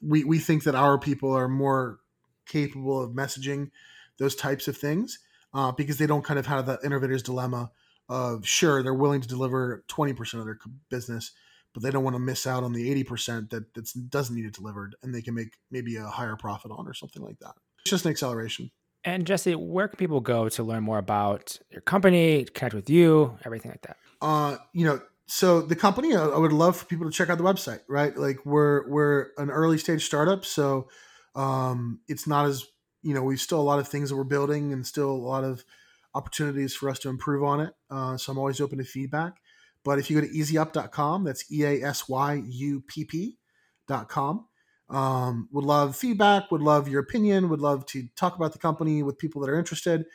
we 0.01 0.23
we 0.23 0.39
think 0.39 0.63
that 0.63 0.75
our 0.75 0.97
people 0.97 1.31
are 1.31 1.47
more 1.47 1.99
capable 2.45 3.01
of 3.01 3.11
messaging 3.11 3.69
those 4.17 4.35
types 4.35 4.67
of 4.67 4.75
things 4.75 5.19
uh, 5.53 5.71
because 5.71 5.97
they 5.97 6.07
don't 6.07 6.23
kind 6.23 6.39
of 6.39 6.45
have 6.45 6.65
that 6.65 6.83
innovator's 6.83 7.23
dilemma 7.23 7.71
of 8.07 8.45
sure 8.45 8.81
they're 8.81 8.93
willing 8.93 9.21
to 9.21 9.27
deliver 9.27 9.83
20% 9.87 10.39
of 10.39 10.45
their 10.45 10.57
business 10.89 11.31
but 11.73 11.83
they 11.83 11.91
don't 11.91 12.03
want 12.03 12.15
to 12.15 12.19
miss 12.19 12.47
out 12.47 12.63
on 12.63 12.73
the 12.73 13.03
80% 13.03 13.49
that 13.51 13.73
that 13.73 14.09
doesn't 14.09 14.35
need 14.35 14.45
it 14.45 14.53
delivered 14.53 14.95
and 15.03 15.13
they 15.13 15.21
can 15.21 15.35
make 15.35 15.57
maybe 15.71 15.95
a 15.95 16.05
higher 16.05 16.35
profit 16.35 16.71
on 16.71 16.87
or 16.87 16.93
something 16.93 17.21
like 17.21 17.39
that. 17.39 17.53
It's 17.81 17.91
just 17.91 18.05
an 18.05 18.11
acceleration. 18.11 18.71
And 19.03 19.25
jesse 19.25 19.55
where 19.55 19.87
can 19.87 19.97
people 19.97 20.19
go 20.19 20.49
to 20.49 20.63
learn 20.63 20.83
more 20.83 20.97
about 20.97 21.57
your 21.69 21.81
company 21.81 22.45
connect 22.53 22.75
with 22.75 22.89
you 22.89 23.37
everything 23.45 23.71
like 23.71 23.81
that? 23.83 23.97
Uh 24.21 24.57
you 24.73 24.85
know 24.85 25.01
so 25.27 25.61
the 25.61 25.75
company 25.75 26.15
I, 26.15 26.37
would 26.37 26.51
love 26.51 26.75
for 26.75 26.85
people 26.85 27.05
to 27.05 27.11
check 27.11 27.29
out 27.29 27.37
the 27.37 27.43
website 27.43 27.81
right? 27.87 28.15
Like 28.17 28.45
we're 28.45 28.89
we're 28.89 29.27
an 29.37 29.49
early 29.49 29.77
stage 29.77 30.05
startup 30.05 30.43
so 30.43 30.89
um 31.35 31.99
it's 32.07 32.27
not 32.27 32.45
as 32.45 32.65
you 33.01 33.13
know 33.13 33.23
we've 33.23 33.39
still 33.39 33.59
a 33.59 33.61
lot 33.61 33.79
of 33.79 33.87
things 33.87 34.09
that 34.09 34.15
we're 34.15 34.23
building 34.23 34.71
and 34.73 34.85
still 34.85 35.09
a 35.09 35.11
lot 35.11 35.43
of 35.43 35.65
opportunities 36.13 36.75
for 36.75 36.89
us 36.89 36.99
to 36.99 37.09
improve 37.09 37.43
on 37.43 37.59
it 37.59 37.73
uh, 37.89 38.15
so 38.17 38.31
i'm 38.31 38.37
always 38.37 38.61
open 38.61 38.77
to 38.77 38.83
feedback 38.83 39.37
but 39.85 39.97
if 39.97 40.09
you 40.09 40.19
go 40.19 40.27
to 40.27 40.33
easyupp.com, 40.33 41.23
that's 41.23 41.49
e-a-s-y-u-p-p.com 41.49 44.45
um, 44.89 45.47
would 45.51 45.65
love 45.65 45.95
feedback 45.95 46.51
would 46.51 46.61
love 46.61 46.87
your 46.87 47.01
opinion 47.01 47.49
would 47.49 47.61
love 47.61 47.85
to 47.85 48.07
talk 48.15 48.35
about 48.35 48.53
the 48.53 48.59
company 48.59 49.03
with 49.03 49.17
people 49.17 49.41
that 49.41 49.49
are 49.49 49.57
interested 49.57 50.05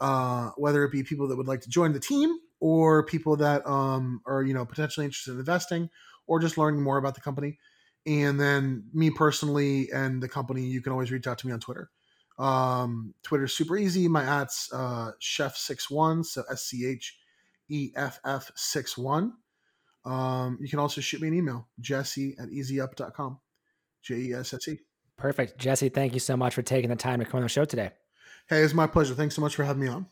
uh, 0.00 0.50
whether 0.56 0.84
it 0.84 0.90
be 0.90 1.02
people 1.02 1.28
that 1.28 1.36
would 1.36 1.46
like 1.46 1.60
to 1.60 1.68
join 1.68 1.92
the 1.92 2.00
team 2.00 2.38
or 2.60 3.04
people 3.04 3.36
that 3.36 3.66
um, 3.66 4.22
are 4.26 4.42
you 4.42 4.54
know 4.54 4.64
potentially 4.64 5.04
interested 5.04 5.32
in 5.32 5.38
investing 5.38 5.90
or 6.26 6.40
just 6.40 6.58
learning 6.58 6.82
more 6.82 6.96
about 6.96 7.14
the 7.14 7.20
company. 7.20 7.58
And 8.06 8.40
then 8.40 8.84
me 8.92 9.10
personally 9.10 9.90
and 9.92 10.22
the 10.22 10.28
company, 10.28 10.62
you 10.62 10.82
can 10.82 10.92
always 10.92 11.12
reach 11.12 11.26
out 11.26 11.38
to 11.38 11.46
me 11.46 11.52
on 11.52 11.60
Twitter. 11.60 11.90
Um, 12.42 13.14
Twitter's 13.22 13.54
super 13.54 13.76
easy. 13.76 14.08
My 14.08 14.24
at's 14.24 14.68
uh, 14.72 15.12
scheff61, 15.20 16.26
so 16.26 16.42
S 16.50 16.64
C 16.64 16.86
H 16.86 17.16
E 17.68 17.92
F 17.94 18.18
F 18.24 18.50
61. 18.56 19.32
Um, 20.04 20.58
you 20.60 20.68
can 20.68 20.80
also 20.80 21.00
shoot 21.00 21.22
me 21.22 21.28
an 21.28 21.34
email, 21.34 21.68
jesse 21.80 22.34
at 22.40 22.48
easyupp.com. 22.48 23.38
J 24.02 24.14
E 24.16 24.34
S 24.34 24.52
S 24.52 24.68
E. 24.68 24.78
Perfect. 25.16 25.56
Jesse, 25.56 25.88
thank 25.88 26.14
you 26.14 26.20
so 26.20 26.36
much 26.36 26.54
for 26.54 26.62
taking 26.62 26.90
the 26.90 26.96
time 26.96 27.20
to 27.20 27.24
come 27.24 27.38
on 27.38 27.42
the 27.42 27.48
show 27.48 27.64
today. 27.64 27.90
Hey, 28.48 28.62
it's 28.62 28.74
my 28.74 28.88
pleasure. 28.88 29.14
Thanks 29.14 29.36
so 29.36 29.40
much 29.40 29.54
for 29.54 29.62
having 29.62 29.82
me 29.82 29.88
on. 29.88 30.06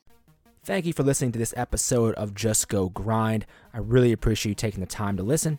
Thank 0.62 0.86
you 0.86 0.92
for 0.92 1.02
listening 1.02 1.32
to 1.32 1.38
this 1.38 1.54
episode 1.56 2.14
of 2.14 2.34
Just 2.34 2.68
Go 2.68 2.90
Grind. 2.90 3.44
I 3.74 3.78
really 3.78 4.12
appreciate 4.12 4.50
you 4.50 4.54
taking 4.54 4.80
the 4.80 4.86
time 4.86 5.16
to 5.16 5.22
listen. 5.24 5.58